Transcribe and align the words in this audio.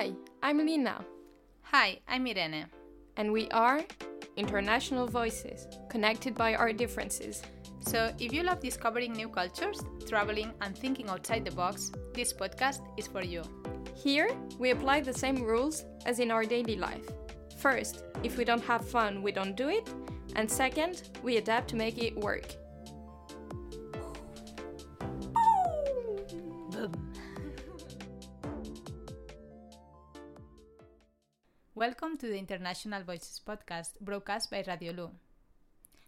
Hi, 0.00 0.12
I'm 0.42 0.56
Lina. 0.56 1.04
Hi, 1.60 1.98
I'm 2.08 2.26
Irene. 2.26 2.64
And 3.18 3.30
we 3.30 3.50
are 3.50 3.84
International 4.34 5.06
Voices, 5.06 5.66
connected 5.90 6.34
by 6.34 6.54
our 6.54 6.72
differences. 6.72 7.42
So, 7.80 8.10
if 8.18 8.32
you 8.32 8.42
love 8.42 8.60
discovering 8.60 9.12
new 9.12 9.28
cultures, 9.28 9.82
traveling, 10.08 10.54
and 10.62 10.74
thinking 10.74 11.10
outside 11.10 11.44
the 11.44 11.50
box, 11.50 11.92
this 12.14 12.32
podcast 12.32 12.80
is 12.96 13.08
for 13.08 13.22
you. 13.22 13.42
Here, 13.94 14.30
we 14.58 14.70
apply 14.70 15.02
the 15.02 15.12
same 15.12 15.42
rules 15.42 15.84
as 16.06 16.18
in 16.18 16.30
our 16.30 16.46
daily 16.46 16.76
life. 16.76 17.06
First, 17.58 18.02
if 18.22 18.38
we 18.38 18.46
don't 18.46 18.64
have 18.64 18.88
fun, 18.88 19.20
we 19.20 19.32
don't 19.32 19.54
do 19.54 19.68
it. 19.68 19.86
And 20.34 20.50
second, 20.50 21.10
we 21.22 21.36
adapt 21.36 21.68
to 21.68 21.76
make 21.76 22.02
it 22.02 22.16
work. 22.16 22.46
Welcome 31.80 32.18
to 32.18 32.26
the 32.26 32.36
International 32.36 33.02
Voices 33.02 33.40
podcast 33.40 33.92
broadcast 34.02 34.50
by 34.50 34.62
Radio 34.66 34.92
Lu. 34.92 35.10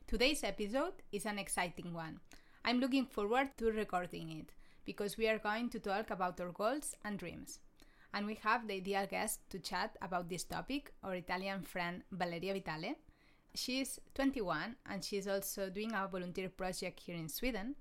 Today's 0.06 0.44
episode 0.44 0.92
is 1.12 1.24
an 1.24 1.38
exciting 1.38 1.94
one. 1.94 2.20
I'm 2.62 2.78
looking 2.78 3.06
forward 3.06 3.56
to 3.56 3.72
recording 3.72 4.32
it 4.32 4.52
because 4.84 5.16
we 5.16 5.28
are 5.28 5.38
going 5.38 5.70
to 5.70 5.80
talk 5.80 6.10
about 6.10 6.38
our 6.42 6.50
goals 6.50 6.94
and 7.06 7.18
dreams. 7.18 7.60
And 8.12 8.26
we 8.26 8.34
have 8.42 8.68
the 8.68 8.74
ideal 8.74 9.06
guest 9.06 9.40
to 9.48 9.58
chat 9.60 9.96
about 10.02 10.28
this 10.28 10.44
topic, 10.44 10.92
our 11.02 11.14
Italian 11.14 11.62
friend 11.62 12.02
Valeria 12.12 12.52
Vitale. 12.52 12.96
She's 13.54 13.98
21 14.14 14.76
and 14.90 15.02
she's 15.02 15.26
also 15.26 15.70
doing 15.70 15.94
a 15.94 16.06
volunteer 16.06 16.50
project 16.50 17.00
here 17.00 17.16
in 17.16 17.30
Sweden. 17.30 17.76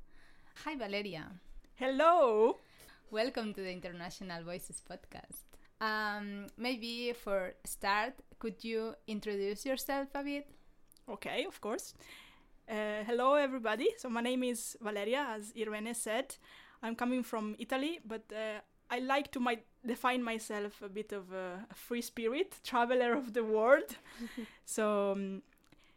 Hi, 0.64 0.78
Valeria. 0.78 1.30
Hello. 1.76 2.56
Welcome 3.10 3.54
to 3.54 3.60
the 3.60 3.74
International 3.74 4.46
Voices 4.46 4.82
podcast. 4.90 5.51
Um, 5.82 6.46
maybe 6.58 7.12
for 7.14 7.54
start, 7.66 8.14
could 8.38 8.64
you 8.64 8.94
introduce 9.08 9.66
yourself 9.66 10.10
a 10.14 10.24
bit? 10.24 10.48
Okay, 11.10 11.46
of 11.46 11.60
course. 11.60 11.96
Uh, 12.70 13.04
hello, 13.06 13.34
everybody. 13.34 13.90
So 13.98 14.08
my 14.08 14.22
name 14.22 14.44
is 14.44 14.78
Valeria, 14.80 15.26
as 15.36 15.52
Irene 15.58 15.96
said. 15.96 16.36
I'm 16.84 16.96
coming 16.96 17.24
from 17.24 17.56
Italy, 17.58 18.00
but 18.06 18.22
uh, 18.32 18.60
I 18.92 19.00
like 19.00 19.32
to 19.32 19.40
my 19.40 19.58
define 19.86 20.24
myself 20.24 20.82
a 20.84 20.90
bit 20.90 21.12
of 21.12 21.34
a, 21.34 21.66
a 21.70 21.74
free 21.74 22.02
spirit, 22.02 22.60
traveler 22.64 23.14
of 23.14 23.34
the 23.34 23.44
world. 23.44 23.98
so, 24.66 25.14
um, 25.14 25.42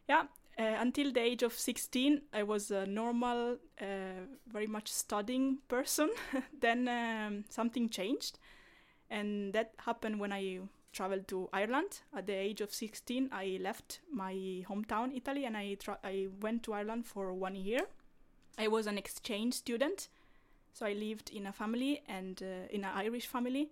yeah, 0.09 0.23
uh, 0.57 0.63
until 0.79 1.11
the 1.11 1.19
age 1.19 1.43
of 1.43 1.53
16, 1.53 2.21
I 2.33 2.43
was 2.43 2.71
a 2.71 2.85
normal, 2.85 3.57
uh, 3.79 4.25
very 4.47 4.67
much 4.67 4.91
studying 4.91 5.59
person. 5.67 6.09
then 6.59 6.87
um, 6.87 7.43
something 7.49 7.89
changed, 7.89 8.39
and 9.15 9.53
that 9.53 9.71
happened 9.77 10.19
when 10.19 10.33
I 10.33 10.59
traveled 10.91 11.27
to 11.29 11.47
Ireland. 11.53 12.01
At 12.15 12.27
the 12.27 12.33
age 12.33 12.59
of 12.61 12.73
16, 12.73 13.29
I 13.31 13.57
left 13.61 13.99
my 14.11 14.33
hometown, 14.69 15.15
Italy, 15.15 15.45
and 15.45 15.55
I, 15.55 15.75
tra- 15.75 15.99
I 16.03 16.27
went 16.41 16.63
to 16.63 16.73
Ireland 16.73 17.05
for 17.05 17.33
one 17.33 17.55
year. 17.55 17.87
I 18.57 18.67
was 18.67 18.87
an 18.87 18.97
exchange 18.97 19.53
student, 19.53 20.09
so 20.73 20.85
I 20.85 20.93
lived 20.93 21.29
in 21.33 21.47
a 21.47 21.53
family 21.53 22.01
and 22.07 22.41
uh, 22.43 22.67
in 22.69 22.83
an 22.83 22.91
Irish 22.95 23.27
family, 23.27 23.69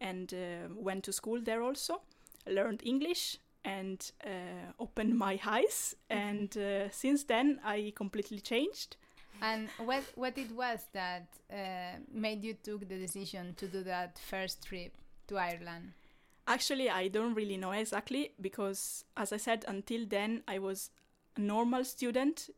and 0.00 0.32
uh, 0.34 0.68
went 0.74 1.04
to 1.04 1.12
school 1.12 1.40
there 1.40 1.62
also. 1.62 2.02
learned 2.46 2.80
English 2.84 3.38
and 3.64 4.12
uh, 4.24 4.72
opened 4.78 5.18
my 5.18 5.40
eyes, 5.46 5.96
and 6.10 6.56
uh, 6.56 6.90
since 6.90 7.24
then 7.24 7.60
I 7.64 7.92
completely 7.96 8.40
changed. 8.40 8.96
And 9.42 9.68
what 9.78 10.04
what 10.14 10.38
it 10.38 10.50
was 10.52 10.80
that 10.92 11.28
uh, 11.52 11.98
made 12.12 12.42
you 12.42 12.54
took 12.54 12.88
the 12.88 12.98
decision 12.98 13.54
to 13.56 13.66
do 13.66 13.82
that 13.84 14.18
first 14.18 14.64
trip 14.64 14.92
to 15.28 15.38
Ireland? 15.38 15.92
Actually, 16.48 16.88
I 16.88 17.08
don't 17.08 17.34
really 17.34 17.56
know 17.56 17.72
exactly 17.72 18.32
because, 18.40 19.04
as 19.16 19.32
I 19.32 19.36
said, 19.36 19.64
until 19.66 20.06
then 20.06 20.42
I 20.46 20.58
was 20.58 20.90
a 21.36 21.40
normal 21.40 21.84
student, 21.84 22.50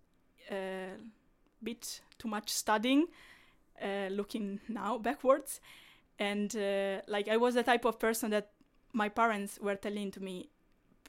a 0.51 0.57
uh, 0.57 0.99
bit 1.63 2.01
too 2.19 2.29
much 2.29 2.51
studying, 2.51 3.07
uh, 3.83 4.09
looking 4.11 4.61
now 4.69 4.99
backwards, 4.99 5.61
and 6.19 6.55
uh, 6.55 7.01
like 7.07 7.29
I 7.29 7.39
was 7.39 7.55
the 7.55 7.63
type 7.63 7.87
of 7.87 7.99
person 7.99 8.31
that 8.31 8.51
my 8.93 9.09
parents 9.09 9.59
were 9.61 9.77
telling 9.77 10.11
to 10.13 10.21
me, 10.21 10.51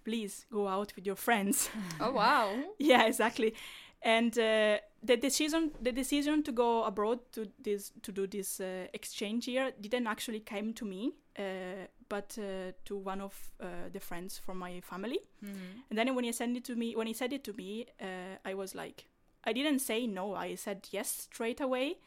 please 0.06 0.46
go 0.52 0.68
out 0.68 0.96
with 0.96 1.06
your 1.06 1.16
friends. 1.16 1.70
Oh 2.00 2.12
wow! 2.12 2.56
yeah, 2.80 3.06
exactly. 3.06 3.54
And 4.02 4.38
uh, 4.40 4.78
the 5.04 5.18
decision, 5.18 5.72
the 5.82 5.92
decision 5.92 6.44
to 6.44 6.52
go 6.52 6.84
abroad 6.84 7.20
to 7.32 7.48
this 7.64 7.92
to 8.02 8.12
do 8.12 8.28
this 8.28 8.60
uh, 8.60 8.88
exchange 8.94 9.48
year 9.48 9.72
didn't 9.80 10.08
actually 10.08 10.42
came 10.42 10.74
to 10.74 10.86
me, 10.86 11.14
uh, 11.38 11.88
but 12.10 12.38
uh, 12.38 12.72
to 12.86 12.98
one 12.98 13.22
of 13.22 13.34
uh, 13.62 13.66
the 13.92 14.00
friends 14.00 14.38
from 14.38 14.58
my 14.58 14.82
family. 14.82 15.20
Mm-hmm. 15.44 15.80
And 15.90 15.98
then 15.98 16.16
when 16.16 16.26
he 16.26 16.32
sent 16.32 16.58
it 16.58 16.66
to 16.66 16.76
me, 16.76 16.96
when 16.96 17.08
he 17.08 17.14
said 17.14 17.34
it 17.34 17.44
to 17.46 17.54
me, 17.54 17.86
uh, 18.02 18.38
I 18.44 18.54
was 18.54 18.76
like, 18.76 19.06
I 19.46 19.54
didn't 19.54 19.80
say 19.80 20.06
no. 20.08 20.36
I 20.36 20.56
said 20.56 20.88
yes 20.92 21.28
straight 21.32 21.62
away. 21.62 21.98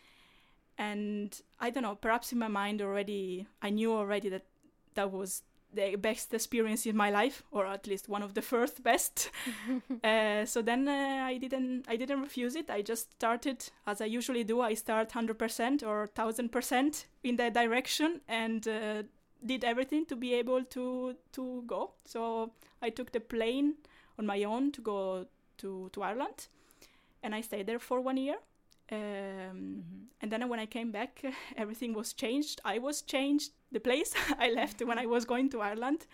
And 0.78 1.38
I 1.60 1.70
don't 1.70 1.82
know, 1.82 1.94
perhaps 1.94 2.32
in 2.32 2.38
my 2.38 2.48
mind 2.48 2.80
already, 2.80 3.46
I 3.60 3.70
knew 3.70 3.92
already 3.92 4.28
that 4.30 4.46
that 4.94 5.12
was 5.12 5.42
the 5.72 5.96
best 5.96 6.34
experience 6.34 6.86
in 6.86 6.96
my 6.96 7.10
life, 7.10 7.42
or 7.50 7.66
at 7.66 7.86
least 7.86 8.08
one 8.08 8.22
of 8.22 8.34
the 8.34 8.42
first 8.42 8.82
best. 8.90 9.30
uh, 10.04 10.44
so 10.44 10.62
then 10.62 10.88
uh, 10.88 11.24
I 11.26 11.38
didn't, 11.38 11.84
I 11.88 11.96
didn't 11.96 12.20
refuse 12.20 12.56
it. 12.56 12.70
I 12.70 12.82
just 12.82 13.12
started 13.12 13.64
as 13.86 14.00
I 14.00 14.06
usually 14.06 14.44
do. 14.44 14.60
I 14.60 14.74
start 14.74 15.12
hundred 15.12 15.38
percent 15.38 15.82
or 15.82 16.08
thousand 16.08 16.50
percent 16.52 17.06
in 17.22 17.36
that 17.36 17.54
direction, 17.54 18.20
and 18.28 18.66
uh, 18.68 19.02
did 19.44 19.64
everything 19.64 20.06
to 20.06 20.16
be 20.16 20.34
able 20.34 20.64
to 20.64 21.16
to 21.32 21.62
go. 21.66 21.92
So 22.04 22.52
I 22.80 22.90
took 22.90 23.12
the 23.12 23.20
plane 23.20 23.74
on 24.18 24.26
my 24.26 24.44
own 24.44 24.72
to 24.72 24.80
go 24.80 25.26
to 25.58 25.88
to 25.92 26.02
Ireland, 26.02 26.48
and 27.22 27.34
I 27.34 27.40
stayed 27.40 27.66
there 27.66 27.78
for 27.78 28.00
one 28.00 28.16
year. 28.16 28.36
Um, 28.90 28.98
Mm-hmm. 29.52 30.02
And 30.20 30.30
then 30.30 30.48
when 30.48 30.60
I 30.60 30.66
came 30.66 30.92
back, 30.92 31.22
everything 31.56 31.94
was 31.94 32.12
changed. 32.12 32.60
I 32.64 32.78
was 32.78 33.02
changed. 33.02 33.52
The 33.72 33.80
place 33.80 34.14
I 34.38 34.50
left 34.50 34.80
when 34.82 34.98
I 34.98 35.06
was 35.06 35.24
going 35.24 35.50
to 35.50 35.60
Ireland 35.60 36.06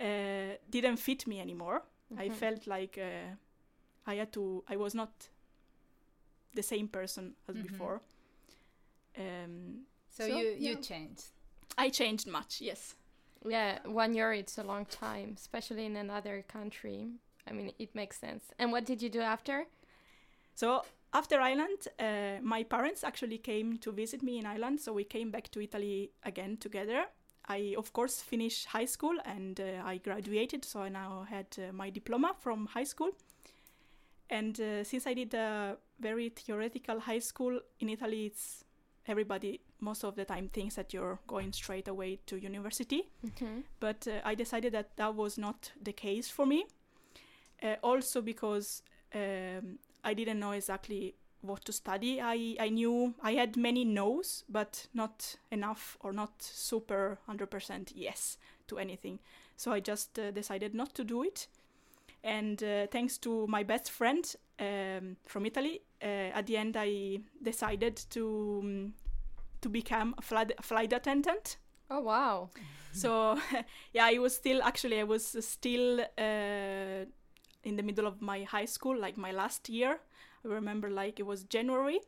uh, 0.00 0.56
didn't 0.70 0.96
fit 0.98 1.26
me 1.26 1.40
anymore. 1.40 1.82
I 2.18 2.28
Mhm. 2.28 2.32
felt 2.34 2.66
like 2.66 2.98
uh, 2.98 3.36
I 4.10 4.16
had 4.16 4.32
to. 4.32 4.64
I 4.72 4.76
was 4.76 4.94
not 4.94 5.30
the 6.54 6.62
same 6.62 6.88
person 6.88 7.34
as 7.48 7.56
Mhm. 7.56 7.62
before. 7.62 8.00
Um, 9.18 9.86
So, 10.10 10.26
So, 10.26 10.38
you 10.38 10.50
you 10.58 10.70
yeah. 10.74 10.80
changed. 10.80 11.26
I 11.78 11.90
changed 11.90 12.26
much. 12.26 12.60
Yes. 12.60 12.96
Yeah, 13.48 13.78
one 13.86 14.14
year 14.14 14.32
it's 14.34 14.58
a 14.58 14.62
long 14.64 14.86
time, 14.86 15.34
especially 15.36 15.84
in 15.86 15.96
another 15.96 16.42
country. 16.42 17.06
I 17.48 17.52
mean, 17.52 17.72
it 17.78 17.94
makes 17.94 18.18
sense. 18.18 18.44
And 18.58 18.72
what 18.72 18.84
did 18.86 19.00
you 19.02 19.08
do 19.10 19.20
after? 19.20 19.66
So 20.54 20.82
after 21.12 21.40
Ireland, 21.40 21.88
uh, 21.98 22.40
my 22.42 22.62
parents 22.62 23.04
actually 23.04 23.38
came 23.38 23.78
to 23.78 23.92
visit 23.92 24.22
me 24.22 24.38
in 24.38 24.46
Ireland, 24.46 24.80
so 24.80 24.92
we 24.92 25.04
came 25.04 25.30
back 25.30 25.50
to 25.50 25.60
Italy 25.60 26.10
again 26.22 26.56
together. 26.56 27.04
I, 27.48 27.74
of 27.76 27.92
course, 27.92 28.20
finished 28.20 28.66
high 28.66 28.84
school 28.84 29.16
and 29.24 29.58
uh, 29.60 29.82
I 29.84 29.98
graduated, 29.98 30.64
so 30.64 30.82
I 30.82 30.88
now 30.88 31.26
had 31.28 31.46
uh, 31.58 31.72
my 31.72 31.90
diploma 31.90 32.34
from 32.38 32.66
high 32.66 32.84
school. 32.84 33.10
And 34.28 34.60
uh, 34.60 34.84
since 34.84 35.06
I 35.08 35.14
did 35.14 35.34
a 35.34 35.76
very 35.98 36.28
theoretical 36.28 37.00
high 37.00 37.18
school 37.18 37.58
in 37.80 37.88
Italy, 37.88 38.26
it's 38.26 38.64
everybody 39.06 39.60
most 39.80 40.04
of 40.04 40.14
the 40.14 40.24
time 40.24 40.48
thinks 40.48 40.76
that 40.76 40.92
you're 40.92 41.18
going 41.26 41.52
straight 41.52 41.88
away 41.88 42.20
to 42.26 42.36
university 42.36 43.08
Mm-hmm. 43.26 43.60
but 43.80 44.06
uh, 44.06 44.20
I 44.24 44.34
decided 44.34 44.72
that 44.74 44.96
that 44.96 45.14
was 45.14 45.38
not 45.38 45.72
the 45.82 45.92
case 45.92 46.28
for 46.28 46.46
me. 46.46 46.66
Uh, 47.62 47.76
also 47.82 48.22
because 48.22 48.82
um, 49.14 49.78
I 50.04 50.14
didn't 50.14 50.40
know 50.40 50.52
exactly 50.52 51.14
what 51.42 51.64
to 51.64 51.72
study. 51.72 52.20
I, 52.20 52.56
I 52.60 52.68
knew 52.68 53.14
I 53.22 53.32
had 53.32 53.56
many 53.56 53.84
no's, 53.84 54.44
but 54.48 54.86
not 54.94 55.36
enough 55.50 55.96
or 56.00 56.12
not 56.12 56.42
super 56.42 57.18
100% 57.28 57.92
yes 57.94 58.36
to 58.68 58.78
anything. 58.78 59.18
So 59.56 59.72
I 59.72 59.80
just 59.80 60.18
uh, 60.18 60.30
decided 60.30 60.74
not 60.74 60.94
to 60.94 61.04
do 61.04 61.22
it. 61.22 61.48
And 62.22 62.62
uh, 62.62 62.86
thanks 62.88 63.16
to 63.18 63.46
my 63.46 63.62
best 63.62 63.90
friend 63.90 64.24
um, 64.58 65.16
from 65.26 65.46
Italy, 65.46 65.80
uh, 66.02 66.36
at 66.36 66.46
the 66.46 66.56
end 66.56 66.76
I 66.76 67.20
decided 67.42 67.96
to 68.10 68.60
um, 68.62 68.94
to 69.62 69.68
become 69.68 70.14
a 70.16 70.22
flight, 70.22 70.52
a 70.58 70.62
flight 70.62 70.92
attendant 70.92 71.58
Oh 71.90 72.00
wow! 72.00 72.50
so 72.92 73.38
yeah 73.92 74.06
i 74.06 74.18
was 74.18 74.34
still 74.34 74.62
actually 74.62 75.00
i 75.00 75.04
was 75.04 75.36
still 75.40 76.00
uh, 76.00 77.04
in 77.70 77.76
the 77.76 77.86
middle 77.90 78.06
of 78.12 78.16
my 78.20 78.38
high 78.54 78.68
school 78.76 78.96
like 79.06 79.16
my 79.26 79.32
last 79.32 79.62
year. 79.68 79.92
I 80.44 80.48
remember 80.48 80.88
like 81.02 81.20
it 81.22 81.26
was 81.32 81.44
january 81.56 82.00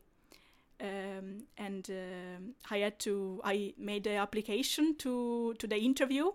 um, 0.81 1.27
and 1.65 1.83
um 1.89 2.41
i 2.75 2.77
had 2.85 2.95
to 3.05 3.13
i 3.43 3.73
made 3.77 4.03
the 4.03 4.15
application 4.27 4.95
to 5.03 5.53
to 5.59 5.67
the 5.67 5.77
interview. 5.77 6.25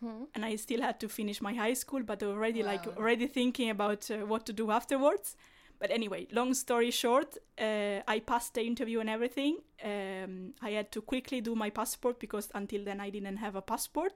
Hmm 0.00 0.24
and 0.34 0.44
i 0.44 0.56
still 0.56 0.82
had 0.88 0.96
to 1.00 1.08
finish 1.08 1.38
my 1.48 1.54
high 1.62 1.74
school 1.82 2.02
but 2.10 2.22
already 2.22 2.62
like 2.62 2.86
already 2.96 3.26
thinking 3.26 3.70
about 3.70 4.10
uh, 4.10 4.18
what 4.30 4.46
to 4.46 4.52
do 4.52 4.70
afterwards. 4.70 5.36
But 5.80 5.90
anyway, 5.90 6.26
long 6.30 6.52
story 6.52 6.90
short, 6.90 7.38
uh, 7.58 8.00
I 8.06 8.20
passed 8.20 8.52
the 8.52 8.62
interview 8.62 9.00
and 9.00 9.08
everything. 9.08 9.54
Um, 9.82 10.52
I 10.60 10.72
had 10.72 10.92
to 10.92 11.00
quickly 11.00 11.40
do 11.40 11.54
my 11.54 11.70
passport 11.70 12.20
because 12.20 12.50
until 12.54 12.84
then 12.84 13.00
I 13.00 13.08
didn't 13.08 13.38
have 13.38 13.56
a 13.56 13.62
passport. 13.62 14.12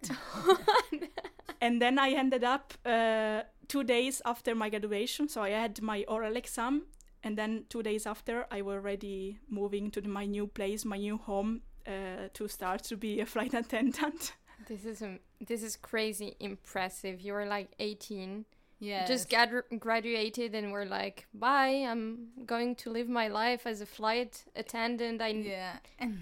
and 1.62 1.81
then 1.81 1.99
I 1.99 2.11
ended 2.11 2.44
up 2.44 2.75
uh, 2.84 3.40
two 3.69 3.84
days 3.84 4.22
after 4.25 4.55
my 4.55 4.69
graduation. 4.70 5.28
So 5.28 5.43
I 5.43 5.50
had 5.50 5.81
my 5.82 6.05
oral 6.08 6.37
exam, 6.37 6.82
and 7.22 7.37
then 7.38 7.64
two 7.69 7.82
days 7.82 8.06
after, 8.06 8.46
I 8.50 8.62
was 8.62 8.75
already 8.76 9.38
moving 9.49 9.90
to 9.93 10.00
the, 10.00 10.08
my 10.08 10.26
new 10.26 10.46
place, 10.46 10.84
my 10.84 10.99
new 10.99 11.16
home, 11.16 11.62
uh, 11.87 12.28
to 12.34 12.49
start 12.49 12.82
to 12.84 12.96
be 12.96 13.20
a 13.20 13.26
flight 13.34 13.55
attendant. 13.55 14.32
This 14.69 14.84
is 14.84 15.02
um, 15.02 15.19
this 15.46 15.62
is 15.62 15.76
crazy 15.76 16.37
impressive. 16.40 17.20
You 17.20 17.32
were 17.34 17.46
like 17.46 17.70
18. 17.78 18.44
Yeah. 18.81 19.06
Just 19.06 19.31
got 19.31 19.49
graduated 19.78 20.55
and 20.55 20.72
we're 20.72 20.84
like, 20.84 21.26
bye. 21.32 21.87
I'm 21.88 22.28
going 22.44 22.75
to 22.76 22.90
live 22.90 23.08
my 23.08 23.28
life 23.28 23.66
as 23.66 23.81
a 23.81 23.87
flight 23.87 24.44
attendant. 24.56 25.22
I 25.22 25.28
Yeah. 25.28 25.76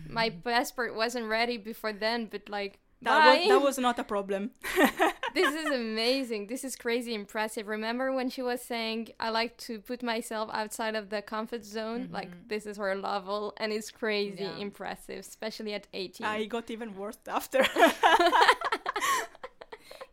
my 0.08 0.30
passport 0.30 0.94
wasn't 0.94 1.26
ready 1.28 1.56
before 1.56 1.92
then, 1.92 2.26
but 2.26 2.48
like, 2.48 2.78
That 3.02 3.40
was, 3.40 3.48
that 3.48 3.62
was 3.62 3.78
not 3.78 3.98
a 3.98 4.04
problem. 4.04 4.50
this 5.34 5.54
is 5.54 5.70
amazing. 5.72 6.46
This 6.46 6.62
is 6.64 6.76
crazy 6.76 7.14
impressive. 7.14 7.66
Remember 7.66 8.12
when 8.12 8.28
she 8.30 8.42
was 8.42 8.62
saying, 8.62 9.08
I 9.18 9.30
like 9.30 9.56
to 9.58 9.80
put 9.80 10.02
myself 10.02 10.50
outside 10.52 10.94
of 10.94 11.10
the 11.10 11.20
comfort 11.22 11.64
zone? 11.64 12.08
Like, 12.12 12.30
this 12.48 12.66
is 12.66 12.76
her 12.76 12.94
level, 12.94 13.54
and 13.56 13.72
it's 13.72 13.90
crazy 13.90 14.44
Yeah. 14.44 14.56
impressive, 14.56 15.18
especially 15.20 15.74
at 15.74 15.88
18. 15.92 16.26
I 16.26 16.44
got 16.44 16.70
even 16.70 16.96
worse 16.96 17.18
after. 17.26 17.66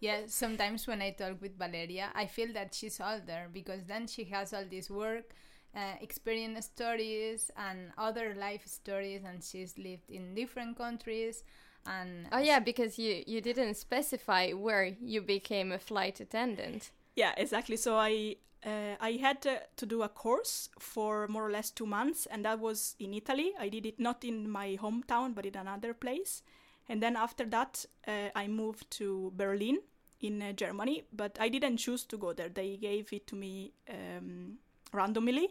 Yeah, 0.02 0.22
sometimes 0.28 0.88
when 0.88 1.02
I 1.02 1.12
talk 1.12 1.42
with 1.42 1.58
Valeria, 1.58 2.10
I 2.16 2.26
feel 2.26 2.54
that 2.54 2.74
she's 2.74 3.02
older 3.02 3.50
because 3.52 3.84
then 3.86 4.08
she 4.08 4.24
has 4.26 4.54
all 4.54 4.64
this 4.70 4.90
work, 4.90 5.34
uh, 5.76 5.96
experience 6.02 6.66
stories, 6.68 7.52
and 7.58 7.92
other 7.98 8.34
life 8.34 8.66
stories, 8.66 9.24
and 9.26 9.44
she's 9.44 9.78
lived 9.78 10.10
in 10.10 10.34
different 10.36 10.78
countries. 10.78 11.44
And 11.86 12.28
Oh 12.32 12.40
yeah, 12.40 12.60
because 12.60 13.00
you 13.00 13.24
you 13.26 13.42
didn't 13.42 13.76
specify 13.76 14.52
where 14.52 14.96
you 15.02 15.22
became 15.22 15.72
a 15.72 15.80
flight 15.80 16.20
attendant. 16.20 16.92
Yeah, 17.16 17.34
exactly. 17.38 17.78
So 17.78 17.98
I 17.98 18.38
uh, 18.66 18.96
I 19.00 19.12
had 19.22 19.46
uh, 19.48 19.60
to 19.78 19.86
do 19.86 20.04
a 20.04 20.10
course 20.10 20.70
for 20.80 21.28
more 21.28 21.48
or 21.48 21.52
less 21.52 21.72
two 21.72 21.86
months, 21.86 22.26
and 22.26 22.44
that 22.46 22.60
was 22.60 22.96
in 23.00 23.14
Italy. 23.14 23.54
I 23.60 23.70
did 23.70 23.86
it 23.86 24.00
not 24.00 24.24
in 24.24 24.50
my 24.50 24.78
hometown, 24.82 25.34
but 25.34 25.46
in 25.46 25.56
another 25.56 25.94
place. 25.94 26.44
And 26.90 27.02
then 27.02 27.16
after 27.16 27.46
that, 27.46 27.86
uh, 28.08 28.30
I 28.36 28.48
moved 28.48 28.90
to 28.98 29.32
Berlin 29.36 29.80
in 30.22 30.42
uh, 30.42 30.52
Germany. 30.54 31.04
But 31.14 31.38
I 31.40 31.50
didn't 31.50 31.78
choose 31.78 32.04
to 32.06 32.18
go 32.18 32.34
there. 32.34 32.50
They 32.50 32.78
gave 32.78 33.14
it 33.14 33.28
to 33.28 33.36
me 33.36 33.72
um, 33.90 34.58
randomly, 34.92 35.50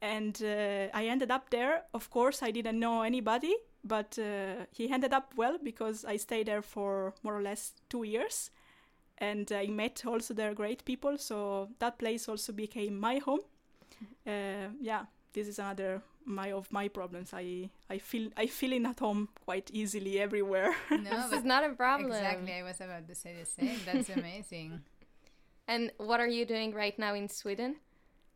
and 0.00 0.40
uh, 0.42 0.88
I 0.94 1.06
ended 1.06 1.30
up 1.30 1.50
there. 1.50 1.82
Of 1.92 2.10
course, 2.10 2.42
I 2.42 2.50
didn't 2.52 2.78
know 2.78 3.02
anybody, 3.02 3.54
but 3.84 4.18
uh, 4.18 4.66
he 4.72 4.90
ended 4.90 5.12
up 5.12 5.32
well 5.36 5.58
because 5.62 6.04
I 6.04 6.16
stayed 6.16 6.46
there 6.46 6.62
for 6.62 7.14
more 7.22 7.36
or 7.36 7.42
less 7.42 7.72
two 7.88 8.02
years 8.04 8.50
and 9.18 9.50
I 9.52 9.66
met 9.66 10.02
also 10.06 10.34
there 10.34 10.54
great 10.54 10.84
people. 10.84 11.18
So 11.18 11.68
that 11.78 11.98
place 11.98 12.28
also 12.28 12.52
became 12.52 12.98
my 12.98 13.18
home. 13.18 13.40
Uh, 14.26 14.68
yeah, 14.80 15.04
this 15.32 15.46
is 15.48 15.58
another 15.58 16.02
my 16.24 16.52
of 16.52 16.70
my 16.72 16.88
problems. 16.88 17.32
I 17.32 17.70
I 17.88 17.98
feel 17.98 18.30
I 18.36 18.46
feel 18.46 18.72
in 18.72 18.86
at 18.86 19.00
home 19.00 19.28
quite 19.44 19.70
easily 19.72 20.20
everywhere. 20.20 20.74
no, 20.90 20.98
This 20.98 21.30
but 21.30 21.38
is 21.38 21.44
not 21.44 21.64
a 21.64 21.70
problem. 21.74 22.10
exactly, 22.12 22.52
I 22.52 22.62
was 22.62 22.80
about 22.80 23.06
to 23.08 23.14
say 23.14 23.34
the 23.38 23.46
same. 23.46 23.78
That's 23.84 24.08
amazing. 24.16 24.80
And 25.66 25.92
what 25.98 26.20
are 26.20 26.28
you 26.28 26.44
doing 26.44 26.74
right 26.74 26.98
now 26.98 27.14
in 27.14 27.28
Sweden? 27.28 27.76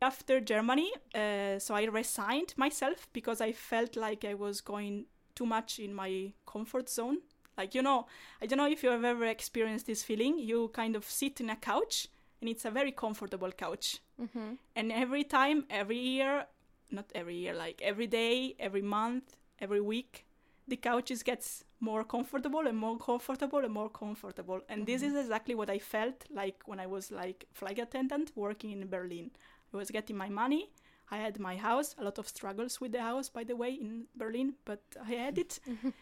After 0.01 0.39
Germany, 0.39 0.91
uh, 1.15 1.57
so 1.59 1.73
I 1.75 1.85
resigned 1.85 2.53
myself 2.57 3.07
because 3.13 3.41
I 3.41 3.51
felt 3.53 3.95
like 3.95 4.23
I 4.25 4.33
was 4.33 4.61
going 4.61 5.05
too 5.35 5.45
much 5.45 5.79
in 5.79 5.93
my 5.93 6.33
comfort 6.45 6.89
zone. 6.89 7.17
Like 7.57 7.73
you 7.75 7.81
know, 7.81 8.07
I 8.41 8.45
don't 8.47 8.57
know 8.57 8.67
if 8.67 8.83
you 8.83 8.89
have 8.89 9.03
ever 9.05 9.25
experienced 9.25 9.85
this 9.87 10.03
feeling. 10.03 10.37
You 10.39 10.69
kind 10.73 10.95
of 10.95 11.05
sit 11.05 11.39
in 11.41 11.49
a 11.49 11.55
couch, 11.55 12.07
and 12.41 12.49
it's 12.49 12.65
a 12.65 12.71
very 12.71 12.91
comfortable 12.91 13.51
couch. 13.51 13.99
Mm-hmm. 14.21 14.53
and 14.77 14.91
every 14.93 15.25
time 15.25 15.65
every 15.69 15.97
year 15.97 16.45
not 16.89 17.05
every 17.13 17.35
year 17.35 17.53
like 17.53 17.81
every 17.81 18.07
day 18.07 18.55
every 18.59 18.81
month 18.81 19.35
every 19.59 19.81
week 19.81 20.25
the 20.69 20.77
couches 20.77 21.21
gets 21.21 21.65
more 21.81 22.05
comfortable 22.05 22.65
and 22.65 22.77
more 22.77 22.97
comfortable 22.97 23.59
and 23.59 23.73
more 23.73 23.89
comfortable 23.89 24.61
and 24.69 24.85
this 24.85 25.01
is 25.01 25.13
exactly 25.15 25.53
what 25.53 25.69
i 25.69 25.77
felt 25.77 26.23
like 26.33 26.63
when 26.65 26.79
i 26.79 26.87
was 26.87 27.11
like 27.11 27.45
flight 27.51 27.77
attendant 27.77 28.31
working 28.35 28.71
in 28.71 28.87
berlin 28.87 29.29
i 29.73 29.77
was 29.77 29.91
getting 29.91 30.15
my 30.15 30.29
money 30.29 30.69
i 31.11 31.17
had 31.17 31.39
my 31.39 31.55
house 31.55 31.95
a 31.97 32.03
lot 32.03 32.17
of 32.17 32.27
struggles 32.27 32.81
with 32.81 32.91
the 32.91 33.01
house 33.01 33.29
by 33.29 33.43
the 33.43 33.55
way 33.55 33.71
in 33.71 34.05
berlin 34.15 34.53
but 34.65 34.81
i 35.01 35.11
had 35.11 35.37
it. 35.37 35.59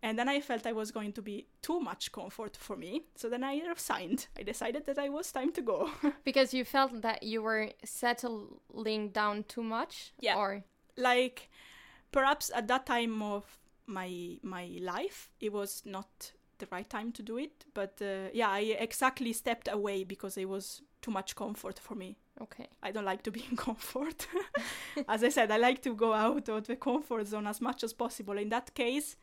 And 0.00 0.16
then 0.16 0.28
i 0.28 0.40
felt 0.40 0.64
i 0.64 0.72
was 0.72 0.92
going 0.92 1.12
to 1.14 1.22
be 1.22 1.48
too 1.60 1.80
much 1.80 2.12
comfort 2.12 2.56
for 2.56 2.76
me. 2.76 3.02
So 3.16 3.28
then 3.28 3.42
i 3.42 3.60
resigned. 3.66 4.28
I 4.38 4.44
decided 4.44 4.86
that 4.86 4.96
i 4.96 5.08
was 5.08 5.32
time 5.32 5.50
to 5.54 5.60
go. 5.60 5.90
Because 6.24 6.54
you 6.54 6.64
felt 6.64 7.02
that 7.02 7.24
you 7.24 7.42
were 7.42 7.70
settling 7.84 9.08
down 9.08 9.42
too 9.48 9.64
much? 9.64 10.12
Yeah. 10.20 10.36
Or? 10.36 10.62
Like 10.96 11.50
perhaps 12.12 12.50
at 12.54 12.68
that 12.68 12.86
time 12.86 13.22
of 13.22 13.44
my 13.86 14.38
my 14.42 14.78
life 14.80 15.30
it 15.40 15.52
was 15.52 15.82
not 15.84 16.32
the 16.58 16.66
right 16.70 16.88
time 16.90 17.12
to 17.12 17.22
do 17.22 17.38
it 17.38 17.64
but 17.74 18.00
uh, 18.02 18.28
yeah 18.32 18.50
i 18.50 18.60
exactly 18.78 19.32
stepped 19.32 19.68
away 19.70 20.04
because 20.04 20.36
it 20.36 20.48
was 20.48 20.82
too 21.00 21.10
much 21.10 21.34
comfort 21.36 21.78
for 21.78 21.94
me 21.94 22.16
okay. 22.40 22.66
i 22.82 22.90
don't 22.90 23.04
like 23.04 23.22
to 23.22 23.30
be 23.30 23.44
in 23.50 23.56
comfort 23.56 24.26
as 25.08 25.22
i 25.24 25.28
said 25.28 25.50
i 25.50 25.56
like 25.56 25.80
to 25.82 25.94
go 25.94 26.12
out 26.12 26.48
of 26.48 26.66
the 26.66 26.76
comfort 26.76 27.26
zone 27.26 27.46
as 27.46 27.60
much 27.60 27.82
as 27.84 27.92
possible 27.92 28.38
in 28.38 28.48
that 28.48 28.74
case 28.74 29.16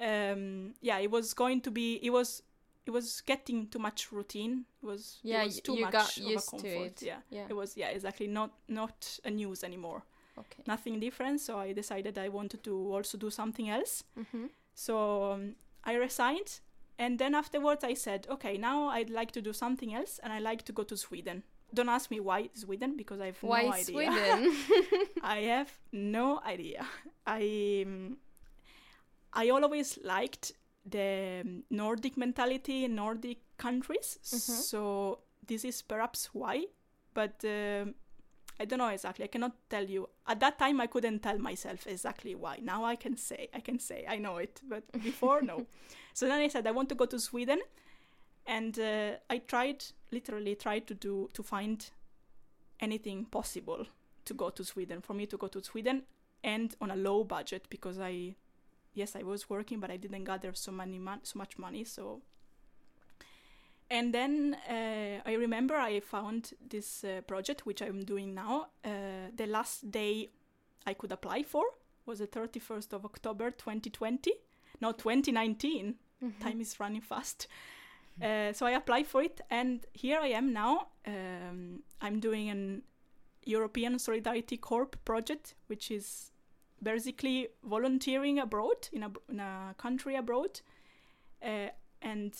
um 0.00 0.74
yeah 0.80 0.98
it 0.98 1.10
was 1.10 1.34
going 1.34 1.60
to 1.60 1.70
be 1.70 1.98
it 2.02 2.10
was 2.10 2.42
it 2.86 2.90
was 2.90 3.20
getting 3.20 3.66
too 3.68 3.78
much 3.78 4.10
routine 4.12 4.64
it 4.82 4.86
was 4.86 5.18
it 5.22 5.28
Yeah, 5.28 5.44
was 5.44 5.60
too 5.60 5.74
you 5.74 5.82
much 5.84 5.92
got 5.92 6.16
of 6.16 6.22
used 6.24 6.48
a 6.48 6.56
to 6.56 6.62
comfort 6.62 7.02
it. 7.02 7.02
yeah 7.02 7.18
Yeah. 7.30 7.46
it 7.48 7.54
was 7.54 7.76
yeah 7.76 7.88
exactly 7.88 8.26
not 8.26 8.50
not 8.68 9.18
a 9.24 9.30
news 9.30 9.62
anymore 9.64 10.02
Okay. 10.38 10.62
nothing 10.66 11.00
different 11.00 11.40
so 11.40 11.58
i 11.58 11.72
decided 11.72 12.16
i 12.16 12.28
wanted 12.30 12.62
to 12.64 12.94
also 12.94 13.18
do 13.18 13.30
something 13.30 13.68
else 13.68 14.04
Mm-hmm. 14.18 14.46
so 14.74 15.32
um, 15.32 15.54
i 15.84 15.94
resigned 15.94 16.60
and 16.98 17.18
then 17.18 17.34
afterwards 17.34 17.84
i 17.84 17.92
said 17.94 18.26
okay 18.30 18.56
now 18.56 18.88
i'd 18.88 19.10
like 19.10 19.32
to 19.32 19.42
do 19.42 19.52
something 19.52 19.94
else 19.94 20.18
and 20.22 20.32
i 20.32 20.38
like 20.38 20.62
to 20.64 20.72
go 20.72 20.82
to 20.84 20.96
sweden 20.96 21.42
don't 21.74 21.88
ask 21.88 22.10
me 22.10 22.20
why 22.20 22.48
sweden 22.54 22.96
because 22.96 23.20
i 23.20 23.26
have 23.26 23.38
Why 23.42 23.62
no 23.62 23.72
idea 23.72 23.84
Sweden? 23.84 24.56
i 25.22 25.38
have 25.40 25.70
no 25.92 26.40
idea 26.46 26.84
i 27.26 27.84
um, 27.86 28.16
i 29.32 29.48
always 29.50 29.98
liked 30.02 30.52
the 30.84 31.42
um, 31.44 31.62
nordic 31.70 32.16
mentality 32.16 32.88
nordic 32.88 33.38
countries 33.58 34.18
Mhm. 34.22 34.38
so 34.70 35.18
this 35.46 35.64
is 35.64 35.82
perhaps 35.82 36.30
why 36.32 36.64
but 37.14 37.44
um, 37.44 37.94
I 38.62 38.66
don't 38.66 38.78
know 38.78 38.88
exactly. 38.88 39.24
I 39.24 39.28
cannot 39.28 39.52
tell 39.70 39.84
you. 39.84 40.06
At 40.26 40.38
that 40.40 40.58
time, 40.58 40.82
I 40.82 40.86
couldn't 40.86 41.20
tell 41.22 41.38
myself 41.38 41.86
exactly 41.86 42.34
why. 42.34 42.58
Now 42.62 42.84
I 42.84 42.94
can 42.94 43.16
say, 43.16 43.48
I 43.54 43.60
can 43.60 43.78
say, 43.78 44.04
I 44.06 44.18
know 44.18 44.36
it. 44.36 44.60
But 44.68 44.82
before, 45.02 45.40
no. 45.40 45.64
So 46.12 46.28
then 46.28 46.40
I 46.40 46.48
said 46.48 46.66
I 46.66 46.70
want 46.72 46.90
to 46.90 46.94
go 46.94 47.06
to 47.06 47.18
Sweden, 47.18 47.58
and 48.50 48.78
uh, 48.78 49.12
I 49.30 49.38
tried, 49.38 49.84
literally 50.10 50.56
tried 50.56 50.86
to 50.88 50.94
do 50.94 51.30
to 51.34 51.42
find 51.42 51.88
anything 52.80 53.24
possible 53.26 53.86
to 54.24 54.34
go 54.34 54.50
to 54.50 54.64
Sweden 54.64 55.00
for 55.00 55.14
me 55.14 55.26
to 55.26 55.36
go 55.36 55.46
to 55.46 55.62
Sweden, 55.62 56.02
and 56.42 56.74
on 56.80 56.90
a 56.90 56.96
low 56.96 57.22
budget 57.24 57.66
because 57.70 58.00
I, 58.00 58.34
yes, 58.92 59.14
I 59.14 59.22
was 59.22 59.48
working, 59.48 59.78
but 59.78 59.90
I 59.90 59.96
didn't 59.96 60.24
gather 60.24 60.52
so 60.54 60.72
many 60.72 60.98
mon- 60.98 61.24
so 61.24 61.38
much 61.38 61.58
money. 61.58 61.84
So 61.84 62.22
and 63.88 64.12
then 64.12 64.56
uh, 64.68 65.20
I 65.24 65.34
remember 65.34 65.76
I 65.76 66.00
found 66.00 66.52
this 66.68 67.04
uh, 67.04 67.20
project, 67.26 67.66
which 67.66 67.82
I'm 67.82 68.04
doing 68.04 68.34
now. 68.34 68.66
Uh, 68.84 69.30
the 69.36 69.46
last 69.46 69.90
day 69.90 70.28
I 70.86 70.94
could 70.94 71.12
apply 71.12 71.44
for 71.44 71.64
was 72.04 72.18
the 72.18 72.26
31st 72.26 72.92
of 72.92 73.04
October 73.04 73.52
2020. 73.52 74.32
No, 74.80 74.92
2019. 74.92 75.94
Mm-hmm. 76.22 76.42
Time 76.42 76.60
is 76.60 76.80
running 76.80 77.00
fast. 77.00 77.46
Uh, 78.22 78.52
so 78.52 78.66
I 78.66 78.72
applied 78.72 79.06
for 79.06 79.22
it, 79.22 79.40
and 79.50 79.86
here 79.92 80.18
I 80.20 80.28
am 80.28 80.52
now. 80.52 80.88
Um, 81.06 81.82
I'm 82.00 82.20
doing 82.20 82.50
an 82.50 82.82
European 83.44 83.98
Solidarity 83.98 84.56
Corps 84.58 84.90
project, 85.04 85.54
which 85.68 85.90
is 85.90 86.30
basically 86.82 87.48
volunteering 87.64 88.38
abroad 88.38 88.88
in 88.92 89.02
a, 89.02 89.10
in 89.28 89.40
a 89.40 89.74
country 89.78 90.16
abroad. 90.16 90.60
Uh, 91.42 91.68
and 92.02 92.34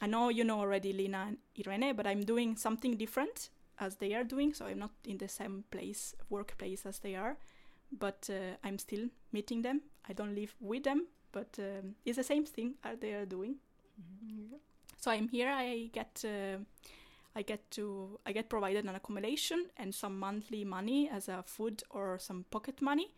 I 0.00 0.06
know 0.06 0.30
you 0.30 0.44
know 0.44 0.60
already 0.60 0.92
Lina 0.92 1.26
and 1.28 1.38
Irene, 1.58 1.94
but 1.94 2.06
I'm 2.06 2.24
doing 2.24 2.56
something 2.56 2.96
different 2.96 3.50
as 3.78 3.96
they 3.96 4.14
are 4.14 4.24
doing. 4.24 4.54
So 4.54 4.66
I'm 4.66 4.78
not 4.78 4.92
in 5.04 5.18
the 5.18 5.28
same 5.28 5.64
place, 5.70 6.14
workplace 6.30 6.86
as 6.86 6.98
they 7.00 7.14
are, 7.14 7.36
but 7.92 8.28
uh, 8.30 8.56
I'm 8.64 8.78
still 8.78 9.08
meeting 9.32 9.62
them. 9.62 9.82
I 10.08 10.14
don't 10.14 10.34
live 10.34 10.54
with 10.60 10.84
them, 10.84 11.06
but 11.32 11.58
um, 11.58 11.94
it's 12.04 12.16
the 12.16 12.24
same 12.24 12.46
thing 12.46 12.74
as 12.84 12.98
they 12.98 13.12
are 13.12 13.26
doing. 13.26 13.56
So 15.00 15.10
I'm 15.10 15.28
here. 15.28 15.48
I 15.48 15.88
get 15.92 16.22
uh, 16.26 16.58
I 17.34 17.40
get 17.42 17.70
to 17.70 18.20
I 18.26 18.32
get 18.32 18.50
provided 18.50 18.84
an 18.84 18.94
accommodation 18.94 19.70
and 19.78 19.94
some 19.94 20.18
monthly 20.18 20.62
money 20.62 21.08
as 21.08 21.28
a 21.28 21.42
food 21.42 21.82
or 21.88 22.18
some 22.18 22.44
pocket 22.50 22.82
money, 22.82 23.08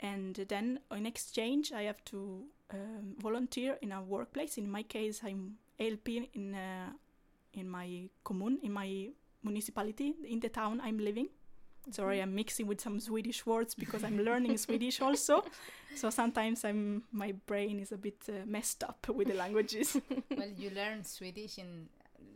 and 0.00 0.34
then 0.48 0.80
in 0.92 1.06
exchange 1.06 1.72
I 1.72 1.82
have 1.84 2.04
to 2.06 2.44
um, 2.74 3.16
volunteer 3.22 3.78
in 3.80 3.92
a 3.92 4.02
workplace. 4.02 4.58
In 4.58 4.70
my 4.70 4.82
case, 4.82 5.22
I'm 5.24 5.56
helping 5.78 6.28
in 6.34 6.54
uh, 6.54 6.92
in 7.54 7.70
my 7.70 8.10
commune, 8.22 8.58
in 8.62 8.72
my 8.72 9.08
municipality, 9.42 10.14
in 10.28 10.40
the 10.40 10.50
town 10.50 10.78
I'm 10.84 10.98
living. 10.98 11.28
Sorry, 11.90 12.20
I'm 12.20 12.34
mixing 12.34 12.66
with 12.66 12.80
some 12.80 13.00
Swedish 13.00 13.46
words 13.46 13.74
because 13.74 14.04
I'm 14.04 14.18
learning 14.18 14.58
Swedish 14.58 15.00
also. 15.00 15.44
So 15.94 16.10
sometimes 16.10 16.64
I'm 16.64 17.04
my 17.12 17.32
brain 17.46 17.80
is 17.80 17.92
a 17.92 17.96
bit 17.96 18.18
uh, 18.28 18.44
messed 18.46 18.84
up 18.84 19.08
with 19.08 19.28
the 19.28 19.34
languages. 19.34 19.96
well, 20.36 20.48
you 20.56 20.70
learn 20.70 21.04
Swedish 21.04 21.58
in 21.58 21.88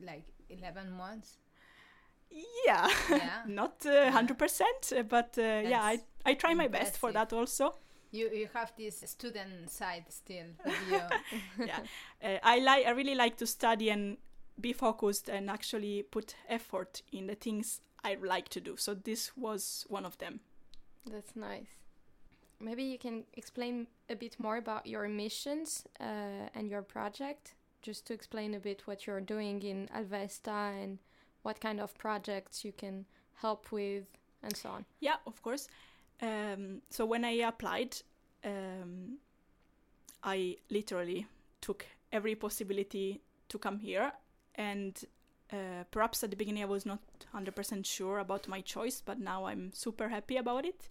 like 0.03 0.25
11 0.49 0.91
months. 0.91 1.37
Yeah, 2.67 2.89
Yeah. 3.11 3.43
not 3.47 3.85
uh, 3.85 4.11
100%, 4.11 5.09
but 5.09 5.37
uh, 5.37 5.43
yeah, 5.69 5.83
I, 5.83 5.99
I 6.25 6.35
try 6.35 6.55
my 6.55 6.69
best 6.69 6.97
for 6.97 7.13
that 7.13 7.33
also. 7.33 7.75
You 8.11 8.31
you 8.31 8.49
have 8.53 8.73
this 8.77 9.03
student 9.07 9.71
side 9.71 10.05
still 10.11 10.49
yeah, 11.59 11.81
uh, 12.23 12.39
I 12.43 12.59
like 12.59 12.87
I 12.87 12.91
really 12.91 13.15
like 13.15 13.39
to 13.39 13.47
study 13.47 13.89
and 13.89 14.19
be 14.61 14.75
focused 14.75 15.31
and 15.31 15.49
actually 15.49 16.03
put 16.03 16.37
effort 16.47 17.03
in 17.11 17.27
the 17.27 17.35
things 17.35 17.81
I 18.05 18.17
like 18.21 18.49
to 18.51 18.61
do. 18.61 18.77
So 18.77 18.95
this 18.95 19.37
was 19.37 19.87
one 19.89 20.05
of 20.05 20.19
them. 20.19 20.41
That's 21.11 21.35
nice. 21.37 21.67
Maybe 22.61 22.85
you 22.85 22.99
can 22.99 23.25
explain 23.35 23.89
a 24.09 24.15
bit 24.15 24.37
more 24.39 24.57
about 24.57 24.87
your 24.87 25.09
missions 25.09 25.85
uh, 26.01 26.49
and 26.55 26.71
your 26.71 26.83
project, 26.83 27.55
just 27.83 28.07
to 28.07 28.15
explain 28.15 28.55
a 28.55 28.61
bit 28.61 28.87
what 28.87 29.07
you're 29.07 29.21
doing 29.21 29.63
in 29.63 29.89
Alvesta 29.95 30.83
and 30.83 30.99
what 31.43 31.61
kind 31.61 31.81
of 31.81 31.97
projects 31.99 32.65
you 32.65 32.73
can 32.73 33.05
help 33.35 33.73
with, 33.73 34.05
and 34.45 34.57
so 34.57 34.71
on. 34.71 34.85
Yeah, 35.01 35.17
of 35.27 35.43
course. 35.43 35.69
Um, 36.21 36.83
so 36.91 37.05
when 37.05 37.25
I 37.25 37.33
applied, 37.49 37.97
um, 38.45 39.19
I 40.23 40.57
literally 40.71 41.27
took 41.61 41.85
every 42.13 42.37
possibility 42.37 43.21
to 43.49 43.59
come 43.59 43.81
here, 43.81 44.13
and 44.55 45.05
uh, 45.53 45.85
perhaps 45.91 46.23
at 46.25 46.31
the 46.31 46.37
beginning 46.37 46.63
I 46.63 46.67
was 46.67 46.87
not 46.87 47.01
100% 47.35 47.85
sure 47.87 48.19
about 48.19 48.49
my 48.49 48.61
choice, 48.61 49.03
but 49.05 49.19
now 49.19 49.47
I'm 49.47 49.73
super 49.75 50.09
happy 50.09 50.37
about 50.37 50.65
it. 50.65 50.89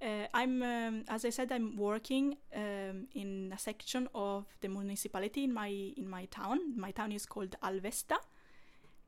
Uh, 0.00 0.26
I'm, 0.34 0.62
um, 0.62 1.04
as 1.08 1.24
I 1.24 1.30
said, 1.30 1.52
I'm 1.52 1.76
working 1.76 2.36
um, 2.54 3.06
in 3.14 3.52
a 3.54 3.58
section 3.58 4.08
of 4.14 4.46
the 4.60 4.68
municipality 4.68 5.44
in 5.44 5.52
my 5.52 5.68
in 5.68 6.08
my 6.08 6.24
town. 6.26 6.58
My 6.76 6.90
town 6.90 7.12
is 7.12 7.24
called 7.24 7.54
Alvesta, 7.62 8.16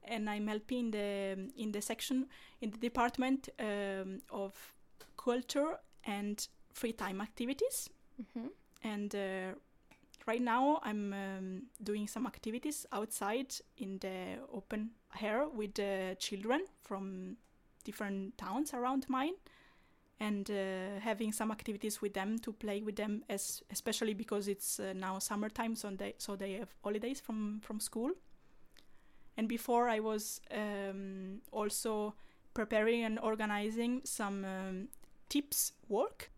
and 0.04 0.30
I'm 0.30 0.46
helping 0.46 0.92
the 0.92 1.50
in 1.56 1.72
the 1.72 1.80
section 1.80 2.26
in 2.60 2.70
the 2.70 2.78
department 2.78 3.48
um, 3.58 4.20
of 4.30 4.74
culture 5.16 5.78
and 6.04 6.46
free 6.72 6.92
time 6.92 7.20
activities. 7.20 7.90
hmm 8.34 8.48
And 8.84 9.14
uh, 9.14 9.54
right 10.26 10.42
now, 10.42 10.80
I'm 10.82 11.12
um, 11.12 11.62
doing 11.82 12.06
some 12.06 12.26
activities 12.26 12.86
outside 12.92 13.54
in 13.78 13.98
the 13.98 14.38
open 14.52 14.90
air 15.20 15.46
with 15.48 15.74
the 15.74 16.16
children 16.18 16.62
from 16.82 17.36
different 17.84 18.36
towns 18.38 18.72
around 18.74 19.06
mine, 19.08 19.34
and 20.20 20.50
uh, 20.50 21.00
having 21.00 21.32
some 21.32 21.50
activities 21.50 22.00
with 22.00 22.14
them 22.14 22.38
to 22.38 22.52
play 22.52 22.80
with 22.82 22.96
them, 22.96 23.24
as 23.28 23.62
especially 23.70 24.14
because 24.14 24.48
it's 24.48 24.80
uh, 24.80 24.92
now 24.94 25.18
summertime, 25.18 25.76
so 25.76 25.90
they 25.90 26.14
so 26.18 26.36
they 26.36 26.52
have 26.52 26.74
holidays 26.82 27.20
from 27.20 27.60
from 27.60 27.80
school. 27.80 28.10
And 29.36 29.48
before, 29.48 29.88
I 29.88 29.98
was 29.98 30.40
um, 30.52 31.40
also 31.50 32.14
preparing 32.54 33.02
and 33.02 33.18
organizing 33.18 34.02
some 34.04 34.44
um, 34.44 34.88
tips 35.28 35.72
work 35.88 36.30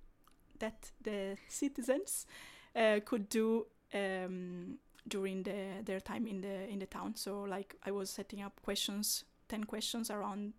that 0.58 0.92
the 1.02 1.36
citizens 1.48 2.26
uh, 2.74 3.00
could 3.04 3.28
do 3.28 3.66
um, 3.94 4.78
during 5.08 5.42
the, 5.44 5.82
their 5.84 6.00
time 6.00 6.26
in 6.26 6.40
the 6.40 6.68
in 6.68 6.78
the 6.78 6.86
town. 6.86 7.14
So 7.14 7.42
like 7.42 7.76
I 7.84 7.90
was 7.90 8.10
setting 8.10 8.42
up 8.42 8.60
questions, 8.62 9.24
ten 9.48 9.64
questions 9.64 10.10
around 10.10 10.52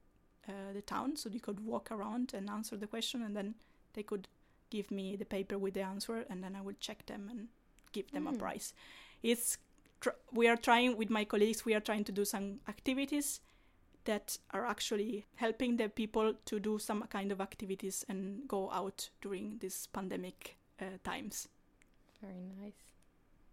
uh, 0.48 0.74
the 0.74 0.82
town, 0.82 1.16
so 1.16 1.30
they 1.30 1.40
could 1.40 1.60
walk 1.60 1.92
around 1.92 2.34
and 2.34 2.50
answer 2.50 2.78
the 2.78 2.88
question, 2.88 3.22
and 3.22 3.36
then 3.36 3.56
they 3.94 4.04
could 4.04 4.28
give 4.70 4.92
me 4.92 5.16
the 5.18 5.26
paper 5.26 5.58
with 5.58 5.74
the 5.74 5.82
answer, 5.82 6.26
and 6.30 6.44
then 6.44 6.56
I 6.56 6.62
would 6.62 6.80
check 6.80 7.06
them 7.06 7.28
and 7.30 7.48
give 7.92 8.12
them 8.12 8.28
a 8.28 8.32
Mm. 8.32 8.40
prize. 8.40 8.74
It's 9.24 9.58
tr- 10.02 10.20
we 10.32 10.48
are 10.50 10.58
trying 10.58 10.98
with 10.98 11.10
my 11.10 11.26
colleagues. 11.26 11.66
We 11.66 11.74
are 11.74 11.82
trying 11.82 12.04
to 12.06 12.12
do 12.12 12.26
some 12.26 12.60
activities 12.68 13.42
that 14.06 14.38
are 14.52 14.66
actually 14.66 15.26
helping 15.36 15.78
the 15.78 15.90
people 15.90 16.34
to 16.46 16.60
do 16.60 16.80
some 16.80 17.04
kind 17.08 17.32
of 17.32 17.42
activities 17.42 18.06
and 18.10 18.48
go 18.48 18.70
out 18.72 19.10
during 19.22 19.58
these 19.60 19.88
pandemic 19.88 20.58
uh, 20.82 20.86
times. 21.04 21.50
Very 22.22 22.52
nice. 22.62 22.74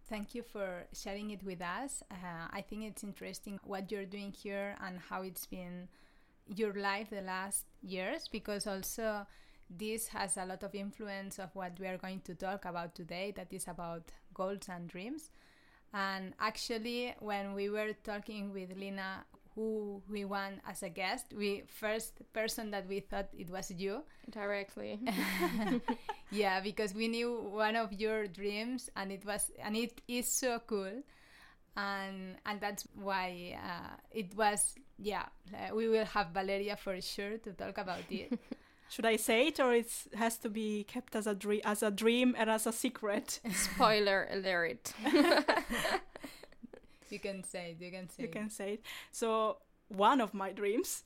Thank 0.07 0.35
you 0.35 0.43
for 0.43 0.85
sharing 0.93 1.31
it 1.31 1.43
with 1.43 1.61
us. 1.61 2.03
Uh, 2.11 2.47
I 2.51 2.61
think 2.61 2.83
it's 2.83 3.03
interesting 3.03 3.59
what 3.63 3.91
you're 3.91 4.05
doing 4.05 4.31
here 4.31 4.75
and 4.85 4.99
how 4.99 5.23
it's 5.23 5.47
been 5.47 5.87
your 6.47 6.73
life 6.73 7.09
the 7.09 7.21
last 7.21 7.65
years 7.81 8.27
because 8.31 8.67
also 8.67 9.25
this 9.67 10.07
has 10.09 10.37
a 10.37 10.45
lot 10.45 10.61
of 10.61 10.75
influence 10.75 11.39
of 11.39 11.49
what 11.55 11.79
we 11.79 11.87
are 11.87 11.97
going 11.97 12.21
to 12.21 12.35
talk 12.35 12.65
about 12.65 12.93
today 12.93 13.33
that 13.35 13.51
is 13.51 13.67
about 13.67 14.11
goals 14.35 14.69
and 14.69 14.87
dreams. 14.87 15.31
And 15.91 16.33
actually 16.39 17.15
when 17.19 17.55
we 17.55 17.69
were 17.69 17.93
talking 18.03 18.53
with 18.53 18.77
Lina 18.77 19.25
who 19.55 20.01
we 20.09 20.25
want 20.25 20.59
as 20.67 20.83
a 20.83 20.89
guest, 20.89 21.27
we 21.35 21.63
first 21.67 22.19
person 22.33 22.71
that 22.71 22.87
we 22.87 22.99
thought 22.99 23.29
it 23.37 23.49
was 23.49 23.71
you 23.71 24.03
Directly. 24.29 24.99
yeah 26.31 26.59
because 26.59 26.93
we 26.93 27.07
knew 27.07 27.39
one 27.51 27.75
of 27.75 27.93
your 27.93 28.27
dreams 28.27 28.89
and 28.95 29.11
it 29.11 29.25
was 29.25 29.51
and 29.63 29.75
it 29.75 30.01
is 30.07 30.27
so 30.27 30.59
cool 30.67 30.91
and 31.77 32.35
and 32.45 32.59
that's 32.59 32.87
why 32.95 33.57
uh, 33.63 33.95
it 34.11 34.35
was 34.35 34.75
yeah 34.97 35.25
uh, 35.53 35.75
we 35.75 35.87
will 35.87 36.05
have 36.05 36.29
valeria 36.29 36.75
for 36.75 36.99
sure 37.01 37.37
to 37.37 37.51
talk 37.53 37.77
about 37.77 38.03
it 38.09 38.37
Should 38.87 39.07
I 39.07 39.15
say 39.15 39.47
it, 39.47 39.59
or 39.59 39.73
it 39.73 39.91
has 40.13 40.37
to 40.37 40.49
be 40.49 40.83
kept 40.83 41.15
as 41.15 41.25
a 41.25 41.33
dream, 41.33 41.61
as 41.65 41.81
a 41.81 41.89
dream, 41.89 42.35
and 42.37 42.51
as 42.51 42.67
a 42.67 42.71
secret? 42.71 43.39
Spoiler 43.51 44.27
alert. 44.29 44.93
You 47.11 47.19
can 47.19 47.43
say 47.43 47.71
it 47.71 47.81
you 47.83 47.91
can 47.91 48.09
say 48.09 48.23
it. 48.23 48.23
you 48.23 48.29
it. 48.29 48.31
can 48.31 48.49
say 48.49 48.73
it. 48.73 48.81
So 49.11 49.57
one 49.89 50.21
of 50.21 50.33
my 50.33 50.51
dreams 50.51 51.03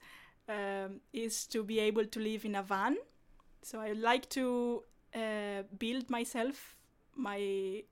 um, 0.47 1.01
is 1.13 1.45
to 1.47 1.63
be 1.63 1.79
able 1.79 2.05
to 2.05 2.19
live 2.19 2.45
in 2.45 2.55
a 2.55 2.63
van. 2.63 2.97
So 3.61 3.79
I 3.79 3.91
like 3.93 4.29
to 4.29 4.83
uh, 5.15 5.63
build 5.77 6.09
myself 6.09 6.75
my 7.15 7.83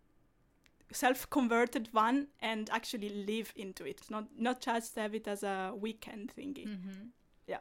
self-converted 0.92 1.90
van 1.90 2.28
and 2.42 2.70
actually 2.72 3.10
live 3.26 3.52
into 3.56 3.86
it. 3.86 4.02
Not 4.10 4.26
not 4.38 4.62
just 4.62 4.96
have 4.96 5.14
it 5.16 5.28
as 5.28 5.44
a 5.44 5.74
weekend 5.76 6.34
thingy. 6.38 6.66
Mhm. 6.68 7.10
Yeah. 7.48 7.60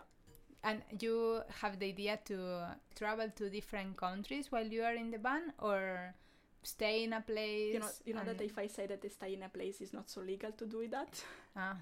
and 0.63 0.83
you 1.01 1.43
have 1.61 1.79
the 1.79 1.87
idea 1.87 2.19
to 2.25 2.37
travel 2.97 3.31
to 3.37 3.51
different 3.51 3.97
countries 3.97 4.51
while 4.51 4.67
you 4.67 4.83
are 4.83 4.95
in 4.95 5.11
the 5.11 5.19
van 5.19 5.53
or 5.59 6.15
stay 6.67 7.05
in 7.05 7.13
a 7.13 7.21
place 7.21 7.75
You 7.75 7.81
know, 7.81 7.91
you 8.07 8.15
know 8.15 8.25
that 8.25 8.41
if 8.41 8.59
I 8.59 8.67
say 8.67 8.87
that 8.87 9.01
they 9.03 9.09
stay 9.09 9.35
in 9.35 9.43
a 9.43 9.49
place, 9.49 9.81
it's 9.81 9.93
not 9.93 10.11
so 10.11 10.21
legal 10.21 10.53
to 10.53 10.67
do 10.67 10.87
that. 10.89 11.13
Ah. 11.57 11.77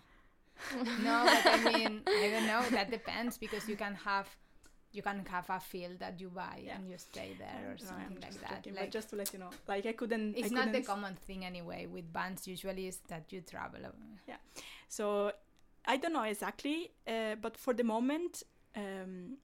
no, 1.02 1.24
but 1.24 1.46
I 1.46 1.72
mean, 1.72 2.02
I 2.06 2.28
don't 2.30 2.46
know. 2.46 2.62
That 2.70 2.90
depends 2.90 3.38
because 3.38 3.68
you 3.68 3.76
can 3.76 3.94
have, 3.94 4.28
you 4.92 5.02
can 5.02 5.24
have 5.28 5.48
a 5.50 5.58
field 5.60 5.98
that 5.98 6.20
you 6.20 6.28
buy 6.30 6.62
Yeah. 6.64 6.76
and 6.76 6.88
you 6.88 6.96
stay 6.98 7.30
there 7.38 7.60
or 7.68 7.72
I'm 7.72 7.78
something 7.78 8.20
like 8.20 8.40
that. 8.40 8.50
joking, 8.62 8.74
Like, 8.74 8.84
but 8.84 8.90
just 8.92 9.10
to 9.10 9.16
let 9.16 9.32
you 9.32 9.38
know, 9.40 9.50
like 9.66 9.84
I 9.86 9.92
couldn't. 9.92 10.36
I 10.36 10.40
it's 10.40 10.50
not 10.52 10.66
the 10.66 10.72
couldn't- 10.80 10.86
common 10.86 11.14
thing 11.26 11.44
anyway. 11.44 11.86
With 11.86 12.12
bands, 12.12 12.46
usually 12.46 12.86
is 12.86 12.98
that 13.08 13.32
you 13.32 13.40
travel. 13.40 13.80
Yeah, 14.28 14.36
So 14.88 15.32
I 15.86 15.96
don't 15.96 16.12
know 16.12 16.22
exactly, 16.22 16.92
uh, 17.06 17.34
but 17.40 17.56
for 17.56 17.74
the 17.74 17.84
moment, 17.84 18.42
um, 18.76 19.36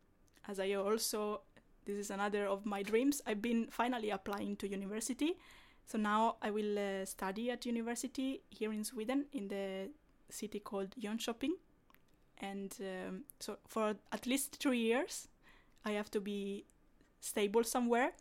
as 0.48 0.58
I 0.60 0.72
also, 0.74 1.42
this 1.90 2.06
is 2.06 2.10
another 2.10 2.46
of 2.46 2.64
my 2.66 2.82
dreams. 2.82 3.22
I've 3.26 3.42
been 3.42 3.66
finally 3.70 4.10
applying 4.10 4.56
to 4.56 4.68
university, 4.68 5.34
so 5.86 5.98
now 5.98 6.36
I 6.42 6.50
will 6.50 6.78
uh, 6.78 7.04
study 7.04 7.50
at 7.50 7.66
university 7.66 8.42
here 8.50 8.72
in 8.72 8.84
Sweden 8.84 9.26
in 9.32 9.48
the 9.48 9.90
city 10.28 10.60
called 10.60 10.94
Jönköping, 11.00 11.52
and 12.38 12.74
um, 12.80 13.24
so 13.38 13.58
for 13.66 13.96
at 14.12 14.26
least 14.26 14.56
three 14.56 14.78
years, 14.78 15.28
I 15.84 15.92
have 15.92 16.10
to 16.12 16.20
be 16.20 16.64
stable 17.20 17.64
somewhere. 17.64 18.12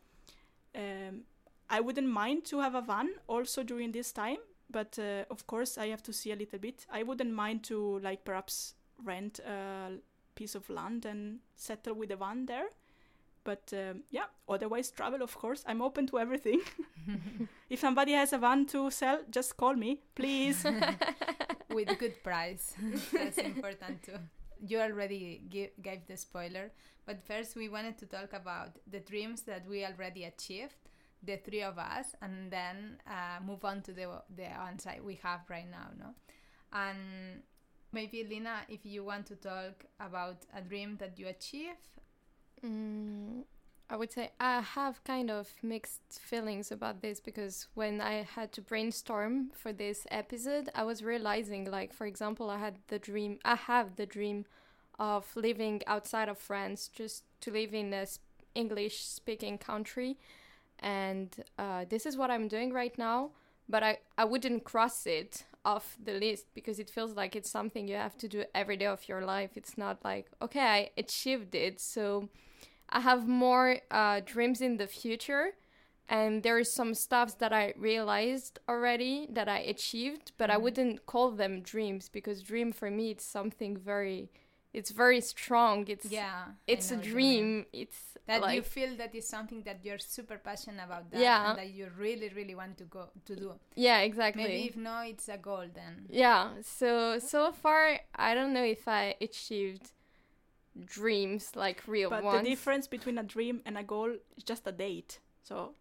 Um, 0.76 1.22
I 1.70 1.80
wouldn't 1.80 2.08
mind 2.08 2.46
to 2.46 2.60
have 2.60 2.76
a 2.76 2.82
van 2.82 3.10
also 3.28 3.64
during 3.64 3.92
this 3.92 4.12
time, 4.12 4.38
but 4.70 4.98
uh, 5.00 5.26
of 5.30 5.46
course 5.48 5.78
I 5.78 5.88
have 5.88 6.04
to 6.04 6.14
see 6.14 6.32
a 6.32 6.36
little 6.36 6.60
bit. 6.60 6.86
I 6.92 7.04
wouldn't 7.04 7.34
mind 7.34 7.64
to 7.66 8.00
like 8.00 8.26
perhaps 8.26 8.74
rent 9.04 9.40
a 9.40 9.92
piece 10.36 10.56
of 10.56 10.70
land 10.70 11.06
and 11.06 11.40
settle 11.56 11.94
with 11.94 12.12
a 12.12 12.16
van 12.16 12.46
there. 12.46 12.70
But 13.44 13.74
um, 13.74 14.04
yeah, 14.10 14.26
otherwise 14.48 14.92
travel 14.92 15.22
of 15.22 15.36
course. 15.38 15.64
I'm 15.68 15.82
open 15.82 16.08
to 16.08 16.20
everything. 16.20 16.62
if 17.70 17.80
somebody 17.80 18.14
has 18.14 18.34
a 18.34 18.38
van 18.38 18.66
to 18.68 18.92
sell, 18.92 19.20
just 19.30 19.58
call 19.58 19.74
me, 19.76 20.02
please. 20.16 20.66
with 21.74 21.98
good 22.00 22.24
price. 22.24 22.74
That's 23.14 23.38
important 23.38 24.04
too. 24.04 24.18
You 24.66 24.80
already 24.82 25.42
give, 25.50 25.70
gave 25.82 26.06
the 26.08 26.18
spoiler, 26.18 26.72
but 27.06 27.24
first 27.26 27.56
we 27.56 27.70
wanted 27.70 27.98
to 28.00 28.06
talk 28.06 28.34
about 28.34 28.78
the 28.90 29.00
dreams 29.00 29.44
that 29.44 29.66
we 29.68 29.86
already 29.86 30.26
achieved, 30.26 30.76
the 31.24 31.38
three 31.38 31.64
of 31.64 31.78
us, 31.78 32.08
and 32.22 32.52
then 32.52 33.00
uh, 33.08 33.44
move 33.46 33.64
on 33.64 33.82
to 33.84 33.94
the 33.94 34.08
the 34.36 34.44
onsite 34.44 35.02
we 35.04 35.16
have 35.24 35.42
right 35.50 35.70
now, 35.70 35.88
no? 35.98 36.14
And 36.74 37.42
maybe 37.94 38.24
Lina, 38.30 38.62
if 38.68 38.86
you 38.86 39.04
want 39.04 39.26
to 39.28 39.36
talk 39.36 39.86
about 40.00 40.46
a 40.54 40.62
dream 40.62 40.98
that 41.00 41.18
you 41.18 41.28
achieve. 41.28 41.78
Mm, 42.66 43.44
I 43.90 43.96
would 43.96 44.12
say 44.12 44.32
I 44.40 44.62
have 44.62 45.04
kind 45.04 45.32
of 45.32 45.50
mixed 45.64 46.20
feelings 46.22 46.72
about 46.72 47.02
this 47.02 47.20
because 47.20 47.68
when 47.74 48.02
I 48.02 48.24
had 48.36 48.52
to 48.54 48.62
brainstorm 48.62 49.52
for 49.54 49.72
this 49.74 50.06
episode, 50.12 50.70
I 50.76 50.84
was 50.84 51.04
realizing, 51.04 51.66
like, 51.72 51.94
for 51.94 52.06
example, 52.06 52.50
I 52.50 52.58
had 52.60 52.76
the 52.88 53.00
dream, 53.00 53.40
I 53.46 53.56
have 53.56 53.96
the 53.96 54.06
dream 54.06 54.46
of 55.00 55.34
living 55.36 55.82
outside 55.88 56.28
of 56.30 56.38
France, 56.38 56.90
just 56.94 57.24
to 57.42 57.52
live 57.52 57.74
in 57.74 57.94
a 57.94 58.06
English 58.56 59.04
speaking 59.06 59.58
country. 59.58 60.18
And 60.80 61.30
uh, 61.58 61.86
this 61.90 62.06
is 62.06 62.18
what 62.18 62.32
I'm 62.32 62.48
doing 62.48 62.74
right 62.74 62.98
now, 62.98 63.32
but 63.68 63.84
I, 63.84 64.00
I 64.18 64.26
wouldn't 64.26 64.64
cross 64.64 65.06
it 65.06 65.46
off 65.66 65.98
the 66.04 66.14
list 66.14 66.48
because 66.54 66.80
it 66.80 66.90
feels 66.90 67.16
like 67.16 67.36
it's 67.36 67.52
something 67.52 67.88
you 67.88 67.96
have 67.96 68.18
to 68.18 68.28
do 68.28 68.44
every 68.56 68.78
day 68.78 68.86
of 68.86 69.08
your 69.08 69.24
life. 69.26 69.52
It's 69.56 69.78
not 69.78 70.04
like, 70.04 70.28
okay, 70.42 70.60
I 70.60 70.90
achieved 70.98 71.56
it. 71.56 71.80
So, 71.80 72.30
I 72.90 73.02
have 73.02 73.28
more 73.28 73.78
uh, 73.92 74.22
dreams 74.26 74.62
in 74.62 74.78
the 74.78 74.88
future, 74.88 75.52
and 76.08 76.42
there 76.42 76.58
is 76.58 76.74
some 76.74 76.96
stuff 76.96 77.38
that 77.38 77.54
I 77.54 77.74
realized 77.78 78.60
already 78.68 79.28
that 79.30 79.48
I 79.48 79.60
achieved, 79.60 80.32
but 80.38 80.50
mm-hmm. 80.50 80.56
I 80.56 80.58
wouldn't 80.58 81.06
call 81.06 81.32
them 81.32 81.62
dreams 81.62 82.10
because 82.10 82.42
dream 82.42 82.72
for 82.72 82.90
me 82.90 83.12
it's 83.12 83.26
something 83.26 83.78
very, 83.78 84.32
it's 84.74 84.92
very 84.92 85.22
strong. 85.22 85.86
It's 85.88 86.06
yeah, 86.06 86.46
it's 86.68 86.92
a 86.92 86.98
dream. 86.98 87.66
It's 87.74 88.18
that 88.28 88.42
like, 88.42 88.56
you 88.56 88.62
feel 88.62 88.96
that 88.98 89.16
is 89.16 89.28
something 89.28 89.64
that 89.64 89.80
you're 89.84 90.00
super 90.00 90.38
passionate 90.38 90.84
about 90.84 91.10
that 91.12 91.20
yeah. 91.20 91.50
and 91.50 91.58
that 91.58 91.72
you 91.72 91.90
really 91.98 92.30
really 92.36 92.54
want 92.54 92.78
to 92.78 92.84
go 92.84 93.10
to 93.26 93.36
do 93.36 93.54
yeah 93.74 94.02
exactly 94.02 94.44
maybe 94.44 94.68
if 94.68 94.78
no 94.78 95.00
it's 95.00 95.28
a 95.30 95.38
goal 95.38 95.66
then 95.74 96.06
yeah 96.10 96.50
so 96.62 97.18
so 97.18 97.52
far 97.52 97.98
i 98.14 98.36
don't 98.36 98.54
know 98.54 98.64
if 98.64 98.88
i 98.88 99.16
achieved 99.20 99.94
dreams 100.86 101.52
like 101.56 101.84
real 101.88 102.10
but 102.10 102.24
ones. 102.24 102.42
the 102.42 102.50
difference 102.50 102.88
between 102.88 103.18
a 103.18 103.24
dream 103.24 103.62
and 103.66 103.78
a 103.78 103.84
goal 103.84 104.12
is 104.38 104.44
just 104.44 104.68
a 104.68 104.72
date. 104.72 105.20
So 105.44 105.72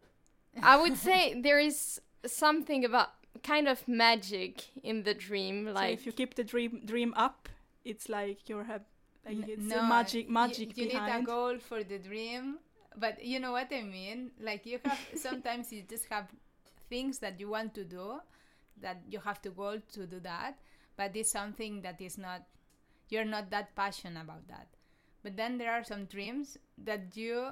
I 0.63 0.81
would 0.81 0.97
say 0.97 1.41
there 1.41 1.59
is 1.59 2.01
something 2.27 2.85
about 2.85 3.11
kind 3.43 3.69
of 3.69 3.87
magic 3.87 4.67
in 4.83 5.03
the 5.05 5.15
dream. 5.15 5.67
Like 5.67 5.91
so 5.91 5.93
if 5.93 6.07
you 6.07 6.13
keep 6.13 6.35
the 6.35 6.45
dream 6.45 6.83
dream 6.85 7.15
up, 7.17 7.49
it's 7.89 8.09
like 8.09 8.49
you're 8.49 8.65
have 8.65 8.83
like 9.27 9.49
it's 9.49 9.63
no, 9.63 9.83
magic 9.83 10.29
magic 10.31 10.77
you, 10.77 10.85
you 10.85 10.91
behind. 10.91 11.15
need 11.15 11.23
a 11.23 11.27
goal 11.27 11.59
for 11.59 11.83
the 11.85 11.99
dream, 11.99 12.59
but 12.97 13.23
you 13.25 13.41
know 13.41 13.53
what 13.53 13.73
I 13.73 13.83
mean. 13.83 14.31
Like 14.41 14.67
you 14.67 14.79
have 14.85 14.99
sometimes 15.17 15.73
you 15.73 15.83
just 15.89 16.07
have 16.07 16.29
things 16.89 17.19
that 17.21 17.41
you 17.41 17.49
want 17.49 17.75
to 17.75 17.85
do 17.85 18.21
that 18.81 19.03
you 19.09 19.19
have 19.21 19.43
to 19.43 19.51
go 19.51 19.81
to 19.93 20.07
do 20.07 20.21
that, 20.21 20.59
but 20.97 21.17
it's 21.17 21.31
something 21.31 21.83
that 21.83 22.01
is 22.01 22.19
not 22.19 22.43
you're 23.09 23.25
not 23.25 23.51
that 23.51 23.75
passionate 23.75 24.21
about 24.23 24.47
that 24.49 24.69
but 25.23 25.37
then 25.37 25.59
there 25.59 25.73
are 25.73 25.85
some 25.85 26.05
dreams 26.07 26.59
that 26.79 27.17
you 27.17 27.51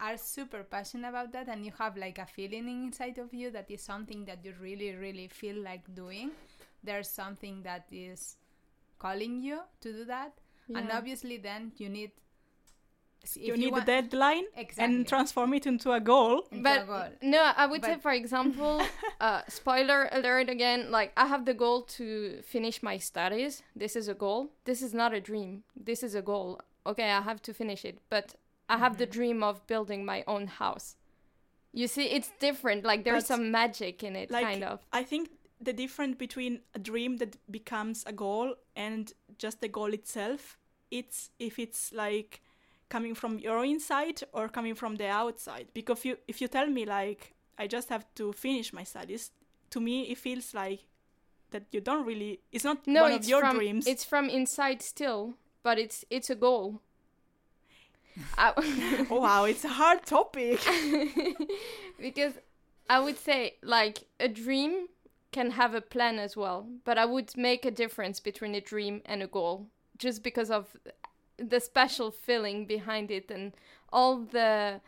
are 0.00 0.16
super 0.16 0.62
passionate 0.64 1.08
about 1.08 1.32
that 1.32 1.48
and 1.48 1.64
you 1.64 1.72
have 1.78 1.96
like 1.96 2.18
a 2.18 2.26
feeling 2.26 2.84
inside 2.84 3.18
of 3.18 3.32
you 3.32 3.50
that 3.50 3.70
is 3.70 3.82
something 3.82 4.24
that 4.24 4.44
you 4.44 4.54
really 4.60 4.94
really 4.96 5.28
feel 5.28 5.56
like 5.56 5.82
doing 5.94 6.30
there's 6.82 7.08
something 7.08 7.62
that 7.62 7.86
is 7.90 8.36
calling 9.04 9.34
you 9.42 9.58
to 9.80 9.92
do 9.98 10.04
that 10.04 10.32
yeah. 10.68 10.78
and 10.78 10.90
obviously 10.98 11.36
then 11.36 11.72
you 11.76 11.88
need 11.88 12.12
you 13.36 13.56
need 13.56 13.76
a 13.76 13.84
deadline 13.84 14.46
exactly. 14.56 14.84
and 14.84 15.06
transform 15.06 15.54
it 15.54 15.64
into 15.64 15.92
a 15.92 16.00
goal. 16.00 16.42
Into 16.50 16.64
but 16.64 16.82
a 16.82 16.86
goal. 16.86 17.04
no, 17.22 17.52
I 17.56 17.66
would 17.66 17.80
but 17.80 17.90
say, 17.90 17.96
for 17.98 18.10
example, 18.10 18.82
uh, 19.20 19.42
spoiler 19.46 20.08
alert 20.10 20.48
again. 20.50 20.90
Like 20.90 21.12
I 21.16 21.26
have 21.26 21.44
the 21.44 21.54
goal 21.54 21.82
to 21.98 22.40
finish 22.42 22.82
my 22.82 22.98
studies. 22.98 23.62
This 23.76 23.94
is 23.94 24.08
a 24.08 24.14
goal. 24.14 24.50
This 24.64 24.82
is 24.82 24.92
not 24.92 25.14
a 25.14 25.20
dream. 25.20 25.62
This 25.76 26.02
is 26.02 26.16
a 26.16 26.20
goal 26.32 26.58
okay, 26.86 27.10
I 27.10 27.20
have 27.20 27.42
to 27.42 27.54
finish 27.54 27.84
it, 27.84 27.98
but 28.10 28.34
I 28.68 28.78
have 28.78 28.92
mm-hmm. 28.92 28.98
the 28.98 29.06
dream 29.06 29.42
of 29.42 29.66
building 29.66 30.04
my 30.04 30.24
own 30.26 30.46
house. 30.46 30.96
You 31.72 31.86
see, 31.88 32.06
it's 32.06 32.30
different. 32.38 32.84
Like 32.84 33.04
there's 33.04 33.24
but 33.24 33.28
some 33.28 33.50
magic 33.50 34.02
in 34.02 34.16
it, 34.16 34.30
like, 34.30 34.44
kind 34.44 34.64
of. 34.64 34.80
I 34.92 35.04
think 35.04 35.30
the 35.62 35.72
difference 35.72 36.16
between 36.16 36.60
a 36.74 36.78
dream 36.78 37.18
that 37.18 37.36
becomes 37.50 38.04
a 38.06 38.12
goal 38.12 38.54
and 38.76 39.12
just 39.38 39.60
the 39.60 39.68
goal 39.68 39.92
itself, 39.92 40.58
it's 40.90 41.30
if 41.38 41.58
it's 41.58 41.92
like 41.92 42.42
coming 42.88 43.14
from 43.14 43.38
your 43.38 43.64
inside 43.64 44.22
or 44.32 44.48
coming 44.48 44.74
from 44.74 44.96
the 44.96 45.06
outside. 45.06 45.68
Because 45.72 45.98
if 45.98 46.04
you 46.04 46.16
if 46.28 46.40
you 46.40 46.48
tell 46.48 46.66
me 46.66 46.84
like 46.84 47.34
I 47.58 47.66
just 47.66 47.88
have 47.88 48.04
to 48.16 48.32
finish 48.32 48.72
my 48.72 48.84
studies, 48.84 49.30
to 49.70 49.80
me 49.80 50.02
it 50.10 50.18
feels 50.18 50.54
like 50.54 50.80
that 51.50 51.64
you 51.70 51.80
don't 51.80 52.04
really. 52.06 52.40
It's 52.50 52.64
not 52.64 52.86
no, 52.86 53.02
one 53.02 53.12
it's 53.12 53.26
of 53.26 53.30
your 53.30 53.40
from, 53.40 53.56
dreams. 53.56 53.86
It's 53.86 54.04
from 54.04 54.28
inside 54.28 54.82
still 54.82 55.34
but 55.62 55.78
it's 55.78 56.04
it's 56.10 56.30
a 56.30 56.34
goal. 56.34 56.80
oh 58.38 59.04
wow, 59.10 59.44
it's 59.44 59.64
a 59.64 59.68
hard 59.68 60.04
topic. 60.04 60.60
because 62.00 62.34
I 62.90 63.00
would 63.00 63.18
say 63.18 63.54
like 63.62 64.04
a 64.20 64.28
dream 64.28 64.88
can 65.32 65.52
have 65.52 65.74
a 65.74 65.80
plan 65.80 66.18
as 66.18 66.36
well, 66.36 66.68
but 66.84 66.98
I 66.98 67.04
would 67.04 67.36
make 67.36 67.64
a 67.64 67.70
difference 67.70 68.20
between 68.20 68.54
a 68.54 68.60
dream 68.60 69.02
and 69.06 69.22
a 69.22 69.26
goal 69.26 69.66
just 69.98 70.22
because 70.22 70.50
of 70.50 70.76
the 71.38 71.60
special 71.60 72.10
feeling 72.10 72.66
behind 72.66 73.10
it 73.10 73.30
and 73.30 73.52
all 73.92 74.18
the 74.18 74.80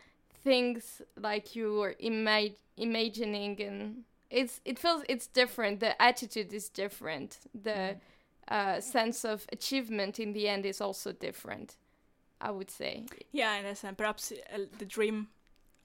things 0.43 1.01
like 1.19 1.55
you 1.55 1.73
were 1.73 1.95
ima- 1.99 2.55
imagining 2.77 3.61
and 3.61 4.03
it's 4.29 4.61
it 4.63 4.77
feels 4.77 5.03
it's 5.09 5.27
different 5.27 5.79
the 5.79 5.99
attitude 6.01 6.53
is 6.53 6.69
different 6.69 7.39
the 7.53 7.71
mm 7.71 7.99
uh, 8.47 8.79
sense 8.79 9.25
of 9.25 9.45
achievement 9.51 10.19
in 10.19 10.33
the 10.33 10.47
end 10.47 10.65
is 10.65 10.81
also 10.81 11.11
different. 11.11 11.77
I 12.41 12.51
would 12.51 12.69
say. 12.69 13.05
Yeah, 13.31 13.55
and 13.55 13.65
uh, 13.65 13.91
perhaps 13.93 14.31
uh, 14.31 14.59
the 14.77 14.85
dream 14.85 15.29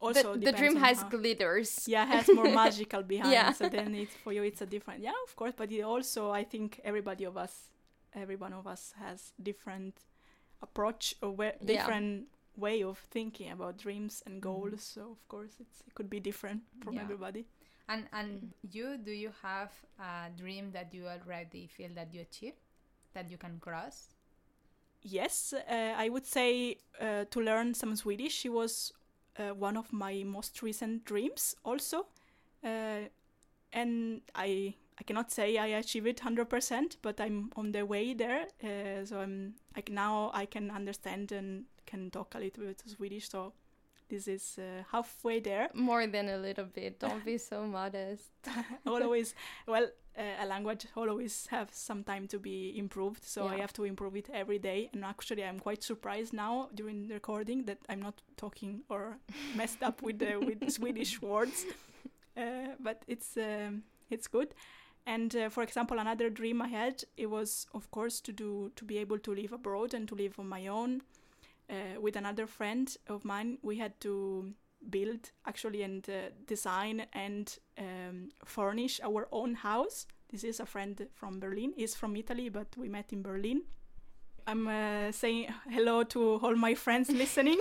also 0.01 0.35
the, 0.35 0.47
the 0.47 0.53
dream 0.53 0.77
has 0.77 1.05
glitters. 1.05 1.87
Yeah, 1.87 2.07
has 2.07 2.29
more 2.29 2.45
magical 2.65 3.03
behind. 3.03 3.33
yeah. 3.33 3.53
So 3.53 3.69
then 3.69 3.95
it's 3.95 4.15
for 4.15 4.33
you 4.33 4.43
it's 4.43 4.63
a 4.63 4.67
different. 4.67 5.01
Yeah, 5.03 5.13
of 5.27 5.37
course, 5.37 5.55
but 5.57 5.71
it 5.71 5.83
also 5.83 6.31
I 6.31 6.45
think 6.45 6.81
everybody 6.85 7.25
of 7.25 7.37
us, 7.37 7.71
every 8.15 8.37
one 8.37 8.53
of 8.53 8.67
us 8.67 8.95
has 8.99 9.33
different 9.43 9.95
approach 10.63 11.15
or 11.23 11.31
we- 11.31 11.59
different 11.65 12.27
yeah. 12.27 12.63
way 12.63 12.83
of 12.83 12.99
thinking 13.11 13.51
about 13.51 13.79
dreams 13.79 14.23
and 14.27 14.37
mm-hmm. 14.37 14.51
goals. 14.51 14.81
Mm. 14.81 14.95
So 14.95 15.01
of 15.11 15.29
course 15.29 15.53
it's 15.61 15.83
it 15.87 15.95
could 15.95 16.11
be 16.11 16.21
different 16.21 16.63
from 16.83 16.95
yeah. 16.95 17.03
everybody. 17.03 17.47
And 17.89 18.07
and 18.13 18.53
you, 18.71 18.99
do 18.99 19.11
you 19.11 19.33
have 19.43 19.73
a 19.99 20.31
dream 20.37 20.71
that 20.73 20.95
you 20.95 21.09
already 21.09 21.67
feel 21.67 21.91
that 21.97 22.15
you 22.15 22.21
achieve, 22.21 22.55
that 23.15 23.29
you 23.29 23.37
can 23.37 23.59
cross? 23.59 24.15
Yes, 25.03 25.53
uh, 25.53 25.95
I 25.97 26.09
would 26.09 26.27
say 26.27 26.77
uh, 27.01 27.25
to 27.31 27.41
learn 27.41 27.75
some 27.75 27.97
Swedish. 27.97 28.45
It 28.45 28.51
was 28.51 28.93
uh, 29.41 29.55
one 29.55 29.77
of 29.77 29.93
my 29.93 30.23
most 30.25 30.63
recent 30.63 31.05
dreams, 31.05 31.57
also, 31.65 32.07
uh, 32.65 33.09
and 33.73 34.21
I 34.35 34.75
I 34.99 35.03
cannot 35.05 35.31
say 35.31 35.57
I 35.57 35.79
achieve 35.79 36.07
it 36.07 36.21
hundred 36.21 36.51
percent, 36.51 36.97
but 37.03 37.21
I'm 37.21 37.51
on 37.57 37.73
the 37.73 37.87
way 37.87 38.15
there. 38.15 38.47
Uh, 38.63 39.05
so 39.05 39.21
I'm 39.21 39.55
like 39.75 39.91
now 39.91 40.31
I 40.35 40.47
can 40.47 40.71
understand 40.71 41.33
and 41.33 41.65
can 41.87 42.11
talk 42.11 42.35
a 42.35 42.39
little 42.39 42.65
bit 42.65 42.83
Swedish. 42.87 43.31
So 43.31 43.53
this 44.11 44.29
is 44.29 44.59
uh, 44.59 44.83
halfway 44.91 45.41
there. 45.41 45.71
More 45.73 46.07
than 46.07 46.29
a 46.29 46.37
little 46.37 46.67
bit. 46.67 46.99
Don't 46.99 47.25
be 47.25 47.39
so 47.51 47.65
modest. 47.65 48.31
always, 48.87 49.35
well, 49.67 49.89
a 50.43 50.47
language 50.47 50.87
always 50.97 51.47
have 51.51 51.71
some 51.73 52.05
time 52.05 52.27
to 52.29 52.39
be 52.39 52.77
improved. 52.77 53.25
So 53.25 53.45
yeah. 53.45 53.53
I 53.53 53.57
have 53.59 53.73
to 53.75 53.85
improve 53.85 54.17
it 54.17 54.29
every 54.33 54.59
day. 54.59 54.91
And 54.93 55.05
actually, 55.05 55.45
I'm 55.45 55.59
quite 55.59 55.83
surprised 55.83 56.33
now 56.33 56.69
during 56.75 57.09
the 57.09 57.15
recording 57.15 57.65
that 57.65 57.79
I'm 57.89 58.03
not 58.03 58.21
talking 58.37 58.83
or 58.89 59.17
messed 59.57 59.83
up 59.83 60.03
with 60.03 60.19
the 60.19 60.39
with 60.39 60.71
Swedish 60.71 61.23
words. 61.23 61.65
Uh, 62.37 62.75
but 62.79 63.03
it's 63.07 63.37
um, 63.37 63.83
it's 64.11 64.29
good. 64.29 64.55
And 65.07 65.35
uh, 65.35 65.49
for 65.49 65.63
example, 65.63 65.99
another 65.99 66.31
dream 66.31 66.61
I 66.61 66.69
had 66.69 67.05
it 67.17 67.27
was, 67.27 67.67
of 67.75 67.91
course, 67.91 68.21
to 68.21 68.33
do 68.33 68.71
to 68.77 68.85
be 68.85 68.99
able 68.99 69.19
to 69.19 69.35
live 69.35 69.53
abroad 69.53 69.95
and 69.95 70.07
to 70.09 70.15
live 70.15 70.39
on 70.39 70.49
my 70.49 70.67
own 70.67 71.03
uh, 71.71 72.01
with 72.01 72.17
another 72.17 72.47
friend 72.47 72.97
of 73.09 73.25
mine, 73.25 73.59
we 73.63 73.79
had 73.79 73.99
to 74.01 74.53
build 74.89 75.31
actually 75.47 75.83
and 75.83 76.09
uh, 76.09 76.31
design 76.47 77.07
and 77.13 77.59
um, 77.79 78.31
furnish 78.45 79.01
our 79.03 79.29
own 79.33 79.55
house. 79.55 80.07
This 80.31 80.45
is 80.45 80.61
a 80.61 80.67
friend 80.67 81.07
from 81.15 81.41
Berlin. 81.41 81.73
He's 81.77 81.95
from 81.95 82.17
Italy, 82.17 82.49
but 82.49 82.69
we 82.77 82.89
met 82.89 83.13
in 83.13 83.23
Berlin. 83.23 83.63
I'm 84.47 84.67
uh, 84.67 85.13
saying 85.13 85.53
hello 85.71 86.03
to 86.05 86.41
all 86.43 86.57
my 86.57 86.75
friends 86.75 87.11
listening. 87.11 87.59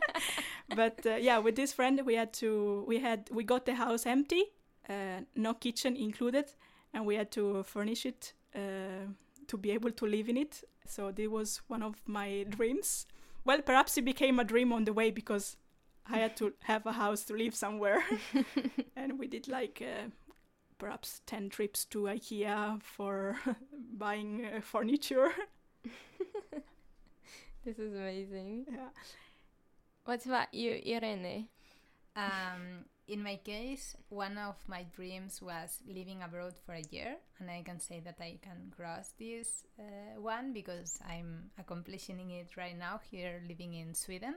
but 0.76 1.04
uh, 1.04 1.16
yeah, 1.16 1.38
with 1.38 1.56
this 1.56 1.72
friend, 1.72 2.00
we 2.04 2.14
had 2.14 2.32
to 2.34 2.84
we 2.86 2.98
had 2.98 3.28
we 3.32 3.44
got 3.44 3.66
the 3.66 3.74
house 3.74 4.06
empty, 4.06 4.44
uh, 4.88 5.20
no 5.34 5.54
kitchen 5.54 5.96
included, 5.96 6.52
and 6.94 7.06
we 7.06 7.16
had 7.16 7.30
to 7.32 7.62
furnish 7.64 8.06
it 8.06 8.32
uh, 8.54 9.10
to 9.46 9.56
be 9.56 9.70
able 9.72 9.90
to 9.90 10.06
live 10.06 10.28
in 10.28 10.36
it. 10.36 10.62
So 10.86 11.10
this 11.10 11.28
was 11.28 11.60
one 11.66 11.82
of 11.82 11.96
my 12.06 12.46
dreams. 12.48 13.06
Well, 13.44 13.62
perhaps 13.62 13.96
it 13.96 14.04
became 14.04 14.38
a 14.38 14.44
dream 14.44 14.72
on 14.72 14.84
the 14.84 14.92
way 14.92 15.10
because 15.10 15.56
I 16.10 16.18
had 16.18 16.36
to 16.38 16.52
have 16.62 16.86
a 16.86 16.92
house 16.92 17.24
to 17.24 17.34
live 17.34 17.54
somewhere, 17.54 18.02
and 18.96 19.18
we 19.18 19.26
did 19.26 19.48
like 19.48 19.82
uh, 19.82 20.08
perhaps 20.78 21.20
ten 21.26 21.48
trips 21.50 21.84
to 21.86 22.02
IKEA 22.02 22.82
for 22.82 23.38
buying 23.96 24.44
uh, 24.46 24.60
furniture. 24.60 25.30
this 27.64 27.78
is 27.78 27.94
amazing. 27.94 28.66
Yeah. 28.70 28.88
What 30.04 30.24
about 30.24 30.54
you, 30.54 30.80
Irene? 30.86 31.48
Um, 32.14 32.86
in 33.08 33.22
my 33.22 33.36
case, 33.36 33.96
one 34.08 34.38
of 34.38 34.56
my 34.66 34.84
dreams 34.94 35.40
was 35.42 35.80
living 35.86 36.22
abroad 36.22 36.54
for 36.64 36.74
a 36.74 36.82
year, 36.90 37.16
and 37.38 37.50
I 37.50 37.62
can 37.62 37.78
say 37.78 38.00
that 38.00 38.16
I 38.20 38.38
can 38.42 38.72
cross 38.74 39.12
this 39.18 39.64
uh, 39.78 40.20
one 40.20 40.52
because 40.52 40.98
I'm 41.08 41.50
accomplishing 41.58 42.30
it 42.30 42.56
right 42.56 42.76
now 42.76 43.00
here 43.10 43.42
living 43.46 43.74
in 43.74 43.94
Sweden. 43.94 44.36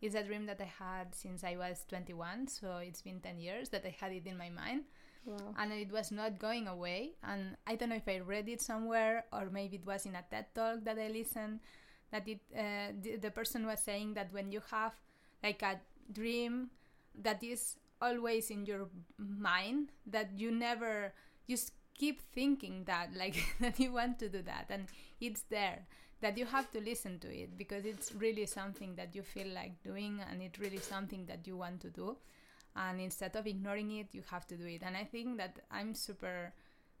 It's 0.00 0.14
a 0.14 0.22
dream 0.22 0.46
that 0.46 0.60
I 0.60 0.70
had 0.78 1.14
since 1.14 1.42
I 1.42 1.56
was 1.56 1.84
21, 1.88 2.46
so 2.48 2.76
it's 2.76 3.02
been 3.02 3.20
10 3.20 3.38
years 3.38 3.68
that 3.70 3.84
I 3.84 3.94
had 3.98 4.12
it 4.12 4.26
in 4.26 4.38
my 4.38 4.48
mind. 4.48 4.84
Wow. 5.24 5.54
And 5.58 5.72
it 5.72 5.90
was 5.90 6.10
not 6.12 6.38
going 6.38 6.68
away. 6.68 7.12
And 7.22 7.56
I 7.66 7.74
don't 7.74 7.90
know 7.90 7.96
if 7.96 8.08
I 8.08 8.20
read 8.20 8.48
it 8.48 8.62
somewhere 8.62 9.24
or 9.32 9.48
maybe 9.50 9.76
it 9.76 9.86
was 9.86 10.06
in 10.06 10.14
a 10.14 10.24
TED 10.30 10.46
talk 10.54 10.84
that 10.84 10.98
I 10.98 11.08
listened. 11.08 11.60
That 12.10 12.26
it 12.26 12.40
uh, 12.56 12.92
the, 13.02 13.16
the 13.16 13.30
person 13.30 13.66
was 13.66 13.80
saying 13.80 14.14
that 14.14 14.32
when 14.32 14.50
you 14.50 14.62
have 14.70 14.94
like 15.42 15.60
a 15.62 15.80
dream 16.10 16.70
that 17.20 17.42
is 17.42 17.76
always 18.00 18.50
in 18.50 18.64
your 18.64 18.88
mind, 19.18 19.90
that 20.06 20.30
you 20.38 20.50
never 20.50 21.12
just 21.48 21.72
keep 21.94 22.22
thinking 22.32 22.84
that 22.84 23.10
like 23.14 23.36
that 23.60 23.78
you 23.78 23.92
want 23.92 24.18
to 24.20 24.28
do 24.30 24.40
that, 24.42 24.66
and 24.70 24.86
it's 25.20 25.42
there 25.50 25.84
that 26.20 26.36
you 26.36 26.46
have 26.46 26.70
to 26.72 26.80
listen 26.80 27.18
to 27.20 27.28
it 27.28 27.56
because 27.56 27.84
it's 27.84 28.12
really 28.14 28.46
something 28.46 28.94
that 28.96 29.14
you 29.14 29.22
feel 29.22 29.48
like 29.48 29.82
doing 29.82 30.20
and 30.30 30.42
it's 30.42 30.58
really 30.58 30.78
something 30.78 31.26
that 31.26 31.46
you 31.46 31.56
want 31.56 31.80
to 31.80 31.90
do. 31.90 32.16
And 32.76 33.00
instead 33.00 33.36
of 33.36 33.46
ignoring 33.46 33.90
it 33.98 34.08
you 34.12 34.22
have 34.30 34.46
to 34.48 34.56
do 34.56 34.66
it. 34.66 34.82
And 34.84 34.96
i 34.96 35.04
think 35.04 35.38
that 35.38 35.58
i'm 35.70 35.94
super 35.94 36.52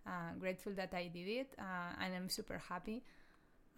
uh, 0.06 0.32
grateful 0.38 0.72
that 0.74 0.94
i 0.94 1.08
did 1.08 1.28
it 1.28 1.54
uh, 1.58 1.92
and 2.02 2.14
i'm 2.14 2.28
super 2.28 2.60
happy 2.68 3.02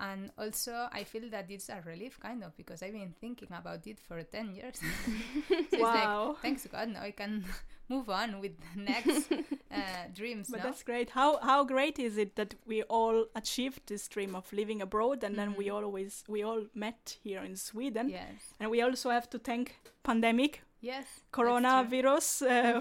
and 0.01 0.31
also 0.39 0.89
i 0.93 1.05
feel 1.05 1.29
that 1.31 1.51
it's 1.51 1.69
a 1.69 1.81
relief 1.87 2.19
kind 2.21 2.43
of 2.43 2.57
because 2.57 2.83
i've 2.83 2.93
been 2.95 3.15
thinking 3.21 3.49
about 3.53 3.87
it 3.87 4.01
for 4.01 4.23
10 4.23 4.55
years 4.55 4.81
so 5.71 5.77
it's 5.79 5.79
Wow. 5.83 6.29
like 6.33 6.43
thanks 6.43 6.67
god 6.67 6.89
now 6.89 7.03
i 7.03 7.13
can 7.13 7.45
move 7.89 8.09
on 8.11 8.41
with 8.41 8.53
the 8.75 8.81
next 8.81 9.29
uh, 9.71 10.07
dreams 10.15 10.49
But 10.49 10.59
no? 10.59 10.63
that's 10.65 10.83
great. 10.85 11.11
How 11.11 11.39
how 11.43 11.65
great 11.65 11.99
is 11.99 12.17
it 12.19 12.35
that 12.37 12.55
we 12.67 12.83
all 12.89 13.27
achieved 13.35 13.81
this 13.87 14.09
dream 14.09 14.35
of 14.37 14.53
living 14.53 14.81
abroad, 14.83 15.25
and 15.25 15.35
then 15.37 15.55
we 15.57 15.67
Mhm. 15.67 15.75
always 15.75 16.25
we 16.29 16.43
all 16.45 16.63
met 16.75 17.19
here 17.23 17.43
in 17.45 17.57
Sweden, 17.57 18.09
yes 18.11 18.55
and 18.61 18.71
we 18.71 18.83
also 18.83 19.11
have 19.11 19.29
to 19.31 19.39
thank 19.39 19.75
pandemic, 20.03 20.63
yes 20.81 21.07
coronavirus. 21.33 22.43
Uh, 22.47 22.81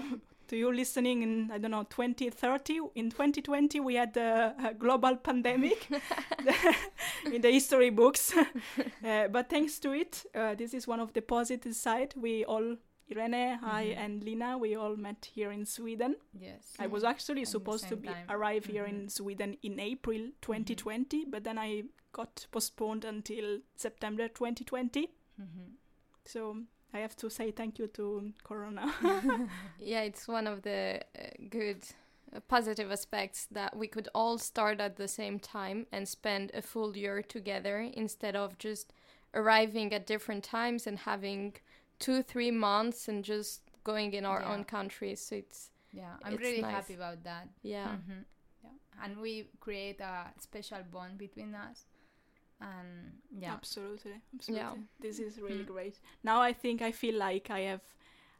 to 0.50 0.56
you 0.56 0.72
listening 0.72 1.22
in 1.22 1.50
I 1.54 1.58
don't 1.58 1.70
know 1.70 1.84
2030 1.84 2.80
in 2.96 3.10
2020 3.10 3.78
we 3.80 3.94
had 3.94 4.16
a, 4.16 4.74
global 4.78 5.16
pandemic 5.16 5.88
in 7.32 7.40
the 7.42 7.50
history 7.50 7.90
books, 7.90 8.34
uh, 9.04 9.28
but 9.28 9.48
thanks 9.48 9.78
to 9.80 9.92
it, 9.92 10.24
uh, 10.34 10.54
this 10.56 10.74
is 10.74 10.88
one 10.88 11.00
of 11.00 11.12
the 11.12 11.22
positive 11.22 11.74
side. 11.74 12.14
We 12.16 12.44
all 12.44 12.76
Irene, 13.12 13.58
I, 13.62 13.84
Mhm. 13.86 13.96
and 14.04 14.24
Lina, 14.24 14.56
we 14.58 14.76
all 14.76 14.96
met 14.96 15.28
here 15.34 15.50
in 15.52 15.64
Sweden. 15.66 16.14
yes 16.40 16.74
I 16.78 16.86
was 16.86 17.02
actually 17.04 17.42
At 17.42 17.48
supposed 17.48 17.88
to 17.88 17.96
be 17.96 18.08
time. 18.08 18.26
arrive 18.28 18.64
here 18.66 18.84
Mhm. 18.84 18.90
in 18.92 19.08
Sweden 19.08 19.56
in 19.62 19.80
April 19.80 20.30
2020, 20.40 21.24
but 21.26 21.42
then 21.44 21.58
I 21.58 21.84
got 22.12 22.46
postponed 22.52 23.04
until 23.04 23.60
September 23.76 24.28
2020. 24.28 25.08
Mhm. 25.40 25.74
So 26.24 26.56
I 26.92 26.98
have 26.98 27.14
to 27.16 27.30
say 27.30 27.50
thank 27.52 27.78
you 27.78 27.86
to 27.88 28.32
Corona. 28.42 28.92
Yeah, 29.78 30.02
it's 30.02 30.26
one 30.28 30.46
of 30.46 30.62
the 30.62 31.00
uh, 31.18 31.22
good 31.48 31.84
uh, 32.34 32.40
positive 32.48 32.90
aspects 32.90 33.46
that 33.52 33.76
we 33.76 33.86
could 33.86 34.08
all 34.14 34.38
start 34.38 34.80
at 34.80 34.96
the 34.96 35.08
same 35.08 35.38
time 35.38 35.86
and 35.92 36.08
spend 36.08 36.50
a 36.54 36.62
full 36.62 36.96
year 36.96 37.22
together 37.22 37.78
instead 37.94 38.34
of 38.36 38.58
just 38.58 38.92
arriving 39.34 39.92
at 39.94 40.06
different 40.06 40.42
times 40.44 40.86
and 40.86 40.98
having 41.00 41.54
two, 41.98 42.22
three 42.22 42.50
months 42.50 43.08
and 43.08 43.24
just 43.24 43.60
going 43.84 44.12
in 44.12 44.24
our 44.24 44.40
Yeah. 44.40 44.52
own 44.52 44.64
countries. 44.64 45.20
So 45.20 45.36
it's 45.36 45.70
yeah 45.92 46.14
i'm 46.22 46.34
It's 46.34 46.42
really 46.42 46.62
nice. 46.62 46.72
happy 46.74 46.94
about 46.94 47.24
that 47.24 47.48
yeah. 47.62 47.88
Mhm. 47.98 48.24
yeah 48.62 49.04
and 49.04 49.18
we 49.18 49.48
create 49.58 50.00
a 50.00 50.32
special 50.38 50.78
bond 50.92 51.18
between 51.18 51.52
us 51.54 51.84
and 52.60 53.12
yeah 53.42 53.52
absolutely, 53.52 54.12
absolutely. 54.34 54.64
Yeah. 54.66 54.74
This 55.00 55.18
is 55.18 55.40
really 55.40 55.64
Mm. 55.64 55.72
great. 55.74 55.98
Now 56.22 56.40
I 56.42 56.52
think 56.52 56.82
I 56.82 56.92
feel 56.92 57.16
like 57.18 57.50
I 57.50 57.60
have 57.60 57.80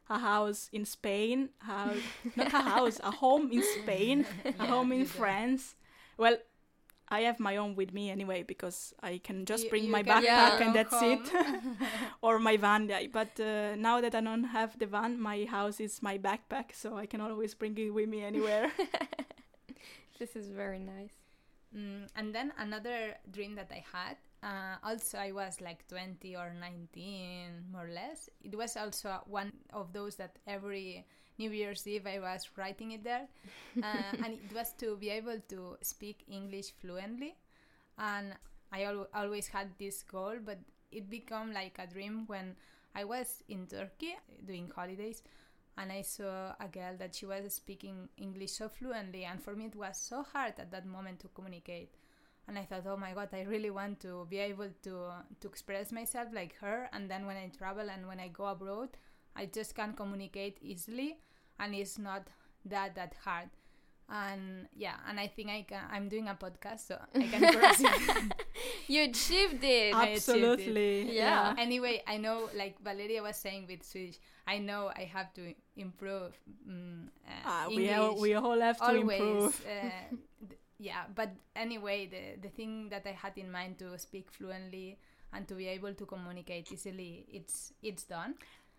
a 0.09 0.19
house 0.19 0.69
in 0.73 0.85
Spain, 0.85 1.49
a, 1.67 1.95
not 2.35 2.53
a 2.53 2.61
house, 2.61 2.99
a 3.03 3.11
home 3.11 3.49
in 3.51 3.63
Spain, 3.63 4.25
a 4.45 4.49
Yeah, 4.51 4.65
home 4.67 4.91
in 4.91 4.99
you 4.99 5.05
do. 5.05 5.11
France. 5.11 5.75
Well, 6.17 6.37
I 7.13 7.21
have 7.21 7.39
my 7.39 7.57
own 7.57 7.75
with 7.75 7.93
me 7.93 8.09
anyway 8.09 8.43
because 8.43 8.93
I 9.01 9.19
can 9.23 9.45
just 9.45 9.63
You- 9.65 9.69
bring 9.69 9.83
you 9.85 9.91
my 9.91 10.03
can 10.03 10.23
backpack 10.23 10.59
go 10.59 10.65
and 10.65 10.75
that's 10.75 11.01
it. 11.01 11.19
or 12.21 12.39
my 12.39 12.57
van. 12.57 12.87
yeah. 12.89 13.07
But 13.11 13.39
uh, 13.39 13.75
now 13.75 13.99
that 14.01 14.15
I 14.15 14.21
don't 14.21 14.45
have 14.45 14.77
the 14.79 14.85
van, 14.85 15.19
my 15.19 15.45
house 15.45 15.79
is 15.79 16.01
my 16.01 16.17
backpack, 16.17 16.73
so 16.73 16.95
I 16.97 17.05
can 17.07 17.19
always 17.21 17.53
bring 17.53 17.77
it 17.77 17.89
with 17.93 18.07
me 18.07 18.21
anywhere. 18.23 18.71
this 20.19 20.35
is 20.35 20.47
very 20.49 20.79
nice. 20.79 21.13
Mm, 21.75 22.07
and 22.15 22.35
then 22.35 22.51
another 22.57 23.15
dream 23.31 23.55
that 23.55 23.71
I 23.71 23.83
had, 23.91 24.17
uh, 24.43 24.75
also 24.83 25.17
I 25.17 25.31
was 25.31 25.61
like 25.61 25.87
20 25.87 26.35
or 26.35 26.53
19, 26.53 27.65
more 27.71 27.85
or 27.85 27.89
less. 27.89 28.29
It 28.43 28.55
was 28.55 28.75
also 28.75 29.21
one 29.25 29.53
of 29.71 29.93
those 29.93 30.15
that 30.17 30.37
every 30.47 31.05
New 31.37 31.51
Year's 31.51 31.87
Eve 31.87 32.05
I 32.07 32.19
was 32.19 32.49
writing 32.57 32.91
it 32.91 33.03
there. 33.03 33.27
Uh, 33.81 34.13
and 34.23 34.33
it 34.33 34.53
was 34.53 34.73
to 34.73 34.97
be 34.97 35.09
able 35.09 35.39
to 35.49 35.77
speak 35.81 36.23
English 36.27 36.71
fluently. 36.81 37.35
And 37.97 38.33
I 38.71 38.83
al- 38.83 39.07
always 39.13 39.47
had 39.47 39.69
this 39.79 40.03
goal, 40.03 40.35
but 40.43 40.59
it 40.91 41.09
became 41.09 41.53
like 41.53 41.77
a 41.79 41.87
dream 41.87 42.25
when 42.27 42.55
I 42.95 43.03
was 43.05 43.43
in 43.47 43.67
Turkey 43.67 44.15
doing 44.45 44.71
holidays 44.75 45.23
and 45.77 45.91
I 45.91 46.01
saw 46.01 46.53
a 46.59 46.67
girl 46.67 46.95
that 46.97 47.15
she 47.15 47.25
was 47.25 47.53
speaking 47.53 48.09
English 48.17 48.51
so 48.51 48.69
fluently, 48.69 49.25
and 49.25 49.41
for 49.41 49.55
me 49.55 49.65
it 49.65 49.75
was 49.75 49.97
so 49.97 50.23
hard 50.23 50.53
at 50.59 50.71
that 50.71 50.85
moment 50.85 51.19
to 51.21 51.29
communicate. 51.29 51.95
And 52.47 52.57
I 52.57 52.63
thought, 52.65 52.87
oh 52.87 52.97
my 52.97 53.13
god, 53.13 53.29
I 53.33 53.43
really 53.43 53.69
want 53.69 53.99
to 54.01 54.27
be 54.29 54.39
able 54.39 54.69
to 54.83 55.11
to 55.39 55.47
express 55.47 55.91
myself 55.91 56.29
like 56.33 56.55
her. 56.59 56.89
And 56.91 57.09
then 57.09 57.25
when 57.25 57.37
I 57.37 57.49
travel 57.55 57.89
and 57.89 58.07
when 58.07 58.19
I 58.19 58.27
go 58.29 58.45
abroad, 58.45 58.89
I 59.35 59.45
just 59.45 59.75
can't 59.75 59.95
communicate 59.95 60.57
easily, 60.61 61.19
and 61.59 61.73
it's 61.75 61.97
not 61.97 62.27
that 62.65 62.95
that 62.95 63.15
hard. 63.23 63.49
And 64.11 64.67
yeah, 64.75 64.95
and 65.07 65.19
I 65.19 65.27
think 65.27 65.49
I 65.49 65.63
can. 65.63 65.79
I'm 65.89 66.09
doing 66.09 66.27
a 66.27 66.35
podcast, 66.35 66.87
so 66.87 66.99
I 67.15 67.23
can 67.27 67.41
proceed. 67.53 68.33
You 68.87 69.03
achieved 69.03 69.63
it. 69.63 69.95
I 69.95 70.07
achieved 70.19 70.59
it. 70.59 70.59
Absolutely. 70.59 71.15
Yeah. 71.15 71.55
anyway, 71.57 72.03
I 72.05 72.17
know, 72.17 72.49
like 72.55 72.75
Valeria 72.83 73.23
was 73.23 73.37
saying 73.37 73.67
with 73.69 73.83
Swedish, 73.83 74.19
I 74.45 74.57
know 74.59 74.91
I 74.93 75.05
have 75.05 75.33
to 75.35 75.53
improve. 75.77 76.33
Mm, 76.67 77.07
uh, 77.25 77.31
Ah, 77.45 77.65
we, 77.69 77.89
all, 77.93 78.19
we 78.19 78.33
all 78.33 78.59
have 78.59 78.77
to 78.79 78.83
always 78.83 79.21
improve. 79.21 79.65
uh, 79.65 80.15
yeah 80.79 81.03
but 81.15 81.29
anyway 81.55 82.07
the 82.07 82.41
the 82.41 82.49
thing 82.49 82.89
that 82.89 83.05
i 83.05 83.11
had 83.11 83.37
in 83.37 83.51
mind 83.51 83.77
to 83.77 83.95
speak 83.99 84.31
fluently 84.31 84.97
and 85.31 85.47
to 85.47 85.53
be 85.53 85.67
able 85.67 85.93
to 85.93 86.05
communicate 86.07 86.71
easily 86.71 87.23
it's 87.31 87.71
it's 87.83 88.03
done 88.03 88.33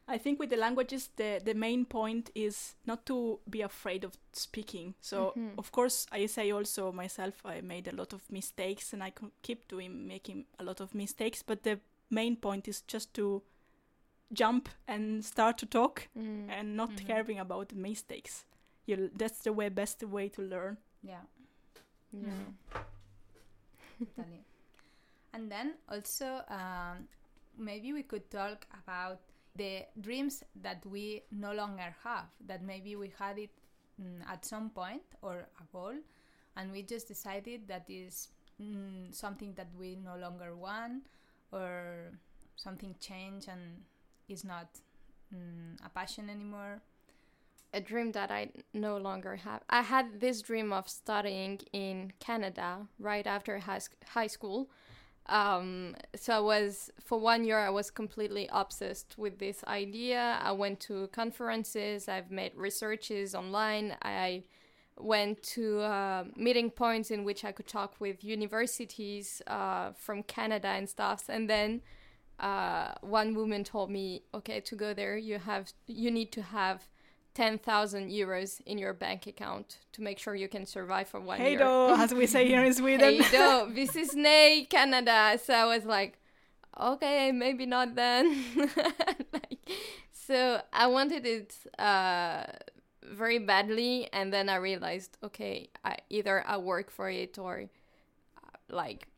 I 0.08 0.18
think 0.18 0.40
with 0.40 0.50
the 0.50 0.56
languages, 0.56 1.10
the, 1.16 1.40
the 1.44 1.54
main 1.54 1.84
point 1.86 2.30
is 2.34 2.74
not 2.86 3.06
to 3.06 3.38
be 3.48 3.62
afraid 3.62 4.04
of 4.04 4.16
speaking. 4.32 4.94
So, 5.00 5.32
Mhm. 5.36 5.58
of 5.58 5.70
course, 5.72 6.06
I 6.12 6.26
say 6.26 6.50
also 6.52 6.92
myself, 6.92 7.34
I 7.46 7.60
made 7.60 7.88
a 7.88 7.94
lot 7.96 8.12
of 8.12 8.30
mistakes 8.30 8.92
and 8.92 9.02
I 9.02 9.12
keep 9.42 9.68
doing 9.68 10.06
making 10.08 10.46
a 10.58 10.64
lot 10.64 10.80
of 10.80 10.94
mistakes. 10.94 11.42
But 11.42 11.62
the 11.62 11.80
main 12.10 12.36
point 12.36 12.68
is 12.68 12.82
just 12.82 13.14
to 13.14 13.42
jump 14.32 14.68
and 14.88 15.24
start 15.24 15.58
to 15.58 15.66
talk 15.66 16.08
Mm. 16.16 16.48
and 16.50 16.76
not 16.76 16.90
Mhm. 16.90 17.06
caring 17.06 17.38
about 17.40 17.68
the 17.68 17.76
mistakes. 17.76 18.44
You 18.86 19.10
that's 19.16 19.42
the 19.42 19.52
way 19.52 19.70
best 19.70 20.02
way 20.02 20.28
to 20.30 20.42
learn. 20.42 20.76
yeah 21.02 21.24
Yeah. 22.12 22.52
totally 24.16 24.44
and 25.34 25.50
then 25.50 25.74
also 25.88 26.42
um, 26.48 27.08
maybe 27.58 27.92
we 27.92 28.02
could 28.02 28.30
talk 28.30 28.66
about 28.84 29.20
the 29.56 29.82
dreams 30.00 30.42
that 30.62 30.84
we 30.86 31.22
no 31.30 31.52
longer 31.52 31.94
have 32.04 32.26
that 32.46 32.62
maybe 32.62 32.96
we 32.96 33.12
had 33.18 33.38
it 33.38 33.50
mm, 34.00 34.20
at 34.28 34.44
some 34.44 34.70
point 34.70 35.02
or 35.20 35.46
a 35.60 35.64
goal 35.72 35.94
and 36.56 36.72
we 36.72 36.82
just 36.82 37.08
decided 37.08 37.68
that 37.68 37.84
is 37.88 38.28
mm, 38.60 39.14
something 39.14 39.52
that 39.54 39.68
we 39.78 39.96
no 39.96 40.16
longer 40.16 40.54
want 40.54 41.06
or 41.52 42.12
something 42.56 42.94
changed 43.00 43.48
and 43.48 43.82
is 44.28 44.44
not 44.44 44.68
mm, 45.34 45.76
a 45.84 45.88
passion 45.90 46.30
anymore 46.30 46.80
a 47.72 47.80
dream 47.80 48.12
that 48.12 48.30
I 48.30 48.50
no 48.74 48.96
longer 48.98 49.36
have. 49.36 49.62
I 49.68 49.82
had 49.82 50.20
this 50.20 50.42
dream 50.42 50.72
of 50.72 50.88
studying 50.88 51.60
in 51.72 52.12
Canada 52.20 52.86
right 52.98 53.26
after 53.26 53.58
high, 53.58 53.80
high 54.08 54.26
school. 54.26 54.68
Um, 55.26 55.94
so 56.16 56.35
I 56.35 56.40
was, 56.40 56.90
for 57.00 57.18
one 57.18 57.44
year, 57.44 57.58
I 57.58 57.70
was 57.70 57.90
completely 57.90 58.48
obsessed 58.52 59.16
with 59.16 59.38
this 59.38 59.62
idea. 59.66 60.38
I 60.42 60.52
went 60.52 60.80
to 60.80 61.06
conferences, 61.08 62.08
I've 62.08 62.30
made 62.30 62.52
researches 62.56 63.35
online, 63.35 63.96
I 64.02 64.44
went 64.98 65.42
to 65.42 65.80
uh, 65.80 66.24
meeting 66.37 66.70
points 66.70 67.11
in 67.11 67.24
which 67.24 67.44
I 67.44 67.52
could 67.52 67.66
talk 67.66 67.94
with 67.98 68.22
universities 68.22 69.40
uh, 69.46 69.92
from 69.92 70.22
Canada 70.22 70.68
and 70.68 70.88
stuff. 70.88 71.24
And 71.28 71.48
then 71.48 71.82
uh, 72.38 72.92
one 73.00 73.35
woman 73.35 73.64
told 73.64 73.90
me, 73.90 74.22
okay, 74.35 74.61
to 74.61 74.76
go 74.76 74.92
there, 74.92 75.16
you 75.16 75.38
have, 75.38 75.72
you 75.87 76.11
need 76.11 76.32
to 76.32 76.42
have 76.42 76.88
10,000 77.34 78.10
euros 78.10 78.60
in 78.66 78.78
your 78.78 78.92
bank 78.92 79.26
account 79.26 79.78
to 79.92 80.02
make 80.02 80.18
sure 80.18 80.34
you 80.34 80.48
can 80.48 80.66
survive 80.66 81.08
for 81.08 81.20
one 81.20 81.38
hey 81.38 81.52
year. 81.52 81.60
do, 81.60 81.94
as 81.94 82.12
we 82.12 82.26
say 82.26 82.46
here 82.46 82.62
in 82.62 82.74
Sweden. 82.80 83.22
hey 83.22 83.30
do, 83.30 83.72
this 83.74 83.96
is 83.96 84.14
nay 84.14 84.66
Canada. 84.68 85.38
So 85.42 85.54
I 85.54 85.64
was 85.64 85.84
like, 85.84 86.18
okay, 86.78 87.32
maybe 87.32 87.64
not 87.66 87.94
then. 87.94 88.44
like, 89.32 89.70
so 90.12 90.60
I 90.72 90.86
wanted 90.86 91.24
it 91.24 91.54
uh, 91.78 92.44
very 93.02 93.38
badly, 93.38 94.08
and 94.12 94.32
then 94.32 94.48
I 94.48 94.56
realized, 94.56 95.16
okay, 95.22 95.70
I, 95.84 95.96
either 96.10 96.44
I 96.46 96.58
work 96.58 96.90
for 96.90 97.08
it 97.08 97.38
or 97.38 97.64
uh, 98.36 98.56
like 98.68 99.08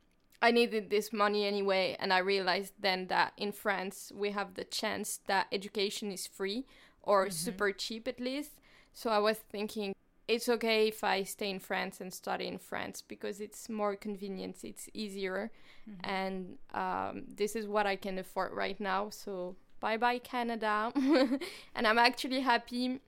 I 0.40 0.52
needed 0.52 0.90
this 0.90 1.12
money 1.12 1.46
anyway, 1.46 1.96
and 1.98 2.12
I 2.12 2.18
realized 2.18 2.74
then 2.78 3.08
that 3.08 3.32
in 3.36 3.50
France 3.50 4.12
we 4.14 4.30
have 4.30 4.54
the 4.54 4.64
chance 4.64 5.18
that 5.26 5.48
education 5.50 6.12
is 6.12 6.26
free 6.26 6.64
or 7.04 7.30
Mm-hmm. 7.30 7.30
super 7.30 7.72
cheap 7.72 8.08
at 8.08 8.20
least. 8.20 8.52
So 8.94 9.10
I 9.10 9.18
was 9.18 9.38
thinking 9.38 9.94
it's 10.28 10.48
okay 10.48 10.88
if 10.88 11.04
I 11.04 11.22
stay 11.24 11.50
in 11.50 11.60
France 11.60 12.00
and 12.00 12.12
study 12.12 12.46
in 12.48 12.58
France 12.58 13.02
because 13.02 13.40
it's 13.40 13.68
more 13.68 13.96
convenient, 13.96 14.56
it's 14.64 14.88
easier, 14.94 15.50
Mm-hmm. 15.88 16.04
and 16.04 16.58
um, 16.74 17.24
this 17.28 17.56
is 17.56 17.66
what 17.66 17.86
I 17.86 17.96
can 17.96 18.18
afford 18.18 18.52
right 18.52 18.78
now. 18.80 19.10
So 19.10 19.56
bye 19.80 19.96
bye 19.98 20.18
Canada, 20.18 20.92
and 21.74 21.86
I'm 21.86 21.98
actually 21.98 22.40
happy. 22.40 23.00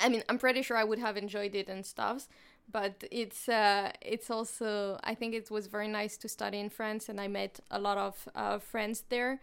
I 0.00 0.08
mean, 0.08 0.22
I'm 0.28 0.38
pretty 0.38 0.62
sure 0.62 0.76
I 0.76 0.84
would 0.84 0.98
have 0.98 1.16
enjoyed 1.16 1.54
it 1.54 1.68
and 1.68 1.84
stuff, 1.86 2.28
but 2.70 3.04
it's 3.10 3.48
uh, 3.48 3.92
it's 4.00 4.30
also 4.30 4.98
I 5.04 5.14
think 5.14 5.34
it 5.34 5.50
was 5.50 5.66
very 5.68 5.88
nice 5.88 6.16
to 6.18 6.28
study 6.28 6.58
in 6.60 6.70
France, 6.70 7.08
and 7.08 7.20
I 7.20 7.28
met 7.28 7.60
a 7.70 7.78
lot 7.78 7.98
of 7.98 8.28
uh, 8.34 8.58
friends 8.58 9.04
there 9.08 9.40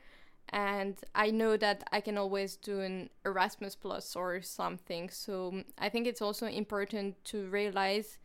and 0.51 0.99
I 1.13 1.31
know 1.31 1.57
that 1.57 1.87
I 1.91 2.01
can 2.01 2.17
always 2.17 2.55
do 2.55 2.79
an 2.79 3.09
Erasmus 3.25 3.75
Plus 3.75 4.15
or 4.15 4.41
something. 4.41 5.09
So 5.09 5.51
mm, 5.51 5.65
I 5.77 5.89
think 5.89 6.07
it's 6.07 6.21
also 6.21 6.47
important 6.47 7.23
to 7.25 7.47
realize 7.49 8.17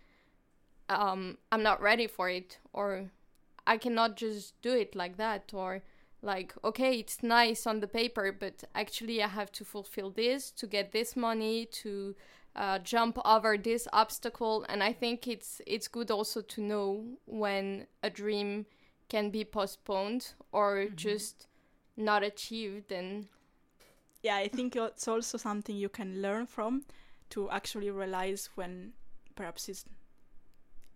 um, 0.88 1.38
I'm 1.52 1.62
not 1.62 1.80
ready 1.80 2.06
for 2.06 2.28
it, 2.28 2.58
or 2.72 3.10
I 3.66 3.78
cannot 3.78 4.16
just 4.16 4.60
do 4.62 4.72
it 4.72 4.94
like 4.94 5.16
that, 5.16 5.52
or 5.54 5.82
like 6.22 6.54
okay, 6.64 6.98
it's 6.98 7.22
nice 7.22 7.66
on 7.66 7.80
the 7.80 7.88
paper, 7.88 8.32
but 8.32 8.64
actually 8.74 9.22
I 9.22 9.28
have 9.28 9.52
to 9.52 9.64
fulfill 9.64 10.10
this 10.10 10.50
to 10.52 10.66
get 10.66 10.92
this 10.92 11.16
money 11.16 11.66
to 11.66 12.14
uh, 12.56 12.78
jump 12.78 13.18
over 13.24 13.58
this 13.58 13.86
obstacle, 13.92 14.64
and 14.68 14.82
I 14.82 14.92
think 14.92 15.28
it's 15.28 15.60
it's 15.66 15.88
good 15.88 16.10
also 16.10 16.40
to 16.40 16.60
know 16.62 17.04
when 17.26 17.86
a 18.02 18.10
dream 18.10 18.66
can 19.08 19.30
be 19.30 19.44
postponed 19.44 20.32
or 20.52 20.86
just 20.94 21.46
not 21.96 22.22
achieved 22.22 22.92
and 22.92 23.26
yeah, 24.22 24.36
I 24.36 24.48
think 24.48 24.74
it's 24.74 25.06
also 25.06 25.36
something 25.38 25.76
you 25.76 25.88
can 25.90 26.22
learn 26.22 26.46
from 26.46 26.84
to 27.30 27.50
actually 27.50 27.90
realize 27.90 28.48
when 28.54 28.92
perhaps 29.36 29.68
it's 29.68 29.84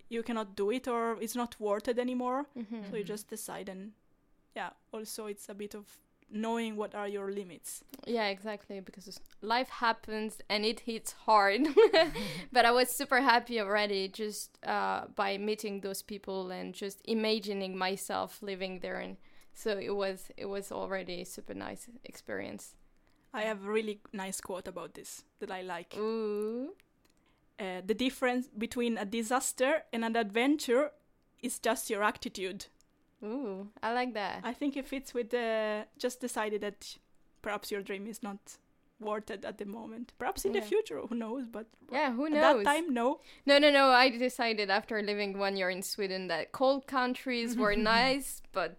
you 0.09 0.23
cannot 0.23 0.57
do 0.57 0.71
it 0.71 0.89
or 0.89 1.19
it's 1.21 1.37
not 1.37 1.55
worth 1.61 1.89
it 1.89 1.99
anymore. 1.99 2.47
So 2.91 2.97
you 2.97 3.05
just 3.05 3.29
decide 3.29 3.69
and 3.69 3.93
yeah, 4.57 4.71
also 4.93 5.27
it's 5.27 5.49
a 5.51 5.55
bit 5.55 5.75
of 5.75 5.85
knowing 6.31 6.77
what 6.77 6.95
are 6.95 7.09
your 7.09 7.31
limits. 7.33 7.83
yeah 8.07 8.27
exactly 8.29 8.81
because 8.81 9.19
life 9.41 9.69
happens 9.71 10.39
and 10.51 10.65
it 10.65 10.81
hits 10.81 11.13
hard 11.25 11.67
but 12.53 12.67
i 12.67 12.71
was 12.71 12.91
super 12.91 13.21
happy 13.23 13.59
already 13.59 14.09
just 14.09 14.59
uh, 14.67 15.07
by 15.17 15.39
meeting 15.39 15.81
those 15.81 16.03
people 16.03 16.51
and 16.51 16.75
just 16.75 17.01
imagining 17.07 17.79
myself 17.79 18.43
living 18.43 18.81
there 18.81 18.99
and 18.99 19.17
so 19.63 19.71
it 19.89 19.95
was 20.03 20.31
it 20.37 20.47
was 20.47 20.71
already 20.73 21.21
a 21.23 21.25
super 21.27 21.55
nice 21.55 21.89
experience 22.05 22.75
I 23.35 23.43
have 23.43 23.61
a 23.67 23.71
really 23.71 24.01
nice 24.13 24.41
quote 24.41 24.69
about 24.69 24.95
this 24.95 25.25
that 25.41 25.51
I 25.51 25.63
like. 25.63 25.95
ooh 25.99 26.75
Uh, 27.61 27.81
the 27.91 27.95
difference 28.07 28.47
between 28.57 28.99
a 28.99 29.05
disaster 29.05 29.73
and 29.93 30.05
an 30.05 30.15
adventure 30.17 30.85
is 31.43 31.59
just 31.69 31.91
your 31.91 32.03
attitude. 32.05 32.61
ooh 33.25 33.69
i 33.83 33.93
like 34.01 34.13
that 34.15 34.39
I 34.45 34.55
think 34.61 34.77
it 34.77 34.87
fits 34.87 35.13
with 35.15 35.29
the 35.31 35.85
just 36.05 36.21
decided 36.21 36.61
that 36.61 36.99
perhaps 37.43 37.71
your 37.73 37.83
dream 37.83 38.07
is 38.07 38.23
not 38.23 38.39
worth 39.01 39.31
it 39.31 39.45
at 39.45 39.59
the 39.59 39.65
moment. 39.65 40.13
Perhaps 40.19 40.45
in 40.45 40.53
Yeah. 40.55 40.61
the 40.61 40.67
future, 40.67 41.01
who 41.09 41.15
knows? 41.15 41.45
But 41.57 41.67
yeah 41.93 42.11
who 42.17 42.29
knows? 42.29 42.45
at 42.45 42.65
that 42.65 42.75
time, 42.75 42.87
no. 42.95 43.07
no 43.47 43.59
no 43.59 43.71
no 43.71 43.85
i 44.05 44.07
decided 44.29 44.71
after 44.71 44.95
living 45.03 45.39
one 45.47 45.57
year 45.61 45.71
in 45.77 45.83
sweden 45.83 46.29
that 46.29 46.45
cold 46.53 46.83
countries 46.87 47.51
were 47.63 47.77
nice 47.97 48.43
but 48.53 48.77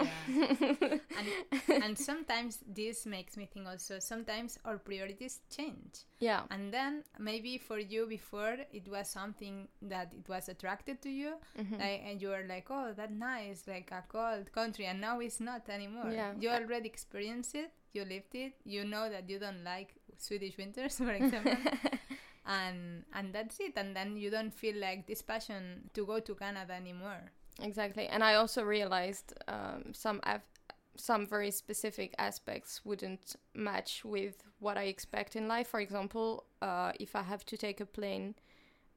Yeah. 0.00 0.98
and, 1.18 1.82
and 1.82 1.98
sometimes 1.98 2.58
this 2.66 3.06
makes 3.06 3.36
me 3.36 3.46
think 3.52 3.66
also 3.66 3.98
sometimes 3.98 4.58
our 4.64 4.78
priorities 4.78 5.40
change. 5.54 6.06
Yeah. 6.20 6.42
And 6.50 6.72
then 6.72 7.04
maybe 7.18 7.58
for 7.58 7.78
you 7.78 8.06
before 8.06 8.56
it 8.72 8.88
was 8.88 9.08
something 9.08 9.68
that 9.82 10.12
it 10.14 10.28
was 10.28 10.48
attracted 10.48 11.02
to 11.02 11.10
you. 11.10 11.34
Mhm. 11.58 11.78
like, 11.78 12.02
and 12.06 12.22
you 12.22 12.28
were 12.28 12.44
like 12.48 12.66
oh 12.70 12.92
that 12.96 13.12
nice 13.12 13.64
like 13.66 13.90
a 13.92 14.02
cold 14.08 14.52
country 14.52 14.86
and 14.86 15.00
now 15.00 15.20
it's 15.20 15.40
not 15.40 15.68
anymore. 15.68 16.10
Yeah. 16.10 16.32
you 16.38 16.48
already 16.50 16.88
experienced 16.88 17.54
it 17.54 17.70
you 17.92 18.04
lived 18.04 18.34
it 18.34 18.54
you 18.64 18.84
know 18.84 19.10
that 19.10 19.28
you 19.28 19.38
don't 19.38 19.62
like 19.64 19.94
swedish 20.18 20.56
winters 20.56 20.96
for 21.06 21.10
example. 21.12 21.56
And 22.44 23.04
and 23.14 23.32
that's 23.32 23.60
it. 23.60 23.74
And 23.76 23.94
then 23.94 24.16
you 24.16 24.28
don't 24.28 24.52
feel 24.52 24.76
like 24.76 25.06
this 25.06 25.22
passion 25.22 25.90
to 25.94 26.04
go 26.04 26.18
to 26.18 26.34
canada 26.34 26.72
anymore 26.72 27.30
Exactly, 27.60 28.06
and 28.06 28.22
I 28.24 28.34
also 28.34 28.62
realized 28.64 29.34
um, 29.48 29.92
some 29.92 30.20
av- 30.24 30.48
some 30.96 31.26
very 31.26 31.50
specific 31.50 32.14
aspects 32.18 32.84
wouldn't 32.84 33.36
match 33.54 34.04
with 34.04 34.42
what 34.58 34.76
I 34.76 34.84
expect 34.84 35.36
in 35.36 35.48
life. 35.48 35.68
For 35.68 35.80
example, 35.80 36.44
uh, 36.60 36.92
if 37.00 37.16
I 37.16 37.22
have 37.22 37.44
to 37.46 37.56
take 37.56 37.80
a 37.80 37.86
plane, 37.86 38.34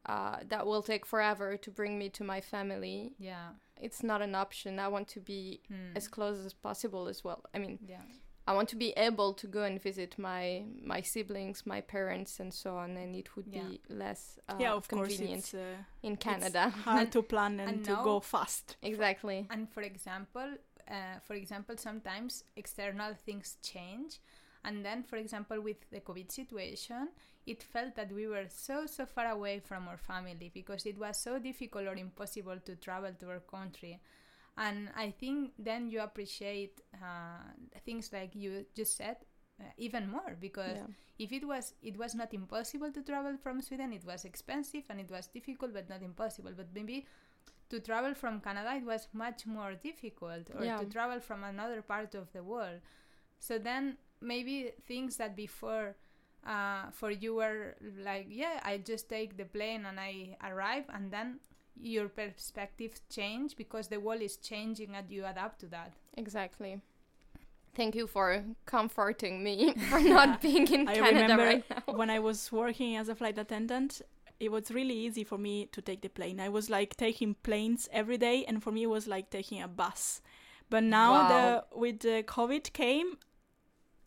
uh, 0.05 0.37
that 0.49 0.65
will 0.67 0.83
take 0.83 1.05
forever 1.05 1.57
to 1.57 1.71
bring 1.71 1.97
me 1.97 2.09
to 2.09 2.23
my 2.23 2.41
family. 2.41 3.13
yeah 3.17 3.49
It's 3.81 4.03
not 4.03 4.21
an 4.21 4.35
option. 4.35 4.79
I 4.79 4.87
want 4.89 5.07
to 5.09 5.19
be 5.19 5.61
Hmm. 5.67 5.95
as 5.95 6.07
close 6.07 6.45
as 6.45 6.53
possible 6.53 7.07
as 7.09 7.23
well. 7.23 7.43
I 7.53 7.59
mean, 7.59 7.79
yeah 7.87 8.03
I 8.47 8.53
want 8.53 8.69
to 8.69 8.75
be 8.75 8.91
able 8.97 9.33
to 9.33 9.47
go 9.47 9.63
and 9.63 9.81
visit 9.81 10.17
my 10.19 10.65
my 10.83 11.01
siblings, 11.01 11.65
my 11.65 11.81
parents, 11.81 12.39
and 12.39 12.53
so 12.53 12.77
on, 12.77 12.95
and 12.97 13.15
it 13.15 13.35
would 13.35 13.47
Yeah. 13.47 13.63
be 13.63 13.81
less 13.89 14.39
uh, 14.49 14.57
yeah, 14.59 14.73
of 14.73 14.87
course, 14.87 15.07
convenient 15.09 15.39
it's, 15.45 15.53
uh, 15.53 15.77
in 16.03 16.13
it's 16.13 16.23
Canada. 16.23 16.69
hard 16.69 17.11
to 17.15 17.21
plan 17.23 17.59
and, 17.59 17.69
and 17.69 17.85
to 17.85 17.91
now- 17.91 18.03
go 18.03 18.19
fast. 18.19 18.77
exactly. 18.83 19.47
and 19.49 19.69
for 19.71 19.81
example 19.81 20.57
uh, 20.87 21.19
for 21.27 21.33
example 21.33 21.75
sometimes 21.77 22.43
external 22.55 23.13
things 23.25 23.57
change 23.63 24.19
and 24.63 24.85
then 24.85 25.01
for 25.03 25.17
example 25.17 25.59
with 25.59 25.77
the 25.89 25.99
covid 25.99 26.31
situation 26.31 27.07
it 27.47 27.63
felt 27.63 27.95
that 27.95 28.11
we 28.11 28.27
were 28.27 28.45
so 28.49 28.85
so 28.85 29.05
far 29.05 29.27
away 29.31 29.59
from 29.59 29.87
our 29.87 29.97
family 29.97 30.51
because 30.53 30.85
it 30.85 30.97
was 30.97 31.17
so 31.17 31.39
difficult 31.39 31.87
or 31.87 31.95
impossible 31.95 32.59
to 32.65 32.75
travel 32.75 33.11
to 33.19 33.29
our 33.29 33.39
country 33.39 33.99
and 34.57 34.89
i 34.95 35.11
think 35.11 35.51
then 35.59 35.87
you 35.89 35.99
appreciate 36.01 36.81
uh, 37.03 37.43
things 37.85 38.11
like 38.13 38.35
you 38.35 38.65
just 38.75 38.95
said 38.97 39.17
uh, 39.59 39.65
even 39.77 40.09
more 40.09 40.35
because 40.39 40.79
Yeah. 40.79 40.87
if 41.19 41.31
it 41.31 41.45
was 41.47 41.73
it 41.81 41.97
was 41.97 42.15
not 42.15 42.33
impossible 42.33 42.91
to 42.91 43.01
travel 43.01 43.37
from 43.37 43.61
Sweden 43.61 43.93
it 43.93 44.03
was 44.05 44.25
expensive 44.25 44.83
and 44.89 44.99
it 44.99 45.09
was 45.09 45.27
difficult 45.27 45.73
but 45.73 45.89
not 45.89 46.01
impossible 46.03 46.51
but 46.55 46.67
maybe 46.73 47.05
to 47.69 47.79
travel 47.79 48.13
from 48.13 48.41
Canada 48.41 48.75
it 48.75 48.85
was 48.85 49.07
much 49.13 49.45
more 49.45 49.73
difficult 49.75 50.49
or 50.57 50.65
Yeah. 50.65 50.77
to 50.77 50.85
travel 50.85 51.19
from 51.19 51.43
another 51.43 51.81
part 51.81 52.15
of 52.15 52.31
the 52.33 52.43
world 52.43 52.81
so 53.39 53.57
then 53.57 53.97
maybe 54.21 54.71
things 54.87 55.17
that 55.17 55.35
before 55.35 55.95
uh, 56.45 56.91
for 56.91 57.11
you 57.11 57.35
were 57.35 57.75
like 58.03 58.27
yeah 58.29 58.59
I 58.63 58.77
just 58.77 59.09
take 59.09 59.37
the 59.37 59.45
plane 59.45 59.85
and 59.85 59.99
I 59.99 60.37
arrive 60.43 60.85
and 60.89 61.11
then 61.11 61.39
your 61.79 62.07
perspective 62.09 62.99
change 63.09 63.55
because 63.55 63.87
the 63.89 63.99
world 63.99 64.21
is 64.21 64.37
changing 64.37 64.95
and 64.95 65.09
you 65.11 65.25
adapt 65.25 65.59
to 65.59 65.67
that 65.67 65.93
Exactly. 66.17 66.81
Thank 67.75 67.95
you 67.95 68.07
for 68.07 68.43
comforting 68.65 69.43
me 69.43 69.73
for 69.89 69.99
not 69.99 70.41
being 70.41 70.65
in 70.71 70.87
I 70.87 70.95
Canada 70.95 71.35
remember 71.35 71.43
right 71.43 71.63
now. 71.69 71.93
when 71.93 72.09
I 72.09 72.19
was 72.19 72.51
working 72.51 72.95
as 72.95 73.09
a 73.09 73.15
flight 73.15 73.37
attendant, 73.37 74.01
it 74.39 74.49
was 74.51 74.71
really 74.71 74.93
easy 74.95 75.23
for 75.25 75.37
me 75.37 75.65
to 75.73 75.81
take 75.81 76.01
the 76.01 76.09
plane. 76.09 76.39
I 76.39 76.47
was 76.49 76.69
like 76.69 76.95
taking 76.95 77.35
planes 77.43 77.89
every 77.91 78.17
day, 78.17 78.45
and 78.45 78.63
for 78.63 78.71
me, 78.71 78.83
it 78.83 78.89
was 78.89 79.07
like 79.07 79.29
taking 79.29 79.61
a 79.61 79.67
bus. 79.67 80.21
But 80.69 80.83
now, 80.83 81.11
Wow. 81.11 81.27
the 81.27 81.77
with 81.77 81.99
the 81.99 82.23
COVID 82.23 82.71
came, 82.73 83.17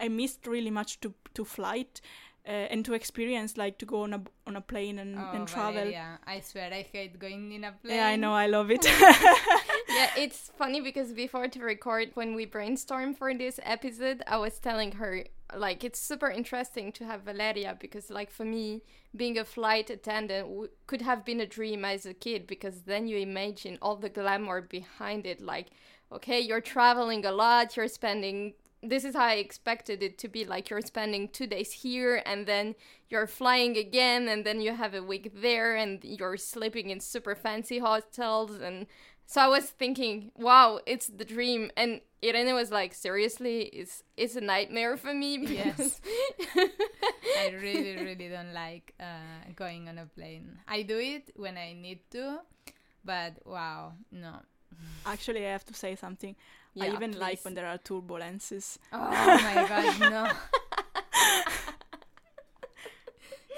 I 0.01 0.09
missed 0.09 0.47
really 0.47 0.71
much 0.71 1.01
to 1.01 1.13
to 1.35 1.45
flight. 1.45 2.01
Uh, 2.49 2.73
and 2.73 2.83
to 2.87 2.95
experience 2.95 3.59
like 3.59 3.77
to 3.79 3.85
go 3.87 4.03
on 4.03 4.15
a 4.15 4.23
on 4.47 4.57
a 4.57 4.61
plane 4.63 4.99
and, 4.99 5.17
Oh, 5.19 5.31
and 5.35 5.47
travel. 5.47 5.75
Valeria, 5.75 6.19
I 6.27 6.41
swear 6.41 6.71
I 6.73 6.87
hate 6.91 7.19
going 7.19 7.53
in 7.53 7.65
a 7.65 7.73
plane. 7.73 7.97
Yeah, 7.97 8.07
I 8.07 8.17
know, 8.17 8.33
I 8.33 8.47
love 8.47 8.71
it. 8.71 8.85
yeah, 9.89 10.11
it's 10.17 10.51
funny 10.57 10.81
because 10.81 11.13
before 11.13 11.49
to 11.49 11.61
record, 11.61 12.11
when 12.15 12.35
we 12.35 12.47
brainstormed 12.47 13.19
for 13.19 13.35
this 13.35 13.61
episode, 13.63 14.23
I 14.27 14.39
was 14.39 14.59
telling 14.59 14.93
her 14.93 15.25
like 15.57 15.85
it's 15.85 15.99
super 15.99 16.31
interesting 16.31 16.93
to 16.93 17.05
have 17.05 17.23
Valeria 17.23 17.77
because 17.79 18.11
like 18.11 18.31
for 18.31 18.45
me, 18.45 18.83
being 19.15 19.39
a 19.39 19.45
flight 19.45 19.91
attendant 19.91 20.49
w- 20.49 20.69
could 20.87 21.03
have 21.03 21.25
been 21.25 21.41
a 21.41 21.47
dream 21.47 21.85
as 21.85 22.07
a 22.07 22.15
kid 22.15 22.47
because 22.47 22.83
then 22.83 23.07
you 23.09 23.19
imagine 23.19 23.79
all 23.83 23.97
the 23.97 24.09
glamour 24.09 24.61
behind 24.63 25.27
it. 25.27 25.41
Like, 25.41 25.67
okay, 26.13 26.41
you're 26.41 26.61
traveling 26.63 27.27
a 27.27 27.33
lot, 27.33 27.77
you're 27.77 27.89
spending. 27.89 28.55
This 28.83 29.05
is 29.05 29.15
how 29.15 29.25
I 29.25 29.35
expected 29.35 30.03
it 30.03 30.19
to 30.19 30.29
be. 30.29 30.45
Like 30.45 30.71
you're 30.71 30.81
spending 30.81 31.29
two 31.29 31.47
days 31.47 31.73
here 31.73 32.23
and 32.25 32.47
then 32.47 32.75
you're 33.09 33.27
flying 33.27 33.77
again 33.77 34.29
and 34.29 34.45
then 34.45 34.61
you 34.61 34.75
have 34.75 34.95
a 34.95 35.03
week 35.03 35.33
there 35.35 35.75
and 35.75 36.05
you're 36.05 36.37
sleeping 36.37 36.91
in 36.91 37.01
super 37.01 37.35
fancy 37.35 37.79
hotels 37.79 38.61
and 38.61 38.87
so 39.29 39.43
I 39.43 39.49
was 39.49 39.67
thinking, 39.67 40.33
wow, 40.37 40.81
it's 40.87 41.09
the 41.09 41.25
dream. 41.25 41.71
And 41.77 42.01
Irene 42.25 42.55
was 42.55 42.71
like, 42.71 42.95
seriously, 42.95 43.65
it's 43.65 44.03
it's 44.17 44.37
a 44.37 44.41
nightmare 44.41 44.97
for 44.97 45.13
me. 45.13 45.37
Yes. 45.47 46.01
I 46.57 47.51
really, 47.51 47.95
really 47.97 48.29
don't 48.29 48.55
like 48.55 48.95
uh, 48.99 49.53
going 49.55 49.87
on 49.87 49.99
a 49.99 50.07
plane. 50.07 50.59
I 50.67 50.81
do 50.81 50.99
it 50.99 51.31
when 51.37 51.59
I 51.59 51.75
need 51.75 52.01
to, 52.13 52.41
but 53.05 53.35
wow, 53.45 53.93
no. 54.11 54.41
Actually, 55.05 55.47
I 55.47 55.51
have 55.51 55.65
to 55.67 55.75
say 55.75 55.95
something. 55.95 56.35
I 56.81 56.87
Yeah, 56.87 56.93
even 56.95 57.19
like 57.19 57.45
when 57.45 57.55
there 57.55 57.67
are 57.67 57.79
turbulences. 57.79 58.79
Oh 58.93 58.99
my 59.11 59.67
god, 59.69 60.01
no. 60.01 60.31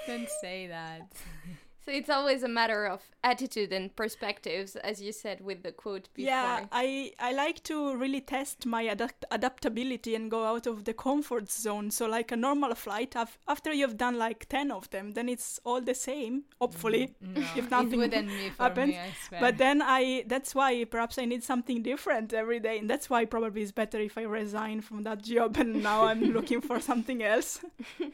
don't 0.07 0.29
say 0.41 0.67
that. 0.67 1.11
So 1.83 1.91
it's 1.91 2.09
always 2.11 2.43
a 2.43 2.47
matter 2.47 2.85
of 2.85 3.01
attitude 3.23 3.73
and 3.73 3.95
perspectives, 3.95 4.75
as 4.75 5.01
you 5.01 5.11
said 5.11 5.41
with 5.41 5.63
the 5.63 5.71
quote 5.71 6.09
before. 6.13 6.29
Yeah, 6.31 6.65
I 6.71 7.11
I 7.19 7.31
like 7.33 7.63
to 7.63 7.95
really 7.97 8.21
test 8.21 8.65
my 8.67 8.83
adapt- 8.83 9.25
adaptability 9.31 10.13
and 10.13 10.29
go 10.29 10.45
out 10.45 10.67
of 10.67 10.83
the 10.83 10.93
comfort 10.93 11.49
zone. 11.51 11.89
So 11.89 12.05
like 12.05 12.31
a 12.31 12.35
normal 12.35 12.75
flight, 12.75 13.15
af- 13.15 13.39
after 13.47 13.73
you've 13.73 13.97
done 13.97 14.17
like 14.19 14.45
ten 14.47 14.69
of 14.71 14.89
them, 14.91 15.11
then 15.13 15.27
it's 15.27 15.59
all 15.63 15.81
the 15.81 15.95
same. 15.95 16.43
Hopefully, 16.59 17.15
mm-hmm. 17.23 17.41
No, 17.41 17.47
If 17.55 17.71
nothing 17.71 17.93
it 17.93 17.97
wouldn't 17.97 18.27
be 18.29 18.49
for 18.51 18.63
happens, 18.63 18.93
me, 18.93 18.99
I 18.99 19.11
swear. 19.27 19.41
but 19.41 19.57
then 19.57 19.81
I 19.81 20.23
that's 20.27 20.53
why 20.53 20.83
perhaps 20.85 21.17
I 21.17 21.25
need 21.25 21.43
something 21.43 21.81
different 21.81 22.31
every 22.31 22.59
day, 22.59 22.77
and 22.77 22.87
that's 22.89 23.09
why 23.09 23.25
probably 23.25 23.63
it's 23.63 23.71
better 23.71 23.99
if 23.99 24.17
I 24.19 24.23
resign 24.23 24.81
from 24.81 25.03
that 25.03 25.23
job 25.23 25.57
and 25.57 25.81
now 25.81 26.05
I'm 26.05 26.21
looking 26.37 26.61
for 26.61 26.79
something 26.79 27.23
else. 27.23 27.59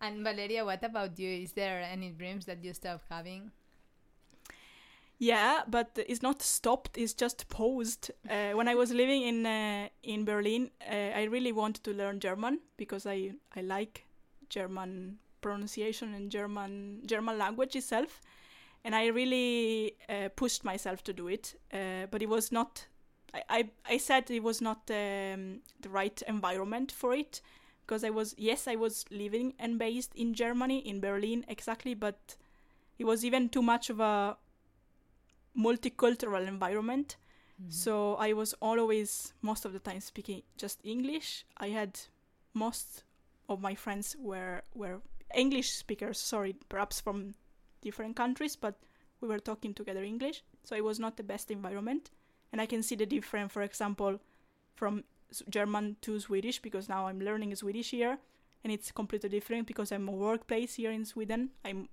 and 0.00 0.22
Valeria, 0.22 0.64
what 0.64 0.82
about 0.84 1.18
you? 1.18 1.42
Is 1.42 1.52
there 1.52 1.80
any 1.82 2.10
dreams 2.10 2.46
that 2.46 2.62
you 2.62 2.72
stop 2.74 3.02
having? 3.10 3.50
Yeah, 5.18 5.62
but 5.66 5.98
it's 6.06 6.22
not 6.22 6.42
stopped. 6.42 6.96
It's 6.96 7.12
just 7.12 7.48
paused. 7.48 8.12
Uh, 8.30 8.52
when 8.52 8.68
I 8.68 8.76
was 8.76 8.92
living 8.92 9.22
in 9.22 9.46
uh, 9.46 9.88
in 10.04 10.24
Berlin, 10.24 10.70
uh, 10.88 10.94
I 10.94 11.24
really 11.24 11.50
wanted 11.50 11.82
to 11.84 11.92
learn 11.92 12.20
German 12.20 12.60
because 12.76 13.04
I 13.04 13.32
I 13.56 13.62
like 13.62 14.04
German 14.48 15.18
pronunciation 15.40 16.14
and 16.14 16.30
German 16.30 17.02
German 17.04 17.36
language 17.36 17.74
itself, 17.74 18.20
and 18.84 18.94
I 18.94 19.06
really 19.08 19.96
uh, 20.08 20.28
pushed 20.36 20.64
myself 20.64 21.02
to 21.04 21.12
do 21.12 21.26
it. 21.26 21.56
Uh, 21.72 22.06
but 22.10 22.22
it 22.22 22.28
was 22.28 22.52
not. 22.52 22.86
I, 23.34 23.42
I, 23.48 23.70
I 23.94 23.98
said 23.98 24.30
it 24.30 24.42
was 24.42 24.60
not 24.60 24.88
um, 24.90 25.62
the 25.80 25.90
right 25.90 26.22
environment 26.28 26.92
for 26.92 27.12
it 27.12 27.42
because 27.88 28.04
I 28.04 28.10
was 28.10 28.34
yes 28.36 28.68
I 28.68 28.76
was 28.76 29.06
living 29.10 29.54
and 29.58 29.78
based 29.78 30.14
in 30.14 30.34
Germany 30.34 30.78
in 30.78 31.00
Berlin 31.00 31.44
exactly, 31.48 31.94
but 31.94 32.36
it 32.98 33.06
was 33.06 33.24
even 33.24 33.48
too 33.48 33.62
much 33.62 33.88
of 33.88 33.98
a 33.98 34.36
multicultural 35.56 36.46
environment. 36.46 37.16
Mm-hmm. 37.60 37.70
So 37.70 38.16
I 38.16 38.34
was 38.34 38.54
always 38.60 39.32
most 39.40 39.64
of 39.64 39.72
the 39.72 39.78
time 39.78 40.00
speaking 40.00 40.42
just 40.58 40.80
English. 40.84 41.46
I 41.56 41.68
had 41.68 41.98
most 42.52 43.04
of 43.48 43.60
my 43.60 43.74
friends 43.74 44.14
were 44.20 44.60
were 44.74 45.00
English 45.34 45.72
speakers, 45.72 46.18
sorry, 46.18 46.56
perhaps 46.68 47.00
from 47.00 47.34
different 47.80 48.16
countries, 48.16 48.54
but 48.54 48.74
we 49.20 49.28
were 49.28 49.38
talking 49.38 49.72
together 49.72 50.02
English. 50.04 50.42
So 50.64 50.76
it 50.76 50.84
was 50.84 51.00
not 51.00 51.16
the 51.16 51.22
best 51.22 51.50
environment. 51.50 52.10
And 52.52 52.60
I 52.60 52.66
can 52.66 52.82
see 52.82 52.96
the 52.96 53.06
difference, 53.06 53.52
for 53.52 53.62
example, 53.62 54.20
from 54.74 55.04
German 55.48 55.96
to 56.02 56.20
Swedish 56.20 56.60
because 56.60 56.88
now 56.88 57.06
I'm 57.06 57.20
learning 57.20 57.54
Swedish 57.54 57.90
here 57.90 58.18
and 58.64 58.72
it's 58.72 58.90
completely 58.92 59.28
different 59.28 59.66
because 59.66 59.92
I'm 59.92 60.08
a 60.08 60.12
workplace 60.12 60.74
here 60.74 60.90
in 60.90 61.04
Sweden. 61.04 61.50
I'm 61.64 61.88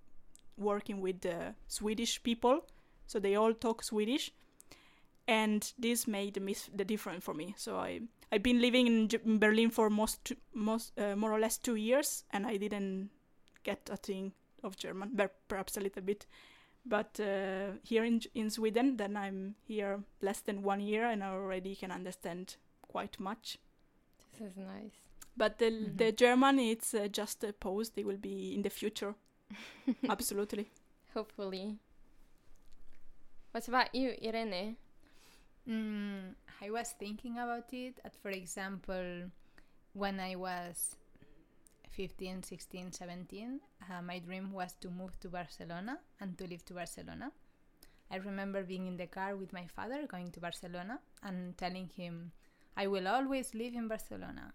working 0.58 1.02
with 1.02 1.26
uh, 1.26 1.52
Swedish 1.68 2.24
people, 2.24 2.62
so 3.08 3.20
they 3.20 3.36
all 3.36 3.54
talk 3.54 3.84
Swedish 3.84 4.32
and 5.28 5.74
this 5.78 6.08
made 6.08 6.36
the, 6.36 6.40
mis- 6.40 6.70
the 6.74 6.86
difference 6.86 7.24
for 7.24 7.34
me. 7.34 7.56
So 7.58 7.78
I 7.78 8.02
I've 8.32 8.44
been 8.44 8.62
living 8.62 8.88
in, 8.88 9.08
J- 9.08 9.20
in 9.26 9.40
Berlin 9.40 9.70
for 9.70 9.90
most 9.90 10.34
most 10.54 10.92
uh, 11.00 11.16
more 11.16 11.32
or 11.32 11.40
less 11.40 11.58
two 11.58 11.76
years, 11.76 12.24
and 12.32 12.46
I 12.46 12.58
didn't 12.58 13.10
get 13.64 13.90
a 13.92 13.98
thing 13.98 14.34
of 14.64 14.78
German, 14.78 15.20
perhaps 15.48 15.78
a 15.78 15.82
little 15.82 16.02
bit. 16.02 16.26
But 16.86 17.20
uh, 17.20 17.78
here 17.84 18.04
in 18.04 18.22
in 18.34 18.50
Sweden, 18.50 18.98
then 18.98 19.18
I'm 19.18 19.56
here 19.68 20.04
less 20.22 20.42
than 20.42 20.64
one 20.64 20.82
year, 20.82 21.06
and 21.06 21.24
I 21.24 21.30
already 21.30 21.76
can 21.76 21.92
understand 21.92 22.58
quite 22.96 23.20
much. 23.20 23.58
This 24.32 24.52
is 24.52 24.58
nice. 24.58 24.98
But 25.38 25.58
the 25.60 25.70
Mhm. 25.72 25.98
the 25.98 26.12
German, 26.24 26.60
it's 26.60 26.94
uh, 26.94 27.08
just 27.20 27.44
a 27.44 27.52
pause. 27.54 27.92
It 27.96 28.06
will 28.06 28.22
be 28.32 28.54
in 28.56 28.62
the 28.64 28.70
future. 28.70 29.14
Absolutely. 30.10 30.66
Hopefully. 31.14 31.78
What 33.52 33.68
about 33.68 33.94
you, 33.96 34.16
Irene? 34.24 34.76
Mm, 35.68 36.36
I 36.62 36.70
was 36.70 36.94
thinking 37.00 37.38
about 37.40 37.74
it. 37.74 38.00
At, 38.06 38.16
for 38.16 38.30
example, 38.32 39.32
when 39.94 40.20
I 40.20 40.36
was 40.36 40.96
15, 41.92 42.44
16, 42.44 42.92
17, 42.92 43.60
uh, 43.90 44.02
my 44.02 44.20
dream 44.20 44.52
was 44.52 44.74
to 44.82 44.90
move 44.90 45.20
to 45.22 45.30
Barcelona 45.30 46.00
and 46.20 46.38
to 46.38 46.48
live 46.48 46.64
to 46.66 46.74
Barcelona. 46.74 47.32
I 48.12 48.18
remember 48.18 48.64
being 48.64 48.88
in 48.88 48.98
the 48.98 49.08
car 49.08 49.36
with 49.36 49.52
my 49.54 49.66
father 49.68 50.06
going 50.08 50.32
to 50.32 50.40
Barcelona 50.40 51.00
and 51.24 51.58
telling 51.58 51.90
him, 51.96 52.32
I 52.78 52.88
will 52.88 53.08
always 53.08 53.54
live 53.54 53.74
in 53.74 53.88
Barcelona 53.88 54.54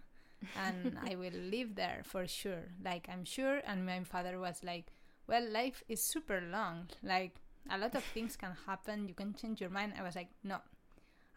and 0.57 0.99
I 1.11 1.15
will 1.17 1.33
live 1.33 1.75
there 1.75 2.03
for 2.05 2.27
sure. 2.27 2.69
Like, 2.85 3.09
I'm 3.11 3.25
sure. 3.25 3.61
And 3.67 3.85
my 3.87 4.03
father 4.05 4.39
was 4.39 4.63
like, 4.63 4.87
Well, 5.27 5.49
life 5.51 5.83
is 5.89 6.03
super 6.03 6.41
long. 6.41 6.89
Like, 7.03 7.37
a 7.71 7.79
lot 7.79 7.95
of 7.95 8.05
things 8.05 8.37
can 8.37 8.57
happen. 8.67 9.07
You 9.09 9.15
can 9.15 9.35
change 9.35 9.61
your 9.61 9.71
mind. 9.71 9.95
I 9.99 10.03
was 10.03 10.17
like, 10.17 10.29
No, 10.45 10.59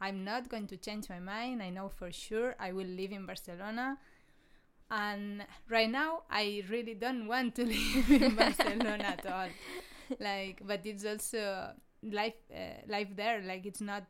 I'm 0.02 0.24
not 0.24 0.50
going 0.50 0.67
to 0.67 0.78
change 0.78 1.10
my 1.10 1.19
mind. 1.19 1.62
I 1.62 1.69
know 1.69 1.89
for 1.89 2.12
sure 2.12 2.56
I 2.60 2.72
will 2.72 2.88
live 2.88 3.12
in 3.12 3.26
Barcelona. 3.26 3.98
And 4.91 5.46
right 5.69 5.89
now, 5.89 6.24
I 6.30 6.63
really 6.69 6.93
don't 6.93 7.28
want 7.28 7.56
to 7.56 7.65
live 7.65 8.12
in 8.12 8.36
Barcelona 8.36 8.98
at 9.04 9.26
all. 9.26 9.48
Like, 10.19 10.62
but 10.67 10.86
it's 10.86 11.06
also 11.06 11.72
life, 12.04 12.36
uh, 12.54 12.82
life 12.88 13.08
there. 13.15 13.41
Like, 13.41 13.65
it's 13.65 13.82
not. 13.82 14.04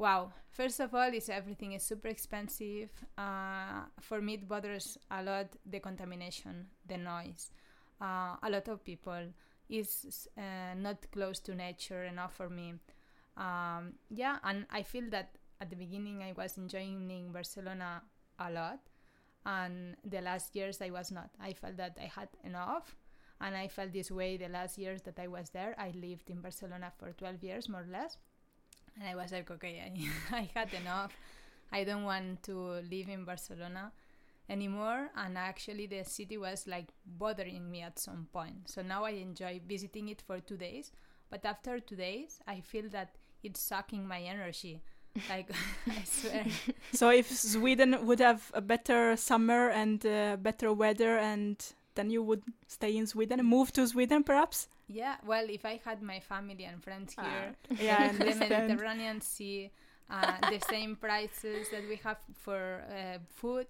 Wow. 0.00 0.32
First 0.50 0.80
of 0.80 0.94
all, 0.94 1.12
is 1.12 1.28
everything 1.28 1.72
is 1.72 1.82
super 1.82 2.08
expensive. 2.08 2.88
Uh, 3.18 3.84
for 4.00 4.22
me, 4.22 4.34
it 4.34 4.48
bothers 4.48 4.96
a 5.10 5.22
lot 5.22 5.48
the 5.66 5.78
contamination, 5.78 6.68
the 6.86 6.96
noise. 6.96 7.50
Uh, 8.00 8.36
a 8.42 8.48
lot 8.50 8.66
of 8.68 8.82
people 8.82 9.26
is 9.68 10.26
uh, 10.38 10.74
not 10.76 10.96
close 11.12 11.38
to 11.40 11.54
nature 11.54 12.04
enough 12.04 12.34
for 12.34 12.48
me 12.48 12.74
um, 13.36 13.92
yeah 14.10 14.38
and 14.44 14.66
i 14.70 14.82
feel 14.82 15.08
that 15.10 15.38
at 15.60 15.70
the 15.70 15.76
beginning 15.76 16.22
i 16.22 16.32
was 16.32 16.56
enjoying 16.58 17.30
barcelona 17.32 18.02
a 18.40 18.50
lot 18.50 18.80
and 19.46 19.96
the 20.04 20.20
last 20.20 20.56
years 20.56 20.80
i 20.82 20.90
was 20.90 21.12
not 21.12 21.30
i 21.40 21.52
felt 21.52 21.76
that 21.76 21.96
i 22.00 22.06
had 22.06 22.28
enough 22.44 22.96
and 23.40 23.56
i 23.56 23.68
felt 23.68 23.92
this 23.92 24.10
way 24.10 24.36
the 24.36 24.48
last 24.48 24.78
years 24.78 25.02
that 25.02 25.18
i 25.20 25.28
was 25.28 25.50
there 25.50 25.74
i 25.78 25.92
lived 25.94 26.30
in 26.30 26.40
barcelona 26.40 26.92
for 26.98 27.12
12 27.12 27.44
years 27.44 27.68
more 27.68 27.82
or 27.82 27.92
less 27.92 28.18
and 28.98 29.08
i 29.08 29.14
was 29.14 29.32
like 29.32 29.50
okay 29.50 29.82
i, 30.32 30.36
I 30.40 30.50
had 30.54 30.72
enough. 30.74 31.12
I 31.72 31.84
don't 31.84 32.02
want 32.02 32.42
to 32.44 32.82
live 32.90 33.08
in 33.08 33.24
barcelona 33.24 33.92
anymore. 34.48 35.10
And 35.16 35.38
actually 35.38 35.86
the 35.86 36.04
city 36.04 36.36
was 36.36 36.66
like 36.66 36.88
bothering 37.06 37.70
me 37.70 37.82
at 37.82 37.98
some 37.98 38.26
point. 38.32 38.68
So 38.68 38.82
now 38.82 39.04
i 39.04 39.10
enjoy 39.10 39.60
visiting 39.66 40.08
it 40.08 40.22
for 40.26 40.40
two 40.40 40.56
days. 40.56 40.90
But 41.30 41.44
after 41.44 41.78
two 41.78 41.96
days 41.96 42.40
i 42.46 42.60
feel 42.60 42.88
that 42.90 43.16
it's 43.42 43.60
sucking 43.60 44.06
my 44.06 44.20
energy. 44.20 44.82
Like 45.28 45.50
i 45.88 46.02
swear. 46.04 46.44
So 46.92 47.10
if 47.10 47.30
Sweden 47.30 48.04
would 48.06 48.20
have 48.20 48.50
a 48.52 48.60
better 48.60 49.16
summer 49.16 49.68
and 49.68 50.04
uh, 50.04 50.36
better 50.36 50.72
weather, 50.72 51.18
and 51.18 51.56
then 51.94 52.10
you 52.10 52.22
would 52.22 52.42
stay 52.66 52.96
in 52.96 53.06
Sweden, 53.06 53.44
move 53.44 53.72
to 53.72 53.86
Sweden, 53.86 54.22
perhaps. 54.24 54.68
Yeah 54.92 55.16
well 55.24 55.46
if 55.48 55.64
i 55.64 55.78
had 55.84 56.02
my 56.02 56.18
family 56.20 56.64
and 56.64 56.82
friends 56.82 57.14
Ah, 57.16 57.22
here 57.24 57.48
yeah, 57.86 58.10
I 58.10 58.12
the 58.18 58.34
mediterranean 58.34 59.20
sea 59.20 59.70
uh, 60.10 60.34
the 60.50 60.58
same 60.68 60.96
prices 60.96 61.68
that 61.70 61.84
we 61.88 61.96
have 62.02 62.18
for 62.44 62.82
uh, 62.90 63.18
food 63.38 63.66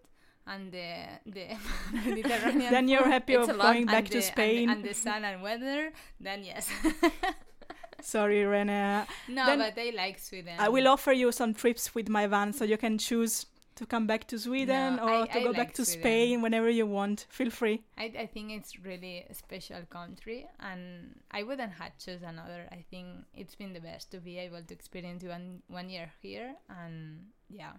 and 0.46 0.72
the 0.72 0.90
the 1.36 1.46
Mediterranean. 2.08 2.70
then 2.72 2.88
you're 2.88 3.06
happy 3.16 3.34
of 3.36 3.46
going 3.58 3.84
back 3.84 4.08
the- 4.08 4.10
to 4.10 4.16
and 4.18 4.22
the- 4.24 4.32
Spain. 4.32 4.70
and 4.70 4.80
the, 4.82 4.94
sun 4.94 5.22
and 5.24 5.42
weather. 5.42 5.92
Then 6.18 6.42
yes. 6.42 6.64
Sorry, 8.02 8.44
Rene. 8.46 9.04
no, 9.28 9.44
Then 9.46 9.58
but 9.58 9.76
I 9.78 9.90
like 9.94 10.18
Sweden. 10.18 10.54
I 10.58 10.70
will 10.70 10.88
offer 10.88 11.12
you 11.12 11.30
some 11.32 11.52
trips 11.52 11.94
with 11.94 12.08
my 12.08 12.26
van, 12.26 12.54
so 12.54 12.64
you 12.64 12.78
can 12.78 12.96
choose 12.96 13.44
to 13.76 13.86
come 13.86 14.06
back 14.06 14.26
to 14.28 14.38
Sweden 14.38 14.96
No, 14.96 15.02
or 15.04 15.10
I- 15.22 15.26
to 15.26 15.38
I 15.38 15.42
go 15.42 15.48
like 15.50 15.56
back 15.56 15.72
to 15.74 15.84
Sweden. 15.84 16.02
Spain 16.02 16.42
whenever 16.42 16.68
you 16.70 16.86
want. 16.86 17.26
Feel 17.30 17.50
free. 17.50 17.82
I, 17.96 18.12
I 18.18 18.26
think 18.26 18.52
it's 18.52 18.78
really 18.78 19.24
a 19.28 19.34
special 19.34 19.82
country 19.88 20.46
and 20.60 21.18
I 21.30 21.42
wouldn't 21.42 21.72
have 21.72 21.96
chosen 21.98 22.28
another. 22.28 22.68
I 22.72 22.84
think 22.90 23.24
it's 23.34 23.54
been 23.54 23.72
the 23.72 23.80
best 23.80 24.10
to 24.10 24.18
be 24.18 24.38
able 24.38 24.62
to 24.62 24.74
experience 24.74 25.24
one 25.24 25.62
one 25.68 25.88
year 25.88 26.10
here 26.20 26.54
and 26.68 27.26
yeah. 27.48 27.72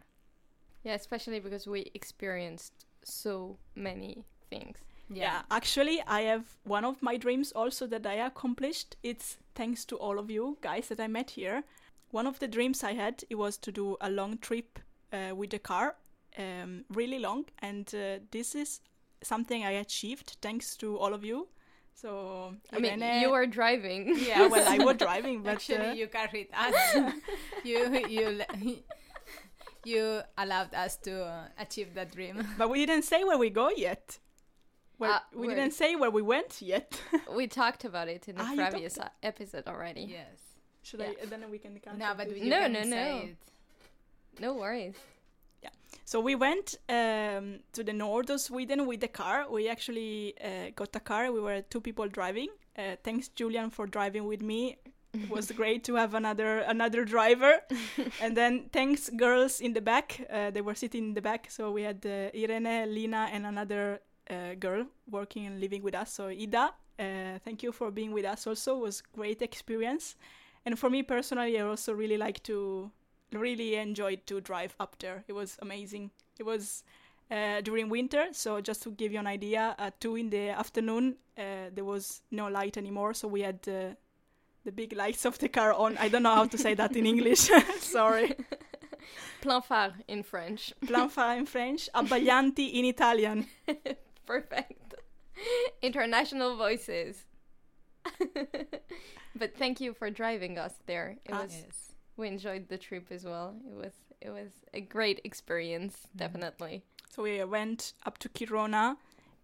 Yeah, 0.84 0.96
especially 0.96 1.40
because 1.40 1.68
we 1.68 1.92
experienced 1.94 2.86
so 3.04 3.58
many 3.76 4.24
things. 4.50 4.78
Yeah. 5.14 5.42
actually, 5.52 6.02
I 6.08 6.22
have 6.22 6.46
one 6.64 6.86
of 6.86 7.04
my 7.04 7.18
dreams 7.18 7.52
also 7.52 7.86
that 7.88 8.06
I 8.08 8.14
accomplished. 8.26 8.96
It's 9.04 9.38
thanks 9.56 9.84
to 9.86 9.98
all 9.98 10.18
of 10.18 10.32
you 10.32 10.58
guys 10.62 10.88
that 10.88 11.00
I 11.02 11.08
met 11.08 11.32
here. 11.32 11.64
One 12.12 12.26
of 12.26 12.40
the 12.40 12.48
dreams 12.48 12.84
I 12.84 12.94
had 12.94 13.24
it 13.30 13.36
was 13.36 13.58
to 13.58 13.72
do 13.72 13.98
a 14.02 14.10
long 14.10 14.38
trip 14.38 14.80
uh, 15.14 15.36
with 15.36 15.50
the 15.52 15.60
car, 15.60 15.96
um, 16.38 16.86
really 16.90 17.20
long, 17.20 17.46
and 17.60 17.94
uh, 17.96 18.20
this 18.32 18.56
is 18.56 18.82
something 19.24 19.64
I 19.66 19.72
achieved 19.72 20.38
thanks 20.42 20.76
to 20.78 20.98
all 20.98 21.14
of 21.14 21.24
you. 21.24 21.48
So 21.94 22.56
I 22.74 22.80
mean, 22.80 23.02
Irene- 23.04 23.22
you 23.22 23.30
were 23.32 23.46
driving. 23.46 24.18
yeah, 24.18 24.48
well, 24.48 24.66
I 24.68 24.78
was 24.84 24.98
driving, 25.08 25.44
but 25.44 25.54
Actually, 25.54 25.90
uh, 25.90 25.94
you 25.94 26.08
carried 26.08 26.48
us. 26.54 26.96
you 27.64 27.80
you 28.08 28.42
you 29.86 30.22
allowed 30.38 30.74
us 30.74 30.98
to 30.98 31.24
uh, 31.26 31.48
achieve 31.60 31.94
that 31.96 32.12
dream. 32.12 32.48
but 32.58 32.70
we 32.70 32.86
didn't 32.86 33.04
say 33.06 33.24
where 33.24 33.38
we 33.38 33.50
go 33.50 33.70
yet. 33.70 34.20
Where, 34.98 35.12
Ah, 35.12 35.24
we 35.34 35.48
where- 35.48 35.56
didn't 35.56 35.74
say 35.74 35.96
where 35.96 36.12
we 36.12 36.22
went 36.22 36.62
yet. 36.62 37.00
we 37.36 37.48
talked 37.48 37.84
about 37.86 38.08
it 38.08 38.28
in 38.28 38.36
the 38.36 38.44
Ah, 38.44 38.54
previous 38.56 38.98
uh, 38.98 39.10
episode 39.24 39.68
already. 39.68 40.02
yes. 40.02 40.38
Should 40.84 41.00
Yeah. 41.02 41.14
I? 41.22 41.26
Then 41.26 41.44
we 41.52 41.60
can. 41.60 41.80
No, 41.98 42.14
but 42.16 42.30
this. 42.30 42.40
you 42.40 42.50
No, 42.50 42.60
can 42.62 42.74
no, 42.74 42.82
say 42.84 42.90
no. 42.90 43.18
it. 43.30 43.38
No 44.40 44.54
worries. 44.56 44.96
Yeah. 45.62 45.70
So 46.06 46.20
we 46.20 46.36
went 46.36 46.76
um, 46.90 47.60
to 47.74 47.84
the 47.84 47.94
north 47.94 48.30
of 48.30 48.42
Sweden 48.42 48.86
with 48.88 49.02
the 49.02 49.08
car. 49.08 49.46
We 49.50 49.70
actually 49.70 50.34
uh, 50.44 50.72
got 50.76 50.96
a 50.96 51.00
car. 51.00 51.32
We 51.32 51.40
were 51.40 51.62
two 51.62 51.82
people 51.82 52.08
driving. 52.08 52.50
Uh, 52.78 52.96
thanks, 53.04 53.28
Julian, 53.30 53.70
for 53.70 53.86
driving 53.86 54.26
with 54.26 54.42
me. 54.42 54.78
It 55.14 55.30
was 55.30 55.52
great 55.62 55.84
to 55.86 55.96
have 55.96 56.14
another 56.14 56.60
another 56.60 57.04
driver. 57.06 57.62
and 58.22 58.36
then 58.36 58.70
thanks, 58.72 59.10
girls 59.10 59.60
in 59.60 59.74
the 59.74 59.82
back. 59.82 60.26
Uh, 60.32 60.52
they 60.52 60.62
were 60.62 60.76
sitting 60.76 61.10
in 61.10 61.14
the 61.14 61.22
back. 61.22 61.52
So 61.52 61.72
we 61.72 61.84
had 61.84 62.06
uh, 62.06 62.32
Irene, 62.34 62.94
Lina, 62.94 63.30
and 63.32 63.46
another 63.46 64.00
uh, 64.30 64.56
girl 64.58 64.86
working 65.10 65.46
and 65.46 65.60
living 65.60 65.84
with 65.84 65.96
us. 65.96 66.14
So 66.14 66.28
Ida, 66.28 66.72
uh, 67.00 67.40
thank 67.44 67.62
you 67.64 67.72
for 67.72 67.92
being 67.92 68.12
with 68.14 68.26
us. 68.26 68.48
Also, 68.48 68.78
it 68.78 68.82
was 68.82 69.02
great 69.02 69.42
experience. 69.42 70.16
And 70.66 70.78
for 70.80 70.90
me 70.90 71.04
personally, 71.04 71.60
I 71.60 71.64
also 71.64 71.94
really 71.94 72.18
like 72.18 72.42
to 72.44 72.92
really 73.32 73.76
enjoyed 73.76 74.26
to 74.28 74.42
drive 74.42 74.76
up 74.80 74.98
there. 75.00 75.24
It 75.28 75.34
was 75.34 75.58
amazing. 75.62 76.12
It 76.40 76.44
was 76.44 76.84
uh, 77.30 77.62
during 77.62 77.90
winter, 77.90 78.28
so 78.32 78.60
just 78.62 78.84
to 78.84 78.92
give 78.92 79.12
you 79.14 79.20
an 79.20 79.28
idea, 79.28 79.76
at 79.78 80.00
two 80.02 80.16
in 80.16 80.30
the 80.30 80.50
afternoon, 80.50 81.16
uh, 81.38 81.70
there 81.74 81.86
was 81.86 82.22
no 82.32 82.48
light 82.48 82.78
anymore, 82.78 83.14
so 83.14 83.28
we 83.28 83.42
had 83.42 83.60
uh, 83.68 83.96
the 84.66 84.72
big 84.72 84.94
lights 84.96 85.26
of 85.26 85.38
the 85.40 85.48
car 85.50 85.74
on. 85.74 85.98
I 85.98 86.10
don't 86.10 86.24
know 86.24 86.36
how 86.36 86.46
to 86.46 86.58
say 86.58 86.74
that 86.76 86.96
in 86.96 87.06
English. 87.06 87.50
Sorry. 87.80 88.36
Plein 89.42 89.62
phare 89.62 89.94
in 90.08 90.24
French. 90.24 90.74
Plein 90.86 91.10
phare 91.10 91.38
in 91.38 91.46
French, 91.46 91.90
abbaglianti 91.96 92.74
in 92.74 92.86
Italian. 92.86 93.48
Perfect. 94.26 94.94
International 95.82 96.56
voices. 96.58 97.26
but 99.36 99.56
thank 99.58 99.80
you 99.80 99.94
for 99.94 100.10
driving 100.10 100.58
us 100.58 100.74
there. 100.86 101.18
It 101.26 101.32
Ah, 101.34 101.44
was 101.44 101.56
Yes. 101.56 101.91
We 102.18 102.28
enjoyed 102.28 102.68
the 102.70 102.78
trip 102.78 103.08
as 103.12 103.26
well. 103.26 103.56
It 103.68 103.76
was 103.76 103.94
it 104.22 104.30
was 104.30 104.52
a 104.74 104.82
great 104.82 105.22
experience, 105.24 106.08
definitely. 106.16 106.84
So 107.10 107.24
we 107.24 107.44
went 107.44 107.94
up 108.06 108.18
to 108.20 108.30
Kiruna, 108.30 108.98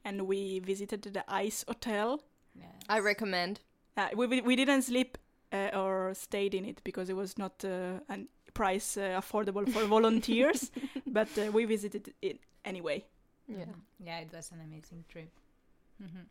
and 0.05 0.28
we 0.28 0.59
visited 0.59 1.01
the 1.03 1.24
Ice 1.28 1.65
Hotel. 1.68 2.22
yes. 2.55 2.72
I 2.89 2.99
recommend. 2.99 3.59
Uh, 3.97 4.09
we, 4.15 4.28
we 4.28 4.41
we 4.41 4.55
didn't 4.55 4.84
sleep 4.84 5.18
uh, 5.51 5.70
or 5.74 6.13
stayed 6.13 6.53
in 6.53 6.65
it 6.65 6.82
because 6.84 7.09
it 7.09 7.15
was 7.15 7.38
not 7.38 7.63
uh, 7.65 7.99
a 8.09 8.20
price 8.53 8.97
uh, 8.97 9.20
affordable 9.22 9.68
for 9.68 9.86
volunteers, 9.97 10.72
but 11.07 11.30
uh, 11.38 11.51
we 11.51 11.65
visited 11.65 12.13
it 12.22 12.39
anyway. 12.65 13.03
Yeah. 13.47 13.65
Mhm. 13.65 13.82
Yeah, 14.05 14.20
it 14.20 14.32
was 14.34 14.51
an 14.51 14.61
amazing 14.61 15.05
trip. 15.09 15.32
hmm 15.99 16.26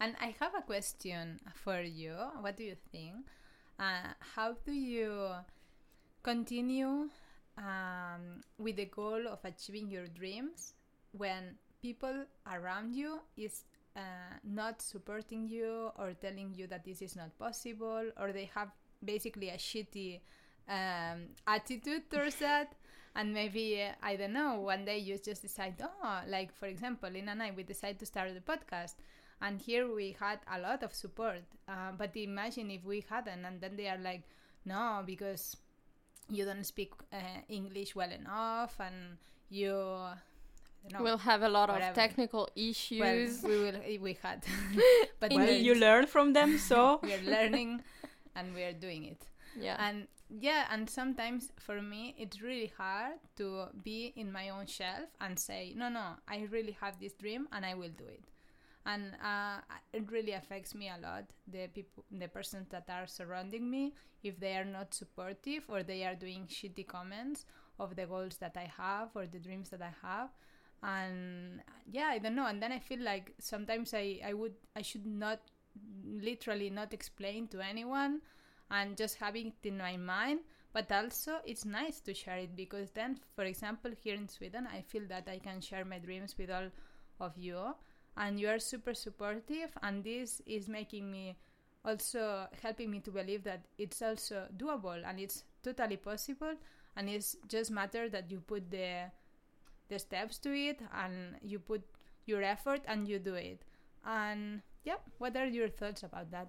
And 0.00 0.16
I 0.20 0.34
have 0.40 0.54
a 0.58 0.62
question 0.62 1.40
for 1.54 1.80
you. 1.82 2.14
What 2.40 2.56
do 2.56 2.64
you 2.64 2.76
think? 2.90 3.26
Uh, 3.78 4.14
how 4.36 4.54
do 4.64 4.72
you 4.72 5.30
continue 6.22 7.08
um, 7.58 8.42
with 8.58 8.76
the 8.76 8.86
goal 8.86 9.26
of 9.28 9.38
achieving 9.44 9.90
your 9.90 10.06
dreams 10.06 10.74
when 11.12 11.56
people 11.82 12.24
around 12.50 12.94
you 12.94 13.20
is 13.36 13.64
uh, 13.96 14.00
not 14.44 14.80
supporting 14.80 15.46
you 15.48 15.90
or 15.98 16.14
telling 16.14 16.54
you 16.54 16.66
that 16.66 16.84
this 16.84 17.02
is 17.02 17.16
not 17.16 17.36
possible 17.38 18.04
or 18.18 18.32
they 18.32 18.48
have 18.54 18.68
basically 19.04 19.50
a 19.50 19.56
shitty 19.56 20.20
um, 20.68 21.26
attitude 21.46 22.08
towards 22.10 22.36
that. 22.36 22.74
And 23.14 23.34
maybe 23.34 23.82
uh, 23.82 23.92
i 24.02 24.16
don't 24.16 24.32
know 24.32 24.60
one 24.60 24.86
day 24.86 24.96
you 24.96 25.18
just 25.18 25.42
decide 25.42 25.74
oh 25.82 26.20
like 26.28 26.54
for 26.56 26.64
example 26.64 27.10
lina 27.10 27.32
and 27.32 27.42
i 27.42 27.50
we 27.54 27.62
decided 27.62 27.98
to 27.98 28.06
start 28.06 28.32
the 28.32 28.40
podcast. 28.40 28.94
And 29.42 29.60
here 29.60 29.92
we 29.92 30.16
had 30.18 30.38
a 30.50 30.58
lot 30.58 30.82
of 30.82 30.94
support 30.94 31.42
uh, 31.68 31.92
but 31.98 32.16
imagine 32.16 32.70
if 32.70 32.84
we 32.86 33.04
hadn't 33.10 33.44
and 33.44 33.60
then 33.60 33.76
they 33.76 33.88
are 33.88 33.98
like 33.98 34.22
no 34.64 35.02
because 35.04 35.56
you 36.32 36.44
don't 36.44 36.64
speak 36.64 36.92
uh, 37.12 37.38
english 37.48 37.94
well 37.94 38.10
enough 38.10 38.74
and 38.80 39.18
you 39.50 39.74
I 40.84 40.98
know. 40.98 41.02
We'll 41.04 41.18
have 41.18 41.42
a 41.42 41.48
lot 41.48 41.68
whatever. 41.68 41.90
of 41.90 41.94
technical 41.94 42.40
well, 42.40 42.68
issues. 42.70 43.42
we 43.44 43.56
will 43.64 43.78
we 44.00 44.18
had 44.20 44.44
but 45.20 45.30
Well, 45.30 45.42
Indeed. 45.42 45.64
you 45.64 45.74
learn 45.76 46.06
from 46.06 46.32
them, 46.32 46.58
so 46.70 46.98
we 47.04 47.14
are 47.14 47.22
learning 47.22 47.82
and 48.34 48.52
we 48.54 48.62
are 48.64 48.72
doing 48.72 49.04
it 49.04 49.22
yeah. 49.56 49.76
and 49.78 50.08
yeah 50.28 50.66
and 50.70 50.88
sometimes 50.88 51.52
for 51.58 51.80
me 51.82 52.14
it's 52.18 52.40
really 52.40 52.72
hard 52.76 53.18
to 53.36 53.66
be 53.84 54.12
in 54.16 54.32
my 54.32 54.48
own 54.48 54.66
shelf 54.66 55.08
and 55.20 55.38
say 55.38 55.74
no 55.76 55.88
no 55.88 56.16
i 56.26 56.46
really 56.50 56.76
have 56.80 56.98
this 56.98 57.12
dream 57.12 57.46
and 57.52 57.66
i 57.66 57.74
will 57.74 57.90
do 57.90 58.04
it 58.04 58.24
and 58.84 59.12
uh, 59.24 59.58
it 59.92 60.10
really 60.10 60.32
affects 60.32 60.74
me 60.74 60.88
a 60.88 61.00
lot 61.00 61.24
the 61.46 61.68
people 61.68 62.04
the 62.10 62.28
persons 62.28 62.66
that 62.70 62.88
are 62.90 63.06
surrounding 63.06 63.70
me 63.70 63.94
if 64.22 64.38
they 64.40 64.56
are 64.56 64.64
not 64.64 64.92
supportive 64.92 65.64
or 65.68 65.82
they 65.82 66.04
are 66.04 66.14
doing 66.14 66.46
shitty 66.48 66.86
comments 66.86 67.44
of 67.78 67.94
the 67.96 68.06
goals 68.06 68.36
that 68.38 68.56
i 68.56 68.70
have 68.76 69.08
or 69.14 69.26
the 69.26 69.38
dreams 69.38 69.70
that 69.70 69.82
i 69.82 69.92
have. 70.02 70.30
And 70.82 71.60
yeah 71.90 72.08
i 72.10 72.18
don't 72.18 72.34
know. 72.34 72.46
And 72.46 72.60
then 72.62 72.72
i 72.72 72.78
feel 72.78 73.00
like 73.00 73.34
sometimes 73.38 73.94
i 73.94 74.20
i 74.24 74.32
would 74.32 74.54
i 74.76 74.82
should 74.82 75.06
not 75.06 75.40
literally 76.04 76.70
not 76.70 76.92
explain 76.92 77.48
to 77.48 77.60
anyone 77.60 78.20
and 78.70 78.96
just 78.96 79.16
having 79.16 79.48
it 79.48 79.68
in 79.68 79.78
my 79.78 79.96
mind. 79.96 80.40
But 80.72 80.90
also 80.90 81.36
it's 81.44 81.64
nice 81.66 82.00
to 82.00 82.14
share 82.14 82.38
it 82.38 82.56
because 82.56 82.90
then 82.92 83.18
for 83.36 83.44
example 83.44 83.90
here 84.02 84.14
in 84.14 84.26
sweden 84.26 84.66
i 84.72 84.80
feel 84.80 85.02
that 85.08 85.28
i 85.28 85.38
can 85.38 85.60
share 85.60 85.84
my 85.84 85.98
dreams 85.98 86.34
with 86.38 86.50
all 86.50 86.70
of 87.20 87.36
you 87.36 87.74
and 88.16 88.38
you 88.38 88.48
are 88.48 88.58
super 88.58 88.94
supportive 88.94 89.70
and 89.82 90.04
this 90.04 90.40
is 90.46 90.68
making 90.68 91.10
me 91.10 91.36
also 91.84 92.46
helping 92.62 92.90
me 92.90 93.00
to 93.00 93.10
believe 93.10 93.42
that 93.42 93.64
it's 93.78 94.02
also 94.02 94.46
doable 94.56 95.02
and 95.06 95.18
it's 95.18 95.44
totally 95.62 95.96
possible 95.96 96.54
and 96.96 97.08
it's 97.08 97.36
just 97.48 97.70
matter 97.70 98.08
that 98.08 98.30
you 98.30 98.40
put 98.40 98.70
the 98.70 99.10
the 99.88 99.98
steps 99.98 100.38
to 100.38 100.52
it 100.52 100.80
and 100.94 101.36
you 101.42 101.58
put 101.58 101.82
your 102.26 102.42
effort 102.42 102.80
and 102.86 103.08
you 103.08 103.18
do 103.18 103.34
it 103.34 103.64
and 104.06 104.62
yeah 104.84 104.96
what 105.18 105.36
are 105.36 105.46
your 105.46 105.68
thoughts 105.68 106.02
about 106.02 106.30
that 106.30 106.48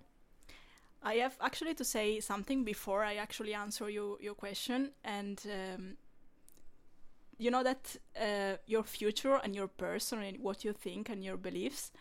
I 1.05 1.16
have 1.16 1.36
actually 1.41 1.74
to 1.76 1.84
say 1.84 2.22
something 2.22 2.64
before 2.64 3.03
I 3.03 3.16
actually 3.16 3.53
answer 3.53 3.89
you, 3.89 4.18
your 4.22 4.36
question. 4.36 4.91
And 5.03 5.41
um, 5.45 5.97
you 7.44 7.52
know 7.52 7.64
that 7.64 7.96
uh, 8.20 8.58
your 8.66 8.84
future 8.84 9.39
and 9.44 9.56
your 9.56 9.68
person 9.68 10.24
and 10.24 10.39
what 10.39 10.64
you 10.64 10.74
think 10.74 11.10
and 11.10 11.24
your 11.24 11.38
beliefs 11.38 11.91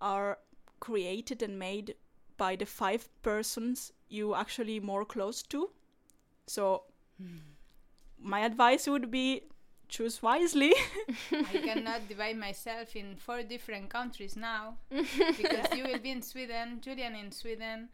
are 0.00 0.38
created 0.80 1.42
and 1.42 1.58
made 1.58 1.94
by 2.36 2.56
the 2.56 2.66
five 2.66 3.08
persons 3.22 3.92
you 4.08 4.34
actually 4.34 4.80
more 4.80 5.04
close 5.04 5.42
to. 5.42 5.70
So 6.46 6.84
my 8.18 8.40
advice 8.40 8.86
would 8.86 9.10
be 9.10 9.42
choose 9.88 10.22
wisely. 10.22 10.74
I 11.32 11.58
cannot 11.64 12.08
divide 12.08 12.36
myself 12.36 12.96
in 12.96 13.16
four 13.16 13.42
different 13.42 13.90
countries 13.90 14.36
now 14.36 14.76
because 14.90 15.76
you 15.76 15.84
will 15.84 15.98
be 15.98 16.10
in 16.10 16.22
Sweden, 16.22 16.80
Julian 16.80 17.14
in 17.14 17.30
Sweden. 17.32 17.88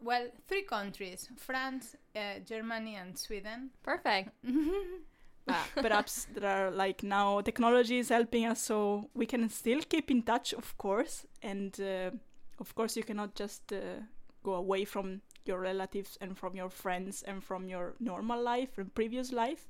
Well, 0.00 0.28
three 0.46 0.62
countries 0.62 1.28
France, 1.36 1.96
uh, 2.14 2.38
Germany, 2.46 2.96
and 2.96 3.18
Sweden. 3.18 3.70
Perfect. 3.82 4.30
uh, 5.48 5.64
perhaps 5.74 6.26
there 6.34 6.50
are 6.50 6.70
like 6.70 7.02
now 7.02 7.40
technology 7.40 7.98
is 7.98 8.08
helping 8.08 8.46
us 8.46 8.60
so 8.60 9.08
we 9.14 9.26
can 9.26 9.48
still 9.48 9.80
keep 9.88 10.10
in 10.10 10.22
touch 10.22 10.52
of 10.52 10.76
course. 10.78 11.26
And 11.42 11.78
uh, 11.80 12.10
of 12.58 12.74
course 12.74 12.96
you 12.96 13.02
cannot 13.02 13.34
just 13.34 13.72
uh, 13.72 14.00
go 14.42 14.54
away 14.54 14.84
from 14.84 15.20
your 15.44 15.60
relatives 15.60 16.18
and 16.20 16.36
from 16.36 16.54
your 16.54 16.70
friends 16.70 17.22
and 17.22 17.42
from 17.42 17.68
your 17.68 17.94
normal 18.00 18.42
life 18.42 18.78
and 18.78 18.94
previous 18.94 19.32
life. 19.32 19.68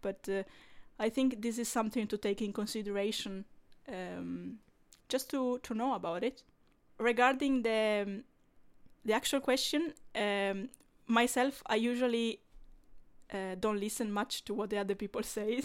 But 0.00 0.28
uh, 0.28 0.42
i 0.98 1.08
think 1.08 1.40
this 1.40 1.58
is 1.58 1.68
something 1.68 2.06
to 2.06 2.18
take 2.18 2.42
in 2.42 2.52
consideration 2.52 3.44
um, 3.88 4.58
just 5.08 5.30
to, 5.30 5.58
to 5.62 5.74
know 5.74 5.94
about 5.94 6.22
it. 6.22 6.42
Regarding 6.98 7.62
the 7.62 8.02
um, 8.06 8.24
the 9.04 9.12
actual 9.12 9.40
question 9.40 9.92
um, 10.14 10.68
myself 11.06 11.62
i 11.66 11.74
usually 11.74 12.38
uh, 13.32 13.54
don't 13.58 13.80
listen 13.80 14.12
much 14.12 14.44
to 14.44 14.54
what 14.54 14.70
the 14.70 14.78
other 14.78 14.94
people 14.94 15.22
say. 15.36 15.62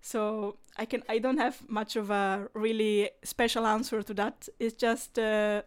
So 0.00 0.56
i 0.78 0.84
can 0.86 1.02
i 1.08 1.18
don't 1.18 1.38
have 1.38 1.56
much 1.68 1.96
of 1.96 2.10
a 2.10 2.48
really 2.54 3.10
special 3.24 3.66
answer 3.66 4.02
to 4.02 4.14
that. 4.14 4.48
It's 4.58 4.76
just 4.76 5.18
uh, 5.18 5.62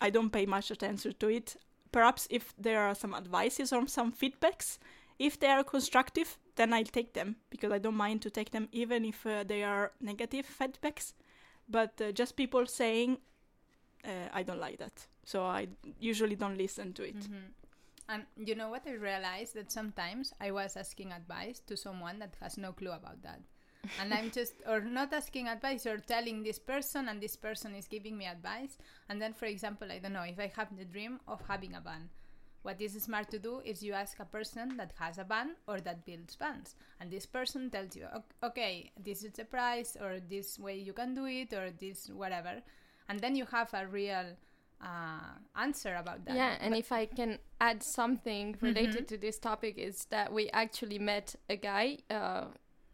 i 0.00 0.10
don't 0.10 0.30
pay 0.30 0.46
much 0.46 0.70
attention 0.70 1.14
to 1.18 1.28
it. 1.28 1.56
Perhaps 1.92 2.26
if 2.30 2.54
there 2.58 2.80
are 2.80 2.94
some 2.94 3.14
advices 3.14 3.72
or 3.72 3.86
some 3.86 4.12
feedbacks 4.12 4.78
if 5.18 5.38
they 5.38 5.46
are 5.48 5.62
constructive 5.62 6.38
then 6.56 6.72
i'll 6.72 6.84
take 6.92 7.12
them 7.12 7.36
because 7.50 7.70
i 7.72 7.78
don't 7.78 7.94
mind 7.96 8.20
to 8.22 8.30
take 8.30 8.50
them 8.50 8.68
even 8.72 9.04
if 9.04 9.24
uh, 9.26 9.44
they 9.44 9.62
are 9.62 9.92
negative 10.00 10.46
feedbacks. 10.58 11.12
But 11.68 12.00
uh, 12.00 12.12
just 12.12 12.36
people 12.36 12.66
saying 12.66 13.18
uh, 14.04 14.28
i 14.32 14.42
don't 14.42 14.60
like 14.60 14.78
that. 14.78 15.06
So 15.24 15.44
i 15.44 15.68
usually 16.00 16.36
don't 16.36 16.58
listen 16.58 16.92
to 16.94 17.02
it. 17.02 17.16
Mhm. 17.16 17.52
And 18.08 18.26
you 18.36 18.54
know 18.54 18.68
what? 18.68 18.86
I 18.86 18.92
realized 18.92 19.54
that 19.54 19.72
sometimes 19.72 20.32
I 20.40 20.50
was 20.50 20.76
asking 20.76 21.12
advice 21.12 21.60
to 21.60 21.76
someone 21.76 22.18
that 22.18 22.36
has 22.40 22.58
no 22.58 22.72
clue 22.72 22.92
about 22.92 23.22
that. 23.22 23.40
and 23.98 24.12
I'm 24.12 24.30
just, 24.38 24.54
or 24.66 24.80
not 24.80 25.12
asking 25.12 25.48
advice, 25.48 25.86
or 25.86 25.98
telling 25.98 26.42
this 26.42 26.58
person, 26.58 27.08
and 27.08 27.20
this 27.20 27.36
person 27.36 27.74
is 27.74 27.86
giving 27.88 28.16
me 28.18 28.26
advice. 28.26 28.76
And 29.08 29.20
then, 29.20 29.32
for 29.34 29.46
example, 29.46 29.90
I 29.90 29.98
don't 29.98 30.12
know, 30.12 30.22
if 30.22 30.38
I 30.38 30.52
have 30.56 30.76
the 30.76 30.84
dream 30.84 31.20
of 31.28 31.40
having 31.48 31.74
a 31.74 31.80
van, 31.80 32.10
what 32.62 32.80
is 32.80 32.94
smart 33.02 33.30
to 33.30 33.38
do 33.38 33.60
is 33.60 33.82
you 33.82 33.92
ask 33.92 34.18
a 34.20 34.24
person 34.24 34.76
that 34.78 34.92
has 34.98 35.18
a 35.18 35.24
van 35.24 35.54
or 35.66 35.80
that 35.82 36.04
builds 36.06 36.34
vans. 36.34 36.74
And 36.98 37.10
this 37.10 37.26
person 37.26 37.70
tells 37.70 37.94
you, 37.94 38.06
"Ok- 38.06 38.34
okay, 38.42 38.92
this 38.98 39.22
is 39.22 39.32
the 39.32 39.44
price, 39.44 39.96
or 40.00 40.18
this 40.20 40.58
way 40.58 40.76
you 40.78 40.94
can 40.94 41.14
do 41.14 41.26
it, 41.26 41.52
or 41.52 41.70
this 41.70 42.08
whatever. 42.08 42.62
And 43.08 43.20
then 43.20 43.36
you 43.36 43.44
have 43.46 43.72
a 43.74 43.86
real 43.86 44.36
uh, 44.80 45.38
answer 45.56 45.94
about 45.94 46.24
that. 46.26 46.36
Yeah, 46.36 46.56
and 46.60 46.74
if 46.74 46.92
I 46.92 47.06
can 47.06 47.38
add 47.60 47.82
something 47.82 48.56
related 48.60 49.08
to 49.08 49.16
this 49.16 49.38
topic 49.38 49.78
is 49.78 50.06
that 50.10 50.32
we 50.32 50.50
actually 50.50 50.98
met 50.98 51.36
a 51.48 51.56
guy, 51.56 51.98
uh, 52.10 52.46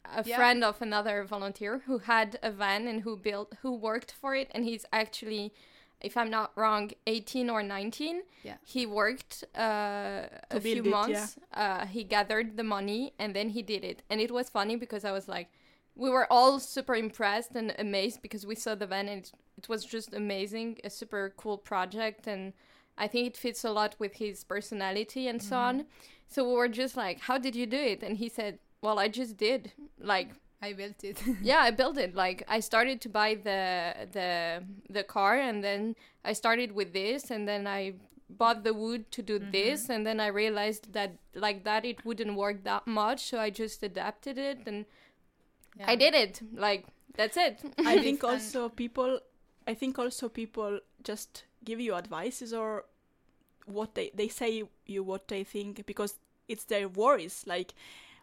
a 0.05 0.23
Yeah. 0.25 0.37
friend 0.37 0.65
of 0.65 0.81
another 0.83 1.25
volunteer 1.25 1.79
who 1.87 1.99
had 1.99 2.39
a 2.43 2.51
van 2.51 2.87
and 2.89 3.03
who 3.03 3.17
built, 3.17 3.55
who 3.63 3.73
worked 3.75 4.13
for 4.13 4.35
it, 4.35 4.49
and 4.55 4.65
he's 4.65 4.85
actually, 4.93 5.53
if 6.01 6.17
I'm 6.17 6.31
not 6.31 6.53
wrong, 6.57 6.91
18 7.07 7.51
or 7.51 7.63
19. 7.63 8.23
Yeah. 8.43 8.57
He 8.65 8.87
worked 8.87 9.45
uh, 9.55 10.29
a 10.51 10.61
few 10.61 10.83
build 10.83 10.87
it, 10.87 10.91
months. 10.91 11.39
Uh, 11.53 11.87
he 11.87 12.05
gathered 12.05 12.57
the 12.57 12.65
money 12.65 13.13
and 13.19 13.35
then 13.35 13.51
he 13.51 13.63
did 13.63 13.85
it, 13.85 14.03
and 14.09 14.21
it 14.21 14.31
was 14.31 14.49
funny 14.49 14.77
because 14.77 15.05
I 15.05 15.13
was 15.13 15.29
like. 15.29 15.49
We 15.97 16.09
were 16.09 16.27
all 16.33 16.61
super 16.61 16.95
impressed 16.95 17.51
and 17.57 17.75
amazed 17.79 18.23
because 18.23 18.47
we 18.47 18.55
saw 18.55 18.75
the 18.77 18.87
van 18.87 19.09
and 19.09 19.23
it, 19.25 19.33
it 19.61 19.69
was 19.69 19.85
just 19.85 20.15
amazing, 20.15 20.79
a 20.85 20.91
super 20.91 21.35
cool 21.37 21.59
project, 21.59 22.27
and 22.27 22.53
I 22.97 23.07
think 23.09 23.27
it 23.27 23.37
fits 23.37 23.65
a 23.65 23.71
lot 23.71 23.95
with 23.99 24.15
his 24.15 24.45
personality 24.45 25.29
and 25.29 25.43
so 25.43 25.57
mm-hmm. 25.57 25.81
on. 25.81 25.87
So 26.29 26.49
we 26.49 26.55
were 26.55 26.69
just 26.69 26.97
like, 26.97 27.21
"How 27.21 27.39
did 27.39 27.55
you 27.55 27.67
do 27.67 27.83
it?" 27.93 28.03
And 28.03 28.17
he 28.17 28.29
said, 28.29 28.59
"Well, 28.83 28.99
I 28.99 29.09
just 29.09 29.37
did. 29.37 29.73
Like, 29.99 30.31
I 30.63 30.73
built 30.73 31.05
it. 31.05 31.23
yeah, 31.43 31.61
I 31.69 31.71
built 31.73 31.99
it. 31.99 32.15
Like, 32.15 32.45
I 32.49 32.61
started 32.61 33.01
to 33.03 33.09
buy 33.09 33.31
the 33.35 33.61
the 34.17 34.65
the 34.89 35.05
car, 35.17 35.35
and 35.49 35.63
then 35.63 35.97
I 36.25 36.33
started 36.33 36.73
with 36.73 36.93
this, 36.93 37.31
and 37.31 37.47
then 37.47 37.67
I 37.67 37.95
bought 38.29 38.63
the 38.65 38.75
wood 38.75 39.11
to 39.13 39.23
do 39.23 39.39
mm-hmm. 39.39 39.51
this, 39.51 39.91
and 39.91 40.07
then 40.07 40.21
I 40.21 40.29
realized 40.29 40.93
that 40.93 41.11
like 41.35 41.65
that 41.65 41.85
it 41.85 42.05
wouldn't 42.05 42.35
work 42.37 42.65
that 42.65 42.87
much, 42.87 43.21
so 43.31 43.39
I 43.39 43.51
just 43.51 43.83
adapted 43.83 44.39
it, 44.39 44.61
and 44.67 44.87
I 45.85 45.97
did 45.97 46.15
it. 46.15 46.41
Like, 46.55 46.87
that's 47.17 47.37
it. 47.37 47.61
I 47.79 47.99
think 48.05 48.25
also 48.25 48.69
people 48.69 49.21
I 49.71 49.75
think 49.75 49.99
also 49.99 50.29
people 50.29 50.81
just 51.05 51.45
give 51.65 51.81
you 51.81 51.95
advices 51.95 52.53
or 52.53 52.85
what 53.67 53.95
they 53.95 54.11
they 54.15 54.29
say 54.29 54.65
you 54.87 55.03
what 55.05 55.29
they 55.29 55.45
think 55.45 55.87
because 55.87 56.19
it's 56.49 56.65
their 56.65 56.89
worries. 56.89 57.45
Like 57.47 57.75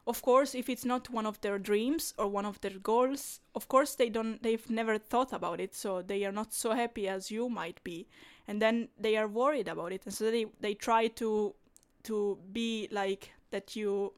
of 0.07 0.21
course 0.21 0.55
if 0.55 0.69
it's 0.69 0.85
not 0.85 1.09
one 1.09 1.25
of 1.25 1.39
their 1.41 1.59
dreams 1.59 2.13
or 2.17 2.27
one 2.27 2.45
of 2.45 2.59
their 2.61 2.79
goals 2.79 3.39
of 3.55 3.67
course 3.67 3.95
they 3.95 4.09
don't 4.09 4.41
they've 4.43 4.69
never 4.69 4.97
thought 4.97 5.33
about 5.33 5.59
it. 5.61 5.73
So 5.75 6.01
they 6.01 6.25
are 6.25 6.31
not 6.33 6.53
so 6.53 6.71
happy 6.73 7.07
as 7.07 7.31
you 7.31 7.49
might 7.49 7.83
be. 7.83 8.07
And 8.47 8.61
then 8.61 8.89
they 8.99 9.17
are 9.17 9.27
worried 9.27 9.67
about 9.67 9.91
it. 9.93 10.03
And 10.05 10.13
so 10.13 10.31
they 10.31 10.45
they 10.61 10.73
try 10.75 11.07
to 11.21 11.55
to 12.03 12.37
be 12.51 12.89
like 12.91 13.33
that 13.51 13.75
you 13.75 14.13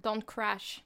Don't 0.00 0.26
crash. 0.26 0.82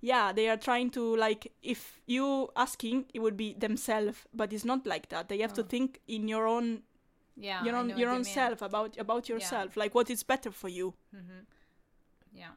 Yeah 0.00 0.32
they 0.32 0.48
are 0.48 0.56
trying 0.56 0.90
to 0.90 1.16
like 1.16 1.52
if 1.62 2.00
you 2.06 2.48
asking 2.56 3.04
it 3.14 3.20
would 3.20 3.36
be 3.36 3.54
themselves 3.54 4.18
but 4.34 4.52
it's 4.52 4.64
not 4.64 4.86
like 4.86 5.08
that. 5.08 5.28
They 5.28 5.38
have 5.38 5.52
to 5.54 5.62
Oh. 5.62 5.66
think 5.68 6.00
in 6.06 6.28
your 6.28 6.46
own 6.46 6.82
yeah, 7.36 7.64
your 7.64 7.76
own 7.76 7.90
your 7.90 8.10
own 8.10 8.24
self 8.24 8.62
about 8.62 8.96
about 8.98 9.28
yourself 9.28 9.76
like 9.76 9.94
what 9.94 10.10
is 10.10 10.22
better 10.22 10.50
for 10.50 10.68
you. 10.68 10.94
Hmm 11.14 11.44
Yeah, 12.32 12.52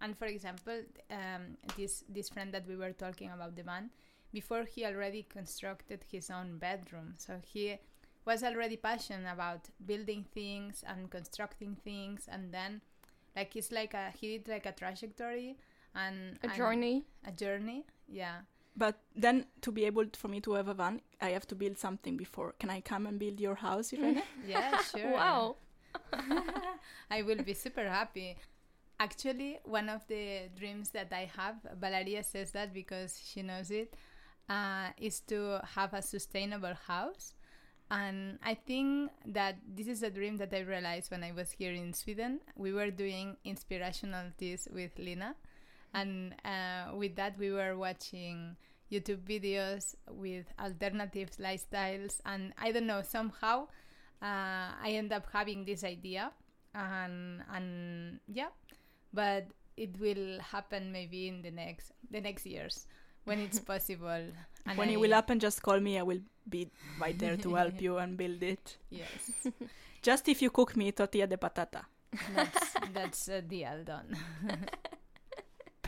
and 0.00 0.16
for 0.16 0.26
example, 0.26 0.82
um, 1.10 1.56
this 1.76 2.04
this 2.08 2.28
friend 2.28 2.52
that 2.54 2.66
we 2.66 2.76
were 2.76 2.92
talking 2.92 3.30
about 3.30 3.56
the 3.56 3.64
man, 3.64 3.90
before 4.32 4.64
he 4.64 4.84
already 4.84 5.22
constructed 5.22 6.04
his 6.10 6.30
own 6.30 6.58
bedroom, 6.58 7.14
so 7.16 7.40
he 7.52 7.78
was 8.26 8.42
already 8.42 8.76
passionate 8.76 9.32
about 9.32 9.70
building 9.86 10.24
things 10.34 10.84
and 10.86 11.10
constructing 11.10 11.76
things, 11.84 12.28
and 12.28 12.52
then 12.52 12.80
like 13.36 13.56
it's 13.56 13.70
like 13.72 13.94
a 13.94 14.10
he 14.10 14.38
did 14.38 14.48
like 14.48 14.66
a 14.66 14.72
trajectory 14.72 15.56
and 15.94 16.38
A 16.42 16.46
and 16.46 16.54
journey. 16.56 17.04
a 17.26 17.32
journey, 17.32 17.84
yeah. 18.08 18.40
but 18.76 19.00
then 19.16 19.46
to 19.62 19.72
be 19.72 19.84
able 19.84 20.06
for 20.14 20.28
me 20.28 20.40
to 20.40 20.52
have 20.54 20.68
a 20.68 20.74
van 20.74 21.00
i 21.20 21.30
have 21.30 21.46
to 21.46 21.54
build 21.54 21.76
something 21.78 22.16
before 22.16 22.54
can 22.58 22.70
i 22.70 22.80
come 22.80 23.06
and 23.06 23.18
build 23.18 23.40
your 23.40 23.56
house 23.56 23.92
Irene? 23.92 24.22
Yeah, 24.46 24.78
sure. 24.82 25.12
Wow. 25.12 25.56
I 27.10 27.22
will 27.22 27.42
be 27.42 27.54
super 27.54 27.88
happy. 27.88 28.36
Actually, 28.98 29.58
one 29.64 29.88
of 29.88 30.06
the 30.08 30.48
dreams 30.58 30.90
that 30.90 31.08
I 31.12 31.30
have, 31.36 31.56
Valeria 31.80 32.22
says 32.22 32.52
that 32.52 32.72
because 32.74 33.18
she 33.24 33.42
knows 33.42 33.70
it, 33.70 33.94
uh, 34.48 34.88
is 34.98 35.20
to 35.32 35.60
have 35.74 35.94
a 35.94 36.02
sustainable 36.02 36.74
house. 36.86 37.34
And 37.90 38.38
I 38.44 38.54
think 38.54 39.10
that 39.26 39.56
this 39.66 39.88
is 39.88 40.02
a 40.02 40.10
dream 40.10 40.36
that 40.36 40.52
I 40.54 40.60
realized 40.60 41.10
when 41.10 41.24
I 41.24 41.32
was 41.32 41.50
here 41.50 41.72
in 41.72 41.92
Sweden. 41.92 42.40
We 42.56 42.72
were 42.72 42.90
doing 42.90 43.36
inspirational 43.44 44.26
teas 44.38 44.68
with 44.72 44.92
Lina. 44.98 45.34
And 45.94 46.34
uh, 46.44 46.94
with 46.94 47.16
that, 47.16 47.38
we 47.38 47.50
were 47.52 47.76
watching 47.76 48.56
YouTube 48.92 49.22
videos 49.26 49.94
with 50.08 50.46
alternative 50.60 51.30
lifestyles. 51.38 52.20
And 52.24 52.52
I 52.58 52.72
don't 52.72 52.86
know, 52.86 53.02
somehow 53.02 53.64
uh, 54.22 54.74
I 54.82 54.92
end 54.94 55.12
up 55.12 55.26
having 55.32 55.64
this 55.64 55.82
idea. 55.84 56.30
And, 56.74 57.42
and 57.52 58.20
yeah, 58.32 58.48
but 59.12 59.46
it 59.76 59.98
will 60.00 60.38
happen 60.40 60.92
maybe 60.92 61.26
in 61.28 61.42
the 61.42 61.50
next 61.50 61.92
the 62.10 62.20
next 62.20 62.44
years 62.46 62.86
when 63.24 63.40
it's 63.40 63.58
possible. 63.72 64.26
And 64.66 64.78
when 64.78 64.88
I- 64.88 64.92
it 64.92 65.00
will 65.00 65.10
happen 65.12 65.38
just 65.40 65.62
call 65.62 65.80
me 65.80 65.98
i 65.98 66.02
will 66.02 66.20
be 66.48 66.68
right 67.00 67.18
there 67.18 67.36
to 67.38 67.54
help 67.54 67.80
you 67.86 67.96
and 67.96 68.16
build 68.16 68.42
it 68.42 68.76
Yes, 68.90 69.30
just 70.02 70.28
if 70.28 70.42
you 70.42 70.50
cook 70.50 70.76
me 70.76 70.92
tortilla 70.92 71.26
de 71.26 71.36
patata 71.38 71.82
that's 72.34 72.74
that's 72.92 73.28
a 73.28 73.40
deal 73.40 73.82
done. 73.84 74.16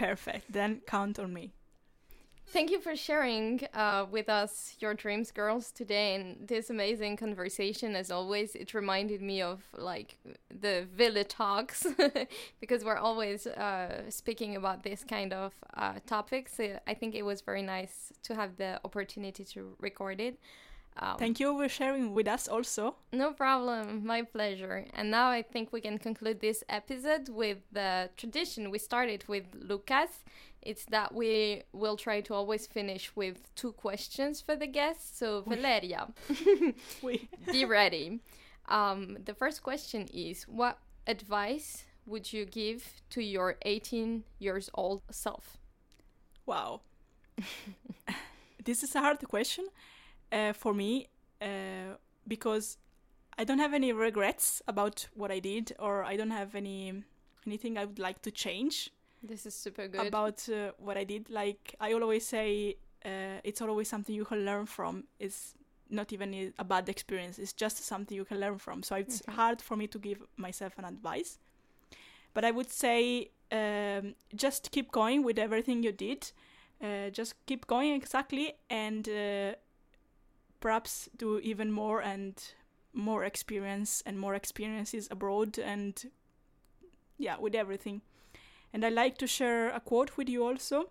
Perfect 0.06 0.52
then 0.52 0.80
count 0.86 1.18
on 1.18 1.32
me 1.32 1.52
Thank 2.52 2.70
you 2.70 2.82
for 2.82 2.94
sharing 2.94 3.66
uh, 3.72 4.04
with 4.10 4.28
us 4.28 4.76
your 4.78 4.92
dreams, 4.92 5.30
girls, 5.30 5.72
today, 5.72 6.14
and 6.16 6.46
this 6.46 6.68
amazing 6.68 7.16
conversation. 7.16 7.96
As 7.96 8.10
always, 8.10 8.54
it 8.54 8.74
reminded 8.74 9.22
me 9.22 9.40
of 9.40 9.62
like 9.74 10.18
the 10.50 10.86
Villa 10.94 11.24
talks 11.24 11.86
because 12.60 12.84
we're 12.84 12.98
always 12.98 13.46
uh, 13.46 14.02
speaking 14.10 14.54
about 14.54 14.82
this 14.82 15.02
kind 15.02 15.32
of 15.32 15.54
uh, 15.72 15.94
topics. 16.06 16.60
I 16.60 16.92
think 16.92 17.14
it 17.14 17.22
was 17.22 17.40
very 17.40 17.62
nice 17.62 18.12
to 18.24 18.34
have 18.34 18.58
the 18.58 18.80
opportunity 18.84 19.44
to 19.44 19.74
record 19.80 20.20
it. 20.20 20.38
Um, 20.98 21.16
thank 21.18 21.40
you 21.40 21.56
for 21.56 21.68
sharing 21.68 22.12
with 22.12 22.28
us 22.28 22.48
also 22.48 22.96
no 23.12 23.32
problem, 23.32 24.04
my 24.04 24.22
pleasure. 24.22 24.86
And 24.94 25.10
now 25.10 25.28
I 25.28 25.42
think 25.42 25.72
we 25.72 25.80
can 25.80 25.98
conclude 25.98 26.40
this 26.40 26.62
episode 26.68 27.28
with 27.28 27.58
the 27.72 28.10
tradition 28.16 28.70
we 28.70 28.78
started 28.78 29.24
with 29.28 29.44
Lucas. 29.54 30.10
It's 30.60 30.84
that 30.86 31.14
we 31.14 31.62
will 31.72 31.96
try 31.96 32.20
to 32.22 32.34
always 32.34 32.66
finish 32.66 33.10
with 33.16 33.54
two 33.54 33.72
questions 33.72 34.40
for 34.40 34.54
the 34.54 34.66
guests. 34.66 35.18
So, 35.18 35.42
Valeria, 35.46 36.08
be 37.52 37.64
ready. 37.64 38.20
Um, 38.68 39.18
the 39.24 39.34
first 39.34 39.62
question 39.62 40.06
is 40.12 40.44
What 40.44 40.78
advice 41.06 41.84
would 42.06 42.32
you 42.32 42.44
give 42.44 43.02
to 43.10 43.22
your 43.22 43.56
18 43.62 44.24
years 44.38 44.70
old 44.74 45.02
self? 45.10 45.58
Wow. 46.46 46.82
this 48.64 48.82
is 48.82 48.94
a 48.94 49.00
hard 49.00 49.18
question 49.28 49.66
uh, 50.32 50.52
for 50.52 50.74
me 50.74 51.08
uh, 51.40 51.96
because 52.26 52.78
I 53.38 53.44
don't 53.44 53.58
have 53.60 53.74
any 53.74 53.92
regrets 53.92 54.62
about 54.68 55.08
what 55.14 55.30
I 55.30 55.40
did, 55.40 55.72
or 55.78 56.04
I 56.04 56.16
don't 56.16 56.30
have 56.32 56.54
any 56.54 57.04
anything 57.46 57.78
I 57.78 57.84
would 57.84 57.98
like 57.98 58.22
to 58.22 58.30
change 58.30 58.90
This 59.22 59.46
is 59.46 59.54
super 59.54 59.88
good. 59.88 60.06
about 60.06 60.48
uh, 60.48 60.72
what 60.78 60.96
I 60.96 61.04
did. 61.04 61.30
Like 61.30 61.74
I 61.80 61.92
always 61.94 62.26
say, 62.26 62.76
uh, 63.04 63.40
it's 63.44 63.60
always 63.62 63.88
something 63.88 64.14
you 64.14 64.24
can 64.24 64.44
learn 64.44 64.66
from. 64.66 65.04
It's 65.18 65.54
not 65.90 66.12
even 66.12 66.52
a 66.58 66.64
bad 66.64 66.88
experience. 66.88 67.38
It's 67.42 67.52
just 67.52 67.78
something 67.84 68.16
you 68.16 68.24
can 68.24 68.40
learn 68.40 68.58
from. 68.58 68.82
So 68.82 68.96
it's 68.96 69.22
Mhm. 69.22 69.34
hard 69.34 69.62
for 69.62 69.76
me 69.76 69.86
to 69.88 69.98
give 69.98 70.22
myself 70.36 70.78
an 70.78 70.84
advice. 70.84 71.38
But 72.34 72.44
I 72.44 72.50
would 72.50 72.70
say 72.70 73.30
um, 73.50 74.14
just 74.34 74.70
keep 74.70 74.90
going 74.92 75.22
with 75.24 75.38
everything 75.38 75.82
you 75.84 75.92
did. 75.92 76.32
Uh, 76.80 77.10
just 77.10 77.34
keep 77.46 77.66
going 77.66 77.92
exactly, 77.94 78.54
and 78.70 79.08
uh, 79.08 79.54
perhaps 80.62 81.10
do 81.18 81.38
even 81.40 81.70
more 81.70 82.00
and 82.00 82.42
more 82.94 83.24
experience 83.24 84.02
and 84.06 84.18
more 84.18 84.34
experiences 84.34 85.08
abroad 85.10 85.58
and 85.58 86.10
yeah, 87.18 87.36
with 87.38 87.54
everything. 87.54 88.00
And 88.72 88.84
I 88.84 88.88
like 88.88 89.18
to 89.18 89.26
share 89.26 89.68
a 89.68 89.80
quote 89.80 90.16
with 90.16 90.28
you 90.28 90.46
also 90.46 90.90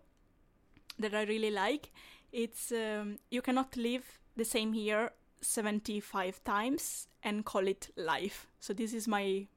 that 0.99 1.15
I 1.15 1.23
really 1.23 1.49
like. 1.49 1.89
It's 2.31 2.71
um, 2.71 3.17
you 3.31 3.41
cannot 3.41 3.75
live 3.75 4.19
the 4.35 4.45
same 4.45 4.73
year 4.73 5.11
75 5.41 6.43
times 6.43 7.07
and 7.23 7.43
call 7.43 7.67
it 7.67 7.89
life. 7.95 8.47
So 8.59 8.73
this 8.73 8.93
is 8.93 9.07
my 9.07 9.47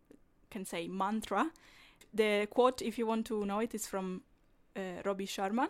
can 0.51 0.65
say 0.65 0.89
mantra. 0.89 1.51
The 2.15 2.47
quote 2.51 2.81
if 2.81 2.97
you 2.99 3.07
want 3.07 3.27
to 3.27 3.45
know 3.45 3.59
it 3.59 3.75
is 3.75 3.87
from 3.87 4.23
uh, 4.77 5.03
Robin 5.05 5.27
Sharma. 5.27 5.69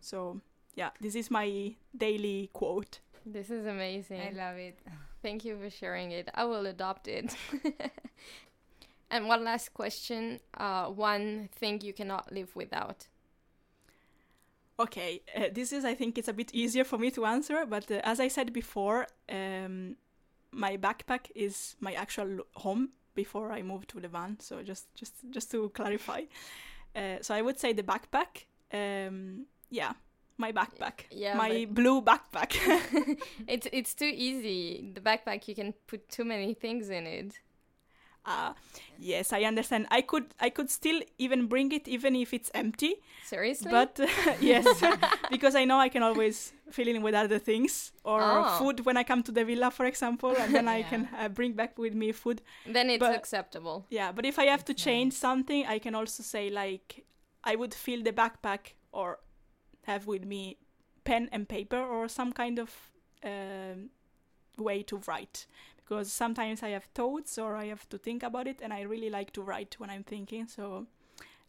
So 0.00 0.40
yeah, 0.74 0.90
this 1.00 1.14
is 1.14 1.30
my 1.30 1.74
daily 1.96 2.50
quote. 2.52 3.00
This 3.24 3.50
is 3.50 3.66
amazing. 3.66 4.20
I 4.20 4.30
love 4.30 4.56
it. 4.56 4.78
Thank 5.22 5.44
you 5.44 5.56
for 5.58 5.70
sharing 5.70 6.10
it. 6.10 6.28
I 6.34 6.44
will 6.44 6.66
adopt 6.66 7.06
it. 7.08 7.36
and 9.10 9.28
one 9.28 9.44
last 9.44 9.72
question 9.74 10.40
uh, 10.56 10.86
one 10.86 11.48
thing 11.52 11.80
you 11.82 11.92
cannot 11.92 12.32
live 12.32 12.54
without. 12.56 13.06
Okay, 14.80 15.22
uh, 15.36 15.44
this 15.52 15.72
is 15.72 15.84
I 15.84 15.94
think 15.94 16.18
it's 16.18 16.28
a 16.28 16.32
bit 16.32 16.52
easier 16.52 16.82
for 16.82 16.98
me 16.98 17.10
to 17.12 17.24
answer, 17.26 17.64
but 17.66 17.90
uh, 17.90 18.00
as 18.02 18.18
I 18.18 18.28
said 18.28 18.52
before, 18.52 19.06
um, 19.28 19.96
my 20.50 20.76
backpack 20.76 21.30
is 21.34 21.76
my 21.78 21.92
actual 21.92 22.40
home 22.54 22.88
before 23.14 23.52
I 23.52 23.62
moved 23.62 23.90
to 23.90 24.00
the 24.00 24.08
van. 24.08 24.40
So 24.40 24.62
just 24.62 24.92
just 24.94 25.14
just 25.30 25.50
to 25.52 25.68
clarify, 25.68 26.22
uh, 26.96 27.18
so 27.20 27.34
I 27.34 27.42
would 27.42 27.60
say 27.60 27.72
the 27.72 27.84
backpack. 27.84 28.46
Um, 28.72 29.46
yeah, 29.70 29.92
my 30.38 30.52
backpack, 30.52 31.06
Yeah, 31.10 31.36
my 31.36 31.66
blue 31.70 32.02
backpack. 32.02 32.52
it's 33.46 33.66
it's 33.72 33.94
too 33.94 34.10
easy. 34.12 34.90
The 34.94 35.00
backpack 35.00 35.48
you 35.48 35.54
can 35.54 35.74
put 35.86 36.08
too 36.08 36.24
many 36.24 36.54
things 36.54 36.88
in 36.90 37.06
it. 37.06 37.38
uh, 38.24 38.52
yes, 38.98 39.32
I 39.32 39.42
understand. 39.44 39.86
I 39.90 40.00
could 40.02 40.26
I 40.40 40.50
could 40.50 40.70
still 40.70 41.00
even 41.18 41.46
bring 41.48 41.72
it 41.72 41.88
even 41.88 42.14
if 42.16 42.32
it's 42.32 42.50
empty. 42.54 42.94
Seriously? 43.24 43.70
But 43.70 43.98
yes, 44.40 44.66
because 45.30 45.54
I 45.56 45.64
know 45.64 45.78
I 45.78 45.88
can 45.88 46.02
always 46.02 46.52
fill 46.70 46.88
in 46.88 47.02
with 47.02 47.14
other 47.14 47.38
things 47.40 47.92
or 48.04 48.20
Oh. 48.22 48.58
food 48.58 48.86
when 48.86 48.96
I 48.96 49.04
come 49.04 49.22
to 49.24 49.32
the 49.32 49.44
villa, 49.44 49.70
for 49.70 49.86
example, 49.86 50.34
and 50.38 50.54
then 50.54 50.68
I 50.68 50.82
can 50.84 51.08
uh, 51.18 51.28
bring 51.28 51.52
back 51.54 51.78
with 51.78 51.94
me 51.94 52.12
food. 52.12 52.42
then 52.66 52.90
it's 52.90 53.00
but- 53.00 53.16
acceptable. 53.16 53.86
Yeah, 53.90 54.12
but 54.12 54.24
if 54.24 54.38
I 54.38 54.44
have 54.46 54.64
to 54.64 54.74
change 54.74 55.12
nice. 55.14 55.20
something, 55.20 55.66
I 55.66 55.78
can 55.80 55.94
also 55.94 56.22
say 56.22 56.48
like 56.50 57.04
I 57.44 57.56
would 57.56 57.74
fill 57.74 58.02
the 58.04 58.12
backpack 58.12 58.74
or 58.92 59.18
have 59.84 60.06
with 60.06 60.24
me 60.24 60.56
pen 61.04 61.28
and 61.32 61.48
paper 61.48 61.78
or 61.78 62.08
some 62.08 62.32
kind 62.32 62.58
of 62.58 62.70
um, 63.24 63.90
way 64.58 64.82
to 64.84 65.00
write 65.06 65.46
because 65.76 66.12
sometimes 66.12 66.62
I 66.62 66.70
have 66.70 66.84
thoughts 66.94 67.38
or 67.38 67.56
I 67.56 67.66
have 67.66 67.88
to 67.90 67.98
think 67.98 68.22
about 68.22 68.46
it, 68.46 68.60
and 68.62 68.72
I 68.72 68.82
really 68.82 69.10
like 69.10 69.32
to 69.32 69.42
write 69.42 69.74
when 69.78 69.90
I'm 69.90 70.04
thinking. 70.04 70.46
So 70.46 70.86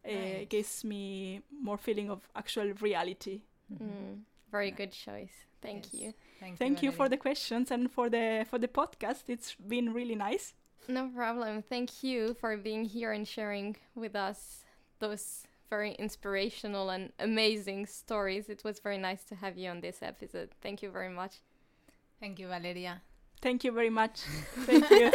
Nice. 0.06 0.14
it 0.16 0.50
gives 0.50 0.84
me 0.84 1.42
more 1.62 1.78
feeling 1.78 2.10
of 2.10 2.28
actual 2.36 2.74
reality. 2.82 3.42
Mm, 3.72 4.24
very 4.52 4.72
good 4.72 4.92
choice. 4.92 5.46
Thank 5.62 5.94
Yes. 5.94 6.02
you. 6.02 6.14
Thank, 6.40 6.58
Thank 6.58 6.84
you 6.84 6.92
for 6.92 7.08
the 7.08 7.16
questions 7.18 7.72
and 7.72 7.90
for 7.90 8.10
the 8.10 8.46
for 8.50 8.60
the 8.60 8.68
podcast. 8.68 9.24
It's 9.30 9.56
been 9.56 9.94
really 9.94 10.16
nice. 10.16 10.54
No 10.90 11.08
problem. 11.16 11.62
Thank 11.62 12.04
you 12.04 12.34
for 12.34 12.58
being 12.58 12.84
here 12.84 13.14
and 13.14 13.26
sharing 13.26 13.78
with 13.96 14.16
us 14.16 14.66
those 15.00 15.44
very 15.74 15.94
inspirational 16.06 16.92
and 16.92 17.12
amazing 17.20 17.82
stories. 17.88 18.48
It 18.56 18.62
was 18.64 18.76
very 18.88 19.00
nice 19.10 19.24
to 19.30 19.36
have 19.44 19.58
you 19.58 19.70
on 19.74 19.80
this 19.82 20.00
episode. 20.04 20.50
Thank 20.62 20.84
you 20.84 20.90
very 20.92 21.14
much. 21.22 21.34
Thank 22.20 22.38
you, 22.40 22.48
Valeria. 22.48 23.02
Thank 23.42 23.64
you 23.66 23.72
very 23.80 23.90
much. 23.90 24.18
Thank 24.66 24.90
you. 24.92 25.12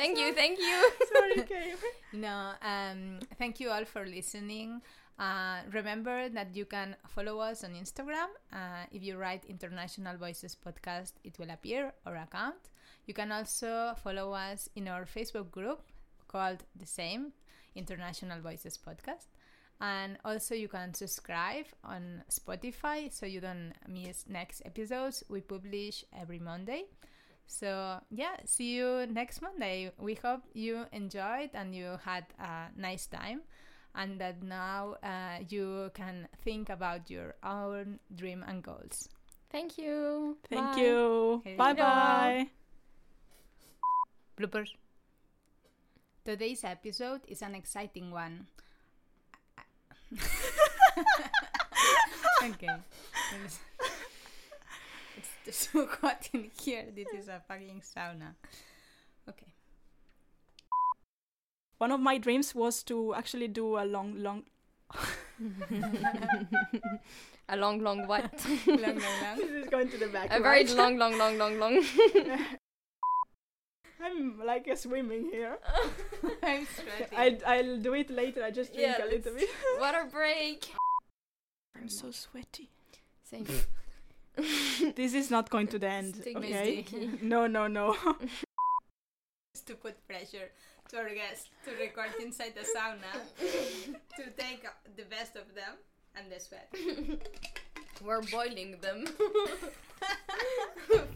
Thank 0.00 0.18
you. 0.20 0.28
Thank 0.42 0.58
you. 0.68 0.78
Sorry, 1.14 1.42
Kay. 1.50 1.74
No, 2.12 2.36
um, 2.72 3.00
thank 3.38 3.60
you 3.60 3.68
all 3.70 3.86
for 3.94 4.04
listening. 4.18 4.82
Uh, 5.18 5.58
remember 5.72 6.28
that 6.28 6.48
you 6.58 6.66
can 6.66 6.96
follow 7.14 7.36
us 7.40 7.64
on 7.64 7.70
Instagram. 7.84 8.30
Uh, 8.52 8.84
if 8.90 9.02
you 9.02 9.16
write 9.16 9.42
International 9.56 10.16
Voices 10.16 10.56
Podcast, 10.66 11.12
it 11.24 11.38
will 11.38 11.50
appear, 11.50 11.92
our 12.06 12.16
account. 12.16 12.62
You 13.06 13.14
can 13.14 13.32
also 13.32 13.94
follow 14.04 14.32
us 14.32 14.68
in 14.76 14.86
our 14.88 15.04
Facebook 15.16 15.50
group 15.50 15.80
called 16.28 16.60
the 16.82 16.86
same, 16.86 17.32
International 17.74 18.40
Voices 18.40 18.78
Podcast. 18.78 19.31
And 19.80 20.18
also, 20.24 20.54
you 20.54 20.68
can 20.68 20.94
subscribe 20.94 21.66
on 21.82 22.22
Spotify 22.30 23.12
so 23.12 23.26
you 23.26 23.40
don't 23.40 23.72
miss 23.88 24.24
next 24.28 24.62
episodes. 24.64 25.24
We 25.28 25.40
publish 25.40 26.04
every 26.16 26.38
Monday. 26.38 26.84
So, 27.46 28.00
yeah, 28.10 28.36
see 28.44 28.74
you 28.76 29.06
next 29.10 29.42
Monday. 29.42 29.90
We 29.98 30.14
hope 30.14 30.42
you 30.54 30.86
enjoyed 30.92 31.50
and 31.54 31.74
you 31.74 31.98
had 32.04 32.24
a 32.38 32.68
nice 32.76 33.06
time, 33.06 33.42
and 33.94 34.20
that 34.20 34.42
now 34.42 34.96
uh, 35.02 35.42
you 35.48 35.90
can 35.94 36.28
think 36.44 36.70
about 36.70 37.10
your 37.10 37.34
own 37.42 37.98
dream 38.14 38.44
and 38.46 38.62
goals. 38.62 39.08
Thank 39.50 39.76
you. 39.76 40.38
Thank 40.48 40.76
Bye. 40.76 40.80
you. 40.80 41.42
Okay. 41.44 41.56
Bye 41.56 41.74
bye. 41.74 42.46
Bloopers. 44.38 44.72
Today's 46.24 46.64
episode 46.64 47.20
is 47.26 47.42
an 47.42 47.54
exciting 47.54 48.10
one. 48.12 48.46
Okay. 52.44 52.76
It's, 55.16 55.28
it's 55.46 55.66
too 55.66 55.88
hot 56.00 56.28
in 56.32 56.50
here. 56.60 56.84
This 56.94 57.08
is 57.18 57.28
a 57.28 57.40
fucking 57.46 57.82
sauna. 57.82 58.34
Okay. 59.28 59.52
One 61.78 61.92
of 61.92 62.00
my 62.00 62.18
dreams 62.18 62.54
was 62.54 62.82
to 62.84 63.14
actually 63.14 63.48
do 63.48 63.78
a 63.78 63.84
long, 63.84 64.14
long. 64.18 64.44
a 67.48 67.56
long, 67.56 67.80
long 67.80 68.06
what? 68.06 68.30
Long, 68.66 68.76
long, 68.78 68.94
long. 69.00 69.36
this 69.36 69.50
is 69.50 69.68
going 69.68 69.88
to 69.88 69.98
the 69.98 70.08
back. 70.08 70.28
a 70.30 70.40
very 70.40 70.64
long, 70.64 70.98
long, 70.98 71.16
long, 71.16 71.38
long, 71.38 71.58
long. 71.58 71.82
I'm 74.02 74.40
like 74.44 74.66
a 74.66 74.76
swimming 74.76 75.30
here. 75.30 75.58
I'm 76.42 76.66
sweating. 76.76 77.16
I 77.16 77.38
I'll 77.46 77.78
do 77.78 77.94
it 77.94 78.10
later. 78.10 78.42
I 78.42 78.50
just 78.50 78.72
drink 78.74 78.88
Yeah, 78.98 79.04
a 79.04 79.06
little 79.06 79.34
bit. 79.34 79.48
Water 79.80 80.08
break. 80.10 80.66
I'm 81.76 81.88
so 81.88 82.10
sweaty. 82.10 82.68
Same. 83.24 83.46
Mm. 83.46 84.94
This 84.96 85.14
is 85.14 85.30
not 85.30 85.50
going 85.50 85.68
to 85.68 85.78
the 85.78 85.88
end. 85.88 86.22
Okay. 86.36 86.84
No, 87.20 87.46
no, 87.46 87.66
no. 87.66 87.94
to 89.66 89.74
put 89.74 90.06
pressure 90.06 90.50
to 90.88 90.96
our 90.96 91.10
guests 91.14 91.48
to 91.64 91.70
record 91.72 92.10
inside 92.20 92.54
the 92.54 92.66
sauna 92.74 93.12
to 94.16 94.30
take 94.36 94.66
the 94.96 95.04
best 95.04 95.36
of 95.36 95.54
them 95.54 95.76
and 96.16 96.30
the 96.32 96.40
sweat. 96.40 96.72
We're 98.02 98.22
boiling 98.22 98.76
them 98.80 99.04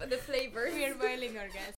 the 0.08 0.18
flavor. 0.18 0.68
We 0.72 0.84
are 0.84 0.94
boiling 0.94 1.36
our 1.38 1.48
guests. 1.48 1.76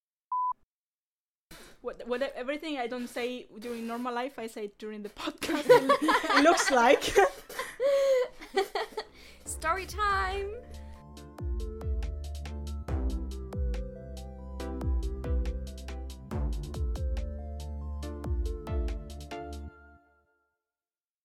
What, 1.81 2.07
what 2.07 2.23
everything 2.37 2.79
I 2.79 2.87
don't 2.87 3.09
say 3.09 3.47
during 3.59 3.87
normal 3.87 4.15
life, 4.15 4.39
I 4.39 4.47
say 4.47 4.71
during 4.79 5.03
the 5.03 5.11
podcast. 5.11 5.65
it 5.69 6.43
looks 6.43 6.71
like. 6.71 7.15
Story 9.45 9.87
time. 9.87 10.51